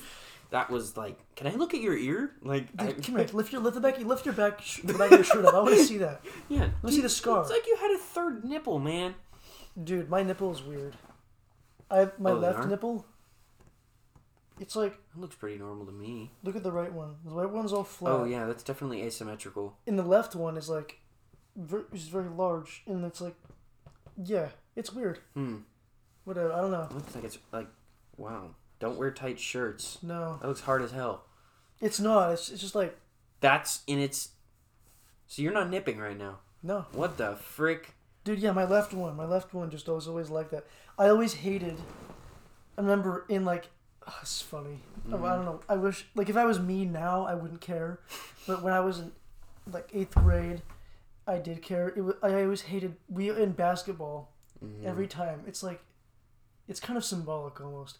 that 0.52 0.70
was 0.70 0.96
like, 0.98 1.18
can 1.36 1.48
I 1.48 1.56
look 1.56 1.74
at 1.74 1.82
your 1.82 1.98
ear? 1.98 2.32
Like, 2.42 2.68
I, 2.80 2.94
come 2.94 3.18
here. 3.18 3.28
Lift 3.34 3.52
your 3.52 3.62
lift 3.62 3.76
the 3.76 3.82
back. 3.82 4.00
Lift 4.00 4.26
your 4.26 4.34
back. 4.34 4.62
sh- 4.62 4.82
The 4.84 4.94
back 4.94 5.12
of 5.12 5.18
your 5.20 5.24
shirt 5.24 5.46
up. 5.46 5.54
I 5.54 5.60
want 5.60 5.76
to 5.76 5.84
see 5.92 5.98
that. 6.00 6.22
Yeah. 6.50 6.70
Let 6.82 6.84
me 6.84 6.92
see 6.92 7.02
the 7.02 7.10
scar. 7.10 7.42
It's 7.42 7.50
like 7.52 7.66
you 7.68 7.76
had 7.80 7.92
a 7.92 7.98
third 7.98 8.46
nipple, 8.46 8.80
man. 8.80 9.16
Dude, 9.82 10.10
my 10.10 10.24
nipple 10.24 10.52
is 10.52 10.64
weird. 10.64 10.96
I 11.92 11.98
have 12.00 12.20
my 12.20 12.32
Oh, 12.32 12.40
they 12.40 12.48
left 12.48 12.60
are? 12.60 12.68
nipple. 12.68 13.06
It's 14.60 14.76
like 14.76 14.98
That 15.14 15.22
looks 15.22 15.36
pretty 15.36 15.58
normal 15.60 15.86
to 15.86 15.92
me. 15.92 16.32
look 16.44 16.56
at 16.56 16.64
the 16.64 16.72
right 16.72 16.92
one. 16.92 17.16
The 17.24 17.32
right 17.32 17.50
one's 17.50 17.72
all 17.72 17.84
flat. 17.84 18.12
Oh 18.14 18.24
yeah, 18.24 18.46
that's 18.46 18.64
definitely 18.64 19.04
asymmetrical. 19.04 19.78
And 19.86 20.00
the 20.00 20.04
left 20.04 20.34
one 20.36 20.58
is 20.58 20.68
like, 20.68 21.00
ver- 21.56 21.86
is 21.94 22.08
very 22.08 22.30
large, 22.30 22.82
and 22.88 23.06
it's 23.06 23.22
like, 23.22 23.36
yeah, 24.22 24.50
it's 24.76 24.92
weird. 24.92 25.20
Hmm. 25.36 25.58
Whatever. 26.24 26.52
I 26.54 26.62
don't 26.62 26.72
know. 26.72 26.90
Looks 26.92 27.14
like 27.14 27.24
it's 27.24 27.38
like, 27.52 27.68
wow. 28.18 28.50
Don't 28.80 28.98
wear 28.98 29.12
tight 29.12 29.40
shirts. 29.40 29.98
No, 30.04 30.38
That 30.42 30.48
looks 30.48 30.62
hard 30.62 30.82
as 30.82 30.92
hell. 30.92 31.26
it's 31.82 32.00
not. 32.00 32.32
It's, 32.34 32.50
it's 32.50 32.62
just 32.62 32.76
like 32.76 32.98
That's 33.40 33.82
in 33.88 34.00
its. 34.00 34.30
So 35.28 35.42
you're 35.42 35.54
not 35.54 35.70
nipping 35.70 35.98
right 36.00 36.18
now. 36.18 36.40
no, 36.64 36.86
What 36.92 37.18
the 37.18 37.36
frick? 37.36 37.94
dude. 38.24 38.40
Yeah, 38.40 38.52
my 38.52 38.66
left 38.66 38.94
one. 38.94 39.16
My 39.16 39.26
left 39.26 39.54
one 39.54 39.70
just 39.72 39.88
was 39.88 40.08
always 40.08 40.30
like 40.30 40.50
that. 40.52 40.66
I 41.00 41.08
always 41.10 41.34
hated. 41.36 41.78
I 42.78 42.82
remember 42.82 43.26
in 43.30 43.46
like, 43.46 43.70
oh, 44.08 44.16
it's 44.22 44.42
funny. 44.42 44.82
Oh, 45.12 45.24
I 45.26 45.36
don't 45.36 45.46
know. 45.46 45.60
I 45.70 45.76
wish 45.76 46.06
like 46.16 46.30
if 46.30 46.38
I 46.38 46.46
was 46.46 46.60
me 46.60 46.86
now, 46.86 47.26
I 47.26 47.34
wouldn't 47.36 47.62
care. 47.62 48.00
But 48.46 48.62
when 48.64 48.74
I 48.74 48.80
was 48.82 49.00
in 49.00 49.12
like 49.72 49.90
eighth 49.94 50.14
grade, 50.16 50.62
I 51.26 51.38
did 51.40 51.62
care. 51.62 51.90
It 51.90 52.02
was, 52.02 52.16
I 52.22 52.44
always 52.44 52.62
hated 52.64 52.96
we 53.10 53.30
in 53.30 53.52
basketball. 53.54 54.32
Mhm. 54.64 54.86
every 54.86 55.06
time. 55.08 55.44
It's 55.46 55.62
like, 55.62 55.82
it's 56.68 56.80
kind 56.80 56.98
of 56.98 57.06
symbolic 57.06 57.62
almost. 57.62 58.00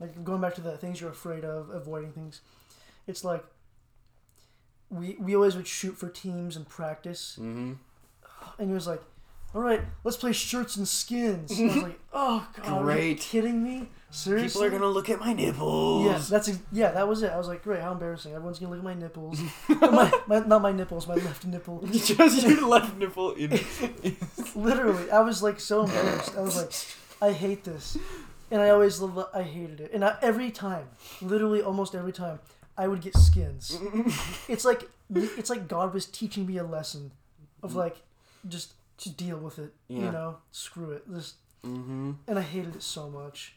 Like 0.00 0.24
going 0.24 0.40
back 0.40 0.54
to 0.56 0.60
the 0.62 0.76
things 0.78 1.00
you're 1.00 1.10
afraid 1.10 1.44
of, 1.44 1.68
avoiding 1.70 2.12
things. 2.12 2.40
It's 3.06 3.22
like 3.22 3.44
we 4.90 5.16
we 5.20 5.34
always 5.36 5.54
would 5.56 5.66
shoot 5.68 5.96
for 5.96 6.08
teams 6.08 6.56
and 6.56 6.68
practice, 6.68 7.36
Mhm. 7.40 7.76
and 8.58 8.70
it 8.70 8.74
was 8.74 8.86
like, 8.86 9.02
all 9.54 9.60
right, 9.60 9.82
let's 10.04 10.16
play 10.16 10.32
shirts 10.32 10.76
and 10.76 10.86
skins. 10.88 11.58
And 11.58 11.70
I 11.70 11.74
was 11.74 11.82
like, 11.84 12.00
oh 12.12 12.48
god, 12.56 12.66
are 12.68 12.78
you 12.78 12.84
Great. 12.84 13.20
kidding 13.20 13.62
me? 13.62 13.88
Seriously? 14.12 14.48
People 14.48 14.64
are 14.64 14.70
gonna 14.80 14.90
look 14.90 15.08
at 15.10 15.20
my 15.20 15.32
nipples. 15.32 16.04
Yeah, 16.06 16.18
that's 16.18 16.48
ex- 16.48 16.58
yeah, 16.72 16.90
that 16.92 17.06
was 17.06 17.22
it. 17.22 17.30
I 17.30 17.38
was 17.38 17.46
like, 17.46 17.62
great, 17.62 17.80
how 17.80 17.92
embarrassing! 17.92 18.32
Everyone's 18.32 18.58
gonna 18.58 18.70
look 18.70 18.80
at 18.80 18.84
my 18.84 18.94
nipples. 18.94 19.40
my, 19.68 20.12
my, 20.26 20.38
not 20.40 20.62
my 20.62 20.72
nipples, 20.72 21.06
my 21.06 21.14
left 21.14 21.44
nipple. 21.46 21.86
Just 21.92 22.42
your 22.42 22.66
left 22.66 22.96
nipple 22.96 23.32
in. 23.34 23.60
Literally, 24.56 25.08
I 25.12 25.20
was 25.20 25.42
like 25.42 25.60
so 25.60 25.84
embarrassed. 25.84 26.36
I 26.36 26.40
was 26.40 26.56
like, 26.56 26.72
I 27.22 27.32
hate 27.32 27.62
this, 27.62 27.96
and 28.50 28.60
I 28.60 28.70
always 28.70 29.00
lo- 29.00 29.28
I 29.32 29.42
hated 29.42 29.80
it. 29.80 29.92
And 29.92 30.04
I, 30.04 30.16
every 30.22 30.50
time, 30.50 30.88
literally 31.20 31.62
almost 31.62 31.94
every 31.94 32.12
time, 32.12 32.40
I 32.76 32.88
would 32.88 33.00
get 33.00 33.16
skins. 33.16 33.78
it's 34.48 34.64
like 34.64 34.88
it's 35.14 35.50
like 35.50 35.68
God 35.68 35.92
was 35.92 36.06
teaching 36.06 36.46
me 36.46 36.56
a 36.56 36.64
lesson 36.64 37.12
of 37.62 37.74
like 37.74 37.98
just 38.48 38.72
to 38.98 39.10
deal 39.10 39.38
with 39.38 39.58
it. 39.58 39.72
Yeah. 39.88 39.98
You 39.98 40.12
know, 40.12 40.36
screw 40.52 40.92
it. 40.92 41.04
Just 41.12 41.36
mm-hmm. 41.64 42.12
and 42.26 42.38
I 42.38 42.42
hated 42.42 42.76
it 42.76 42.82
so 42.82 43.08
much. 43.08 43.54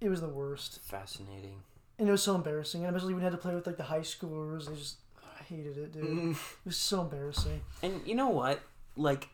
It 0.00 0.08
was 0.08 0.20
the 0.20 0.28
worst, 0.28 0.80
Fascinating. 0.82 1.62
and 1.98 2.08
it 2.08 2.10
was 2.10 2.22
so 2.22 2.34
embarrassing. 2.34 2.84
And 2.84 2.96
especially 2.96 3.12
when 3.12 3.20
we 3.20 3.24
had 3.24 3.32
to 3.32 3.38
play 3.38 3.54
with 3.54 3.66
like 3.66 3.76
the 3.76 3.84
high 3.84 4.00
schoolers. 4.00 4.70
I 4.70 4.74
just 4.74 4.96
I 5.22 5.42
hated 5.44 5.76
it, 5.78 5.92
dude. 5.92 6.30
It 6.30 6.36
was 6.64 6.76
so 6.76 7.02
embarrassing. 7.02 7.60
And 7.82 8.00
you 8.06 8.14
know 8.14 8.28
what? 8.30 8.60
Like, 8.96 9.28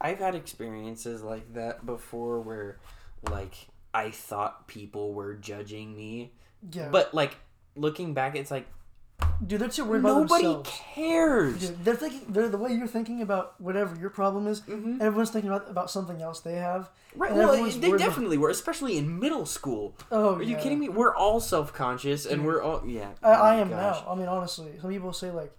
I've 0.00 0.18
had 0.18 0.34
experiences 0.34 1.22
like 1.22 1.54
that 1.54 1.84
before 1.84 2.40
where, 2.40 2.78
like, 3.30 3.54
I 3.98 4.10
thought 4.10 4.66
people 4.68 5.12
were 5.14 5.34
judging 5.34 5.96
me. 5.96 6.32
Yeah, 6.72 6.88
But, 6.90 7.12
like, 7.14 7.36
looking 7.74 8.14
back, 8.14 8.36
it's 8.36 8.50
like, 8.50 8.66
dude, 9.46 9.60
they're 9.60 9.68
too 9.68 9.84
worried 9.84 10.00
about 10.00 10.22
nobody 10.22 10.44
themselves. 10.44 10.70
cares. 10.94 11.60
Dude, 11.60 11.84
they're 11.84 11.96
thinking 11.96 12.22
they're 12.32 12.48
the 12.48 12.58
way 12.58 12.72
you're 12.72 12.86
thinking 12.86 13.22
about 13.22 13.60
whatever 13.60 13.94
your 13.98 14.10
problem 14.10 14.46
is. 14.46 14.60
Mhm. 14.62 15.00
Everyone's 15.00 15.30
thinking 15.30 15.50
about 15.50 15.68
about 15.70 15.90
something 15.90 16.20
else 16.22 16.40
they 16.40 16.54
have. 16.54 16.90
Right, 17.16 17.32
well, 17.34 17.52
they 17.52 17.60
worried 17.62 17.84
about- 17.84 17.98
definitely 17.98 18.38
were, 18.38 18.50
especially 18.50 18.96
in 18.98 19.18
middle 19.18 19.46
school. 19.46 19.96
Oh, 20.12 20.36
Are 20.36 20.42
you 20.42 20.56
kidding 20.56 20.78
me? 20.78 20.88
We're 20.88 21.14
all 21.14 21.40
self 21.40 21.72
conscious 21.72 22.26
and 22.26 22.44
we're 22.46 22.60
all, 22.62 22.86
yeah. 22.86 23.10
I, 23.22 23.28
Oh 23.30 23.32
I 23.42 23.54
am 23.56 23.70
gosh. 23.70 24.02
now. 24.04 24.12
I 24.12 24.14
mean, 24.14 24.28
honestly, 24.28 24.72
some 24.80 24.90
people 24.90 25.12
say 25.12 25.30
like, 25.30 25.52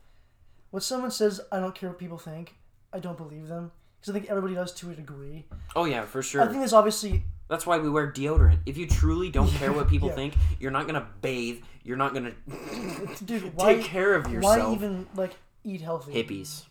when 0.71 0.81
someone 0.81 1.11
says 1.11 1.41
I 1.51 1.59
don't 1.59 1.73
care 1.75 1.89
what 1.89 1.97
people 1.99 2.17
think, 2.17 2.55
I 2.93 2.99
don't 2.99 3.17
believe 3.17 3.47
them 3.47 3.71
because 3.99 4.13
I 4.15 4.19
think 4.19 4.29
everybody 4.29 4.53
does 4.55 4.73
to 4.75 4.91
a 4.91 4.93
degree. 4.93 5.45
Oh, 5.75 5.85
yeah, 5.85 6.03
for 6.05 6.21
sure. 6.21 6.41
I 6.41 6.45
think 6.47 6.59
there's 6.59 6.73
obviously 6.73 7.23
That's 7.49 7.65
why 7.65 7.79
we 7.79 7.89
wear 7.89 8.09
deodorant. 8.11 8.59
If 8.65 8.77
you 8.77 8.87
truly 8.87 9.29
don't 9.29 9.49
care 9.49 9.73
what 9.73 9.89
people 9.89 10.07
Yeah. 10.09 10.15
think, 10.15 10.35
you're 10.59 10.71
not 10.71 10.85
gonna 10.85 11.07
bathe. 11.21 11.61
You're 11.83 11.97
not 11.97 12.13
gonna 12.13 12.31
dude. 13.25 13.53
Why 13.55 13.73
take 13.75 13.83
care 13.85 14.13
of 14.15 14.31
yourself. 14.31 14.57
why 14.69 14.73
even 14.73 15.07
like 15.15 15.31
eat 15.63 15.81
healthy? 15.81 16.13
Hippies. 16.13 16.65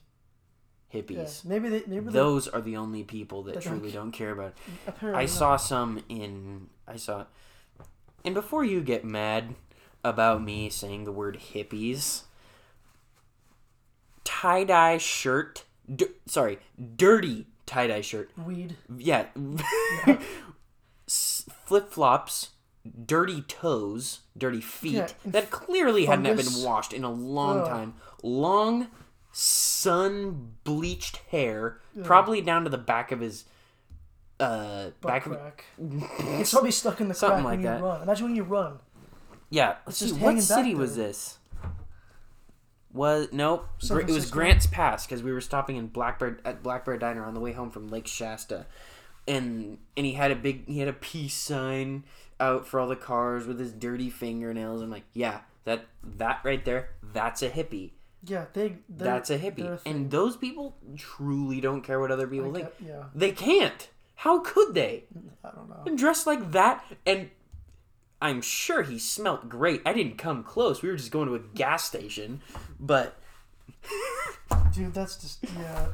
Yeah, 0.92 1.02
Hippies. 1.02 1.44
maybe 1.44 1.68
they 1.68 1.82
maybe 1.86 2.06
they 2.06 2.12
Those 2.12 2.46
are 2.48 2.60
the 2.62 2.76
only 2.76 3.02
people 3.02 3.42
that 3.44 3.54
That 3.54 3.64
don't 3.64 3.78
truly 3.80 3.92
don't 3.92 4.12
care 4.12 4.30
about. 4.30 4.48
It. 4.48 4.56
Mm, 4.56 4.88
apparently 4.88 5.18
I 5.20 5.24
not. 5.24 5.30
saw 5.30 5.56
some 5.56 6.02
in. 6.08 6.68
I 6.86 6.96
saw. 6.96 7.24
And 8.24 8.34
before 8.34 8.64
you 8.64 8.80
get 8.80 9.04
mad 9.04 9.54
about 10.04 10.42
me 10.42 10.70
saying 10.70 11.04
the 11.04 11.12
word 11.12 11.38
hippies, 11.52 12.22
tie 14.24 14.64
dye 14.64 14.98
shirt. 14.98 15.64
D- 15.92 16.06
sorry, 16.26 16.58
dirty 16.96 17.46
tie 17.66 17.86
dye 17.88 18.00
shirt. 18.02 18.30
Weed. 18.46 18.76
Yeah, 18.96 19.26
flip 21.68 21.90
flops, 21.92 22.50
dirty 23.06 23.42
toes, 23.42 24.20
dirty 24.36 24.60
feet 24.62 24.94
Yeah, 24.94 25.08
that 25.26 25.50
clearly 25.50 26.06
hadn't 26.06 26.36
been 26.36 26.64
washed 26.64 26.92
in 26.92 27.04
a 27.04 27.10
long 27.10 27.60
Ugh. 27.60 27.68
time. 27.68 27.94
Long, 28.22 28.88
sun 29.32 30.52
bleached 30.64 31.18
hair, 31.30 31.78
probably 32.02 32.40
down 32.40 32.64
to 32.64 32.70
the 32.70 32.78
back 32.78 33.12
of 33.12 33.20
his 33.20 33.44
uh 34.40 34.90
Butt 35.00 35.24
back 35.24 35.26
of 35.26 35.36
it's 36.40 36.52
probably 36.52 36.70
stuck 36.70 37.00
in 37.00 37.08
the 37.08 37.14
Something 37.14 37.42
crack 37.42 37.44
like 37.44 37.58
when 37.58 37.62
that. 37.66 37.78
you 37.80 37.84
run. 37.84 38.02
Imagine 38.02 38.26
when 38.26 38.36
you 38.36 38.44
run. 38.44 38.78
yeah. 39.50 39.76
Let's 39.86 39.98
just 39.98 40.14
see, 40.14 40.20
what 40.20 40.40
city 40.40 40.74
was 40.74 40.96
this? 40.96 41.38
Was 42.92 43.28
nope. 43.32 43.68
It 43.82 44.06
was 44.06 44.30
Grants 44.30 44.66
Pass 44.66 45.06
because 45.06 45.22
we 45.22 45.30
were 45.32 45.40
stopping 45.42 45.76
in 45.76 45.88
Blackbird 45.88 46.40
at 46.44 46.62
Blackbird 46.62 47.00
Diner 47.00 47.24
on 47.24 47.34
the 47.34 47.40
way 47.40 47.52
home 47.52 47.70
from 47.70 47.88
Lake 47.88 48.06
Shasta, 48.06 48.64
and 49.28 49.78
and 49.96 50.06
he 50.06 50.14
had 50.14 50.30
a 50.32 50.36
big 50.36 50.66
he 50.66 50.80
had 50.80 50.88
a 50.88 50.92
peace 50.92 51.34
sign 51.34 52.04
out 52.40 52.66
for 52.66 52.80
all 52.80 52.88
the 52.88 52.96
cars 52.96 53.46
with 53.46 53.60
his 53.60 53.72
dirty 53.72 54.10
fingernails. 54.10 54.82
I'm 54.82 54.90
like, 54.90 55.04
yeah, 55.12 55.40
that 55.64 55.86
that 56.16 56.40
right 56.42 56.64
there, 56.64 56.90
that's 57.12 57.42
a 57.42 57.50
hippie. 57.50 57.92
Yeah, 58.24 58.46
they. 58.52 58.76
That's 58.88 59.30
a 59.30 59.38
hippie, 59.38 59.78
thing. 59.78 59.92
and 59.94 60.10
those 60.10 60.36
people 60.36 60.76
truly 60.96 61.60
don't 61.60 61.82
care 61.82 62.00
what 62.00 62.10
other 62.10 62.26
people 62.26 62.52
think. 62.52 62.68
yeah, 62.84 63.04
They 63.14 63.30
can't. 63.30 63.88
How 64.16 64.40
could 64.40 64.74
they? 64.74 65.04
Mm, 65.16 65.30
I 65.44 65.50
don't 65.54 65.68
know. 65.68 65.82
And 65.86 65.96
dressed 65.96 66.26
like 66.26 66.50
that, 66.50 66.84
and 67.06 67.30
I'm 68.20 68.40
sure 68.42 68.82
he 68.82 68.98
smelt 68.98 69.48
great. 69.48 69.82
I 69.86 69.92
didn't 69.92 70.18
come 70.18 70.42
close. 70.42 70.82
We 70.82 70.88
were 70.88 70.96
just 70.96 71.12
going 71.12 71.28
to 71.28 71.36
a 71.36 71.38
gas 71.38 71.84
station, 71.84 72.40
but 72.80 73.16
Dude, 74.74 74.94
that's 74.94 75.16
just 75.16 75.38
yeah. 75.56 75.86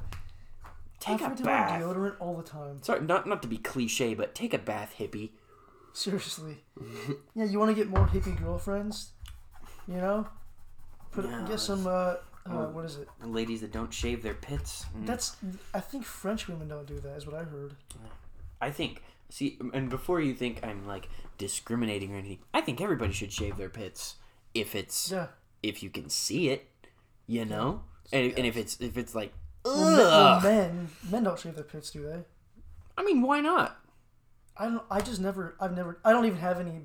Take 1.05 1.23
I 1.23 1.27
a 1.33 1.35
bath. 1.37 1.81
deodorant 1.83 2.17
all 2.21 2.37
the 2.37 2.43
time. 2.43 2.83
Sorry, 2.83 3.01
not 3.01 3.27
not 3.27 3.43
to 3.43 3.49
be 3.49 3.59
cliche, 3.59 4.15
but 4.15 4.35
take 4.35 4.55
a 4.55 4.59
bath, 4.59 4.95
hippie. 4.99 5.31
Seriously. 5.93 6.65
yeah, 7.35 7.45
you 7.45 7.59
want 7.59 7.71
to 7.71 7.75
get 7.75 7.89
more 7.89 8.07
hippie 8.07 8.37
girlfriends? 8.43 9.11
You 9.87 9.97
know, 9.97 10.27
put 11.13 11.25
Yeah, 11.27 11.45
get 11.47 11.61
some. 11.61 11.87
Uh, 11.87 12.15
uh, 12.47 12.67
what 12.67 12.85
is 12.85 12.97
it? 12.97 13.09
Ladies 13.25 13.61
that 13.63 13.73
don't 13.73 13.93
shave 13.93 14.23
their 14.23 14.35
pits. 14.35 14.87
Mm. 14.97 15.07
That's. 15.07 15.37
I 15.73 15.81
think 15.81 16.05
French 16.05 16.49
women 16.49 16.69
don't 16.69 16.87
do 16.87 16.99
that. 17.01 17.17
Is 17.17 17.27
what 17.27 17.37
I 17.37 17.45
heard. 17.45 17.75
I 18.61 18.71
think. 18.71 19.03
See, 19.31 19.59
and 19.73 19.89
before 19.89 20.21
you 20.21 20.35
think 20.35 20.65
I'm 20.65 20.87
like 20.87 21.09
discriminating 21.39 22.15
or 22.15 22.19
anything, 22.19 22.39
I 22.53 22.61
think 22.61 22.81
everybody 22.81 23.13
should 23.13 23.33
shave 23.33 23.57
their 23.57 23.71
pits 23.71 24.17
if 24.53 24.75
it's 24.75 25.11
Yeah. 25.11 25.29
if 25.63 25.83
you 25.83 25.91
can 25.91 26.09
see 26.11 26.51
it, 26.51 26.69
you 27.27 27.45
know, 27.45 27.83
and, 28.13 28.33
and 28.37 28.47
if 28.47 28.57
it's 28.57 28.81
if 28.81 28.97
it's 28.97 29.15
like, 29.15 29.33
Well, 29.65 30.41
men, 30.41 30.67
men, 30.67 30.89
men 31.11 31.25
don't 31.25 31.39
shave 31.39 31.55
their 31.55 31.65
pits, 31.65 31.91
do 31.91 32.03
they? 32.07 32.21
I 32.99 33.05
mean, 33.05 33.23
why 33.23 33.41
not? 33.41 33.79
I 34.57 34.67
don't. 34.67 34.83
I 34.91 35.01
just 35.01 35.21
never. 35.21 35.57
I've 35.61 35.75
never. 35.75 35.99
I 36.05 36.12
don't 36.12 36.27
even 36.27 36.39
have 36.39 36.61
any 36.61 36.81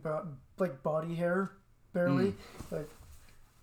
like 0.58 0.82
body 0.82 1.14
hair, 1.16 1.52
barely. 1.94 2.36
Like 2.72 2.90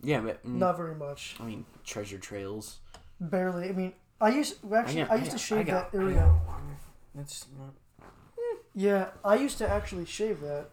Yeah, 0.03 0.21
but 0.21 0.47
mm, 0.47 0.55
not 0.57 0.77
very 0.77 0.95
much. 0.95 1.37
I 1.41 1.45
mean, 1.45 1.65
treasure 1.85 2.19
trails. 2.19 2.79
Barely. 3.21 3.69
I 3.69 3.73
mean, 3.73 3.93
I 4.21 4.29
used 4.31 4.57
actually. 4.73 5.03
I, 5.03 5.07
got- 5.07 5.19
used 5.19 5.31
to 5.33 5.37
got- 5.37 5.41
shave 5.41 5.67
got- 5.67 5.93
that 5.93 5.99
I 5.99 6.03
area. 6.03 6.35
That's 7.15 7.47
not. 7.59 7.75
Yeah, 8.75 9.09
I 9.25 9.37
used 9.37 9.57
to 9.59 9.69
actually 9.69 10.05
shave 10.05 10.41
that. 10.43 10.67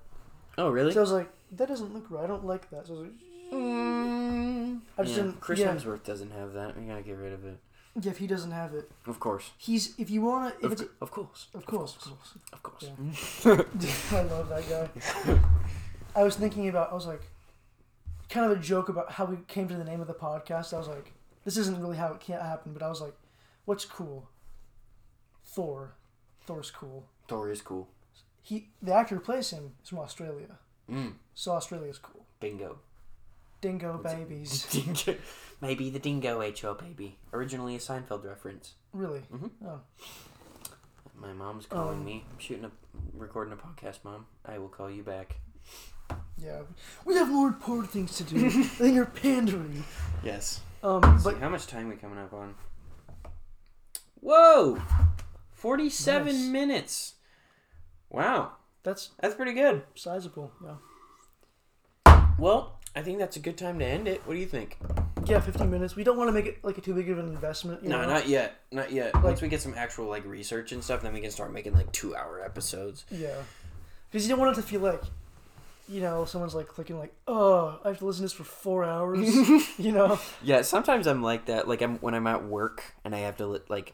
Oh, 0.57 0.69
really? 0.69 0.91
So 0.91 0.99
I 0.99 1.01
was 1.01 1.11
like, 1.13 1.29
that 1.53 1.69
doesn't 1.69 1.93
look 1.93 2.11
right. 2.11 2.25
I 2.25 2.27
don't 2.27 2.45
like 2.45 2.69
that. 2.71 2.85
So 2.87 2.93
I 2.93 2.97
was 2.97 3.05
like, 3.05 3.13
Mm, 3.53 4.79
I 4.97 5.03
just 5.03 5.15
yeah, 5.15 5.23
didn't- 5.23 5.39
Chris 5.39 5.59
yeah. 5.59 5.73
Hemsworth 5.73 6.03
doesn't 6.03 6.31
have 6.31 6.53
that. 6.53 6.77
We 6.77 6.85
gotta 6.85 7.01
get 7.01 7.17
rid 7.17 7.31
of 7.33 7.45
it. 7.45 7.57
Yeah, 7.99 8.11
if 8.11 8.17
he 8.17 8.27
doesn't 8.27 8.51
have 8.51 8.73
it, 8.73 8.91
Of 9.05 9.19
course. 9.19 9.51
he's 9.57 9.97
if 9.99 10.09
you 10.09 10.21
wanna, 10.21 10.53
if 10.59 10.63
Of, 10.65 10.71
it's 10.73 10.83
of 11.01 11.11
course. 11.11 11.47
of 11.53 11.65
course, 11.65 11.95
of 11.95 12.03
course. 12.03 12.35
Of 12.53 12.63
course. 12.63 12.85
I 14.13 14.21
love 14.23 14.49
that 14.49 14.67
guy. 14.69 15.39
I 16.15 16.23
was 16.23 16.35
thinking 16.35 16.69
about. 16.69 16.91
I 16.91 16.95
was 16.95 17.07
like, 17.07 17.21
kind 18.29 18.51
of 18.51 18.57
a 18.57 18.61
joke 18.61 18.89
about 18.89 19.11
how 19.13 19.25
we 19.25 19.37
came 19.47 19.67
to 19.67 19.75
the 19.75 19.83
name 19.83 20.01
of 20.01 20.07
the 20.07 20.13
podcast. 20.13 20.73
I 20.73 20.77
was 20.77 20.87
like, 20.87 21.11
this 21.43 21.57
isn't 21.57 21.79
really 21.81 21.97
how 21.97 22.13
it 22.13 22.19
can't 22.19 22.41
happen, 22.41 22.73
but 22.73 22.81
I 22.83 22.89
was 22.89 23.01
like, 23.01 23.15
what's 23.65 23.85
cool? 23.85 24.29
Thor. 25.45 25.95
Thor's 26.45 26.71
cool. 26.71 27.05
Thor 27.27 27.49
is 27.51 27.61
cool. 27.61 27.87
He 28.41 28.69
the 28.81 28.93
actor 28.93 29.15
who 29.15 29.21
plays 29.21 29.49
him 29.51 29.73
is 29.83 29.89
from 29.89 29.99
Australia, 29.99 30.57
Mm, 30.91 31.13
so 31.33 31.53
Australia's 31.53 31.97
cool. 31.97 32.25
bingo. 32.41 32.79
Dingo 33.63 33.97
babies. 33.97 34.65
Dingo. 34.71 35.15
Maybe 35.61 35.89
the 35.89 35.97
dingo 35.99 36.41
HO 36.61 36.73
baby. 36.73 37.17
Originally 37.31 37.75
a 37.75 37.79
Seinfeld 37.79 38.25
reference. 38.25 38.73
Really? 38.91 39.21
Mhm. 39.33 39.49
Oh. 39.65 39.79
My 41.15 41.31
mom's 41.31 41.65
calling 41.65 41.99
Um, 41.99 42.05
me. 42.05 42.25
I'm 42.29 42.39
shooting 42.39 42.65
a, 42.65 42.71
recording 43.13 43.53
a 43.53 43.55
podcast, 43.55 43.99
mom. 44.03 44.25
I 44.45 44.57
will 44.57 44.67
call 44.67 44.91
you 44.91 45.01
back. 45.03 45.37
Yeah. 46.37 46.63
We 47.05 47.15
have 47.15 47.29
more 47.29 47.47
important 47.47 47.89
things 47.91 48.17
to 48.17 48.25
do 48.25 48.63
than 48.77 48.93
your 48.93 49.05
pandering. 49.05 49.85
Yes. 50.21 50.59
Um, 50.83 50.99
But 50.99 51.23
but 51.23 51.37
how 51.37 51.47
much 51.47 51.65
time 51.67 51.87
we 51.87 51.95
coming 51.95 52.19
up 52.19 52.33
on? 52.33 52.55
Whoa, 54.19 54.77
forty-seven 55.53 56.33
Nice. 56.35 56.45
minutes. 56.51 57.13
Wow, 58.09 58.57
that's 58.83 59.11
that's 59.21 59.35
pretty 59.35 59.53
good. 59.53 59.83
sizable. 59.95 60.51
Yeah. 62.05 62.15
Well, 62.37 62.79
I 62.95 63.01
think 63.01 63.17
that's 63.19 63.35
a 63.35 63.39
good 63.39 63.57
time 63.57 63.79
to 63.79 63.85
end 63.85 64.07
it. 64.07 64.21
What 64.25 64.33
do 64.35 64.39
you 64.39 64.45
think? 64.45 64.77
Yeah, 65.25 65.39
15 65.39 65.69
minutes. 65.71 65.95
We 65.95 66.03
don't 66.03 66.17
want 66.17 66.27
to 66.27 66.31
make 66.31 66.45
it 66.45 66.63
like 66.63 66.77
a 66.77 66.81
too 66.81 66.93
big 66.93 67.09
of 67.09 67.17
an 67.17 67.27
investment. 67.27 67.81
You 67.83 67.89
No, 67.89 68.01
know? 68.01 68.07
not 68.09 68.27
yet. 68.27 68.55
Not 68.71 68.91
yet. 68.91 69.15
Like- 69.15 69.23
Once 69.23 69.41
we 69.41 69.47
get 69.47 69.61
some 69.61 69.73
actual 69.75 70.05
like 70.07 70.25
research 70.25 70.71
and 70.71 70.83
stuff, 70.83 71.01
then 71.01 71.13
we 71.13 71.21
can 71.21 71.31
start 71.31 71.51
making 71.53 71.73
like 71.73 71.91
two-hour 71.91 72.41
episodes. 72.43 73.05
Yeah. 73.09 73.35
Because 74.11 74.27
you 74.27 74.29
don't 74.29 74.39
want 74.39 74.55
it 74.57 74.61
to 74.61 74.67
feel 74.67 74.81
like, 74.81 75.01
you 75.89 76.01
know, 76.01 76.23
someone's 76.25 76.53
like 76.53 76.67
clicking 76.67 76.99
like, 76.99 77.13
oh, 77.27 77.79
I 77.83 77.87
have 77.89 77.97
to 77.99 78.05
listen 78.05 78.19
to 78.19 78.23
this 78.25 78.33
for 78.33 78.43
four 78.43 78.83
hours. 78.83 79.19
you 79.79 79.91
know? 79.91 80.19
Yeah, 80.43 80.61
sometimes 80.61 81.07
I'm 81.07 81.23
like 81.23 81.45
that. 81.45 81.67
Like 81.67 81.81
I'm 81.81 81.97
when 81.99 82.13
I'm 82.13 82.27
at 82.27 82.43
work 82.45 82.93
and 83.03 83.15
I 83.15 83.19
have 83.19 83.37
to 83.37 83.47
li- 83.47 83.59
like. 83.69 83.93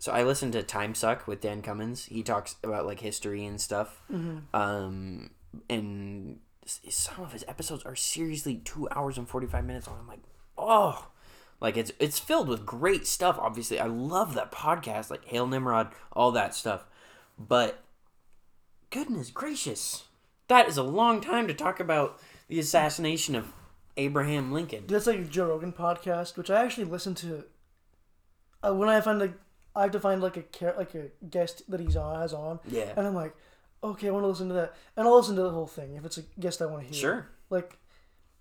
So 0.00 0.12
I 0.12 0.22
listen 0.22 0.52
to 0.52 0.62
Time 0.62 0.94
Suck 0.94 1.26
with 1.26 1.40
Dan 1.40 1.60
Cummins. 1.60 2.04
He 2.06 2.22
talks 2.22 2.54
about 2.62 2.86
like 2.86 3.00
history 3.00 3.44
and 3.44 3.60
stuff. 3.60 4.00
Um, 4.54 5.30
and 5.68 6.38
some 6.88 7.22
of 7.24 7.32
his 7.32 7.44
episodes 7.48 7.84
are 7.84 7.96
seriously 7.96 8.56
two 8.64 8.88
hours 8.90 9.16
and 9.18 9.28
forty 9.28 9.46
five 9.46 9.64
minutes 9.64 9.86
long. 9.86 9.98
I'm 10.00 10.06
like, 10.08 10.22
oh, 10.56 11.08
like 11.60 11.76
it's 11.76 11.92
it's 11.98 12.18
filled 12.18 12.48
with 12.48 12.66
great 12.66 13.06
stuff. 13.06 13.38
Obviously, 13.40 13.80
I 13.80 13.86
love 13.86 14.34
that 14.34 14.52
podcast, 14.52 15.10
like 15.10 15.24
Hail 15.24 15.46
Nimrod, 15.46 15.88
all 16.12 16.30
that 16.32 16.54
stuff. 16.54 16.84
But 17.38 17.82
goodness 18.90 19.30
gracious, 19.30 20.04
that 20.48 20.68
is 20.68 20.76
a 20.76 20.82
long 20.82 21.20
time 21.20 21.46
to 21.48 21.54
talk 21.54 21.80
about 21.80 22.20
the 22.48 22.58
assassination 22.58 23.34
of 23.34 23.52
Abraham 23.96 24.52
Lincoln. 24.52 24.84
That's 24.86 25.06
like 25.06 25.18
a 25.20 25.24
Joe 25.24 25.48
Rogan 25.48 25.72
podcast, 25.72 26.36
which 26.36 26.50
I 26.50 26.64
actually 26.64 26.84
listen 26.84 27.14
to. 27.16 27.44
Uh, 28.62 28.74
when 28.74 28.88
I 28.88 29.00
find 29.00 29.18
like, 29.18 29.34
I 29.76 29.82
have 29.82 29.92
to 29.92 30.00
find 30.00 30.20
like 30.22 30.36
a 30.36 30.74
like 30.76 30.94
a 30.94 31.06
guest 31.30 31.62
that 31.70 31.80
he's 31.80 31.96
on 31.96 32.20
has 32.20 32.32
on, 32.32 32.60
Yeah. 32.68 32.92
and 32.96 33.06
I'm 33.06 33.14
like, 33.14 33.34
okay, 33.82 34.08
I 34.08 34.10
want 34.10 34.24
to 34.24 34.28
listen 34.28 34.48
to 34.48 34.54
that, 34.54 34.74
and 34.96 35.06
I'll 35.06 35.16
listen 35.16 35.36
to 35.36 35.42
the 35.42 35.50
whole 35.50 35.66
thing 35.66 35.94
if 35.96 36.04
it's 36.04 36.18
a 36.18 36.22
guest 36.40 36.60
I 36.62 36.66
want 36.66 36.82
to 36.82 36.88
hear. 36.88 37.00
Sure. 37.00 37.26
Like, 37.50 37.78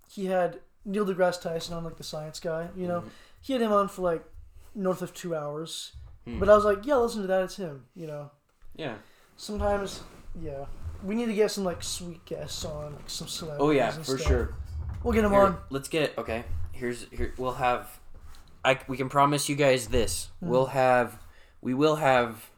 he 0.10 0.26
had 0.28 0.60
Neil 0.86 1.06
deGrasse 1.06 1.42
Tyson 1.42 1.74
on, 1.76 1.84
like 1.84 1.98
the 1.98 2.04
science 2.04 2.40
guy. 2.40 2.64
You 2.76 2.84
Mm-hmm. 2.84 2.88
know, 2.88 3.04
he 3.42 3.54
had 3.54 3.62
him 3.62 3.72
on 3.72 3.88
for 3.88 4.02
like 4.02 4.24
north 4.76 5.02
of 5.02 5.14
two 5.14 5.36
hours, 5.36 5.94
Hmm. 6.26 6.40
but 6.40 6.50
I 6.50 6.56
was 6.56 6.66
like, 6.66 6.86
yeah, 6.86 6.96
listen 6.98 7.22
to 7.22 7.28
that. 7.28 7.44
It's 7.44 7.56
him. 7.56 7.86
You 7.96 8.08
know. 8.08 8.32
Yeah. 8.76 8.96
Sometimes, 9.38 10.02
yeah, 10.42 10.66
we 11.04 11.16
need 11.16 11.28
to 11.28 11.34
get 11.34 11.52
some 11.52 11.64
like 11.64 11.82
sweet 11.84 12.24
guests 12.26 12.66
on, 12.66 12.96
like 12.96 13.10
some 13.10 13.28
celebrities. 13.28 13.66
Oh 13.66 13.72
yeah, 13.72 13.92
for 13.92 14.04
stuff. 14.18 14.22
sure. 14.28 14.54
We'll 15.04 15.14
get 15.14 15.22
them 15.22 15.32
Here, 15.32 15.42
on. 15.42 15.58
let's 15.70 15.88
get 15.88 16.18
okay. 16.18 16.44
Here's 16.72 17.06
here 17.12 17.34
we'll 17.38 17.54
have. 17.54 18.00
I 18.66 18.80
we 18.88 18.98
can 18.98 19.08
promise 19.10 19.48
you 19.48 19.56
guys 19.56 19.88
this. 19.88 20.30
We'll 20.42 20.66
have. 20.68 21.20
We 21.62 21.74
will 21.74 21.96
have. 21.98 22.50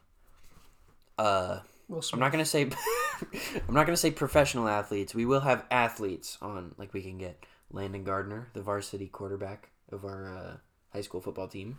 Uh, 1.17 1.59
Will 1.89 2.01
I'm 2.13 2.19
not 2.19 2.31
gonna 2.31 2.45
say. 2.45 2.69
I'm 3.67 3.73
not 3.73 3.85
gonna 3.85 3.97
say 3.97 4.11
professional 4.11 4.67
athletes. 4.69 5.13
We 5.13 5.25
will 5.25 5.41
have 5.41 5.65
athletes 5.69 6.37
on. 6.41 6.73
Like 6.77 6.93
we 6.93 7.01
can 7.01 7.17
get 7.17 7.43
Landon 7.71 8.03
Gardner, 8.05 8.47
the 8.53 8.61
varsity 8.61 9.07
quarterback 9.07 9.69
of 9.91 10.05
our 10.05 10.29
uh, 10.31 10.57
high 10.93 11.01
school 11.01 11.19
football 11.19 11.47
team. 11.47 11.77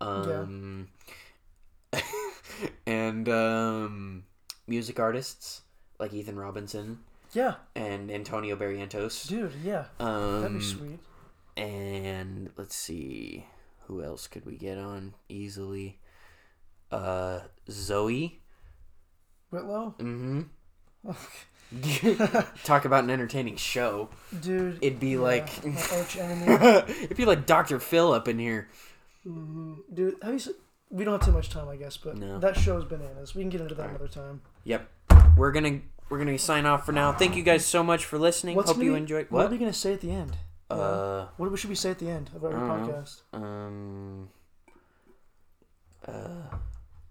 Um, 0.00 0.88
and 2.86 3.28
um, 3.28 4.24
music 4.66 4.98
artists 4.98 5.62
like 5.98 6.14
Ethan 6.14 6.36
Robinson 6.38 7.00
Yeah, 7.32 7.54
and 7.74 8.10
Antonio 8.10 8.56
Barrientos. 8.56 9.28
dude. 9.28 9.52
Yeah, 9.62 9.84
Um, 9.98 10.40
that'd 10.42 10.58
be 10.58 10.64
sweet. 10.64 11.00
and 11.56 12.50
let's 12.56 12.74
see, 12.76 13.44
who 13.86 14.02
else 14.02 14.26
could 14.26 14.46
we 14.46 14.56
get 14.56 14.78
on 14.78 15.14
easily? 15.28 15.98
Uh, 16.90 17.40
Zoe. 17.70 18.39
Whitlow, 19.50 19.94
Mm-hmm. 19.98 20.42
Talk 22.64 22.84
about 22.84 23.04
an 23.04 23.10
entertaining 23.10 23.56
show. 23.56 24.08
dude. 24.40 24.78
It'd 24.82 24.98
be 25.00 25.10
yeah, 25.10 25.18
like, 25.20 25.64
my 25.64 25.80
arch 25.94 26.16
enemy. 26.18 26.84
it'd 27.04 27.16
be 27.16 27.24
like 27.24 27.46
Dr. 27.46 27.78
Phil 27.78 28.12
up 28.12 28.26
in 28.28 28.38
here. 28.38 28.68
Dude, 29.24 30.16
have 30.22 30.32
you? 30.32 30.38
se- 30.38 30.52
We 30.90 31.04
don't 31.04 31.14
have 31.14 31.24
too 31.24 31.32
much 31.32 31.48
time, 31.50 31.68
I 31.68 31.76
guess, 31.76 31.96
but 31.96 32.16
No. 32.16 32.38
that 32.40 32.56
show's 32.56 32.84
bananas. 32.84 33.34
We 33.34 33.42
can 33.42 33.50
get 33.50 33.60
into 33.60 33.74
that 33.76 33.88
another 33.90 34.08
time. 34.08 34.42
Yep. 34.64 34.88
We're 35.36 35.52
gonna 35.52 35.80
we're 36.08 36.18
gonna 36.18 36.36
sign 36.38 36.66
off 36.66 36.84
for 36.84 36.92
now. 36.92 37.12
Thank 37.12 37.36
you 37.36 37.42
guys 37.44 37.64
so 37.64 37.82
much 37.84 38.04
for 38.04 38.18
listening. 38.18 38.56
What's 38.56 38.70
Hope 38.72 38.82
you 38.82 38.92
be- 38.92 38.98
enjoyed. 38.98 39.30
What 39.30 39.46
are 39.46 39.50
we 39.50 39.58
gonna 39.58 39.72
say 39.72 39.92
at 39.92 40.00
the 40.00 40.10
end? 40.10 40.36
Uh, 40.68 41.26
What 41.36 41.56
should 41.58 41.70
we 41.70 41.76
say 41.76 41.90
at 41.90 41.98
the 41.98 42.08
end 42.10 42.30
of 42.34 42.44
every 42.44 42.56
I 42.56 42.60
don't 42.66 42.86
know. 42.86 42.92
podcast? 42.92 43.20
um, 43.32 44.28
uh, 46.06 46.56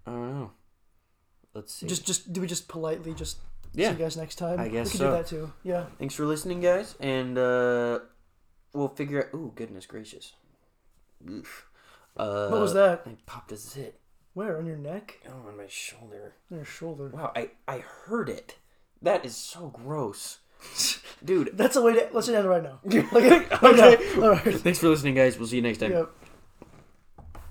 I 0.06 0.10
don't 0.10 0.30
know. 0.38 0.50
Let's 1.54 1.74
see. 1.74 1.86
Just, 1.86 2.06
just 2.06 2.32
do 2.32 2.40
we 2.40 2.46
just 2.46 2.68
politely 2.68 3.14
just 3.14 3.38
yeah. 3.72 3.88
see 3.88 3.98
you 3.98 4.04
guys 4.04 4.16
next 4.16 4.36
time? 4.36 4.60
I 4.60 4.68
guess 4.68 4.86
we 4.86 4.90
can 4.90 4.98
so. 4.98 5.10
do 5.10 5.16
that 5.16 5.26
too. 5.26 5.52
Yeah. 5.62 5.86
Thanks 5.98 6.14
for 6.14 6.24
listening, 6.24 6.60
guys, 6.60 6.94
and 7.00 7.36
uh, 7.36 8.00
we'll 8.72 8.88
figure 8.88 9.24
out. 9.24 9.34
Ooh, 9.34 9.52
goodness 9.54 9.86
gracious. 9.86 10.34
Oof. 11.28 11.66
Uh, 12.16 12.48
What 12.48 12.60
was 12.60 12.74
that? 12.74 13.02
I 13.06 13.16
popped 13.26 13.52
a 13.52 13.56
zit. 13.56 14.00
Where 14.34 14.58
on 14.58 14.66
your 14.66 14.76
neck? 14.76 15.18
Oh, 15.28 15.48
on 15.48 15.56
my 15.56 15.66
shoulder. 15.66 16.36
On 16.50 16.58
your 16.58 16.64
shoulder. 16.64 17.08
Wow, 17.08 17.32
I 17.34 17.50
I 17.66 17.78
heard 17.78 18.28
it. 18.28 18.58
That 19.02 19.24
is 19.24 19.36
so 19.36 19.68
gross, 19.68 20.38
dude. 21.24 21.50
That's 21.54 21.74
a 21.76 21.82
way 21.82 21.94
to. 21.94 22.08
Let's 22.12 22.28
end 22.28 22.44
it 22.44 22.48
right 22.48 22.62
now. 22.62 22.80
okay. 22.86 23.46
Okay. 23.62 24.20
All 24.20 24.30
right. 24.30 24.54
Thanks 24.60 24.78
for 24.78 24.88
listening, 24.88 25.14
guys. 25.14 25.38
We'll 25.38 25.48
see 25.48 25.56
you 25.56 25.62
next 25.62 25.78
time. 25.78 25.92
Yep. 25.92 26.10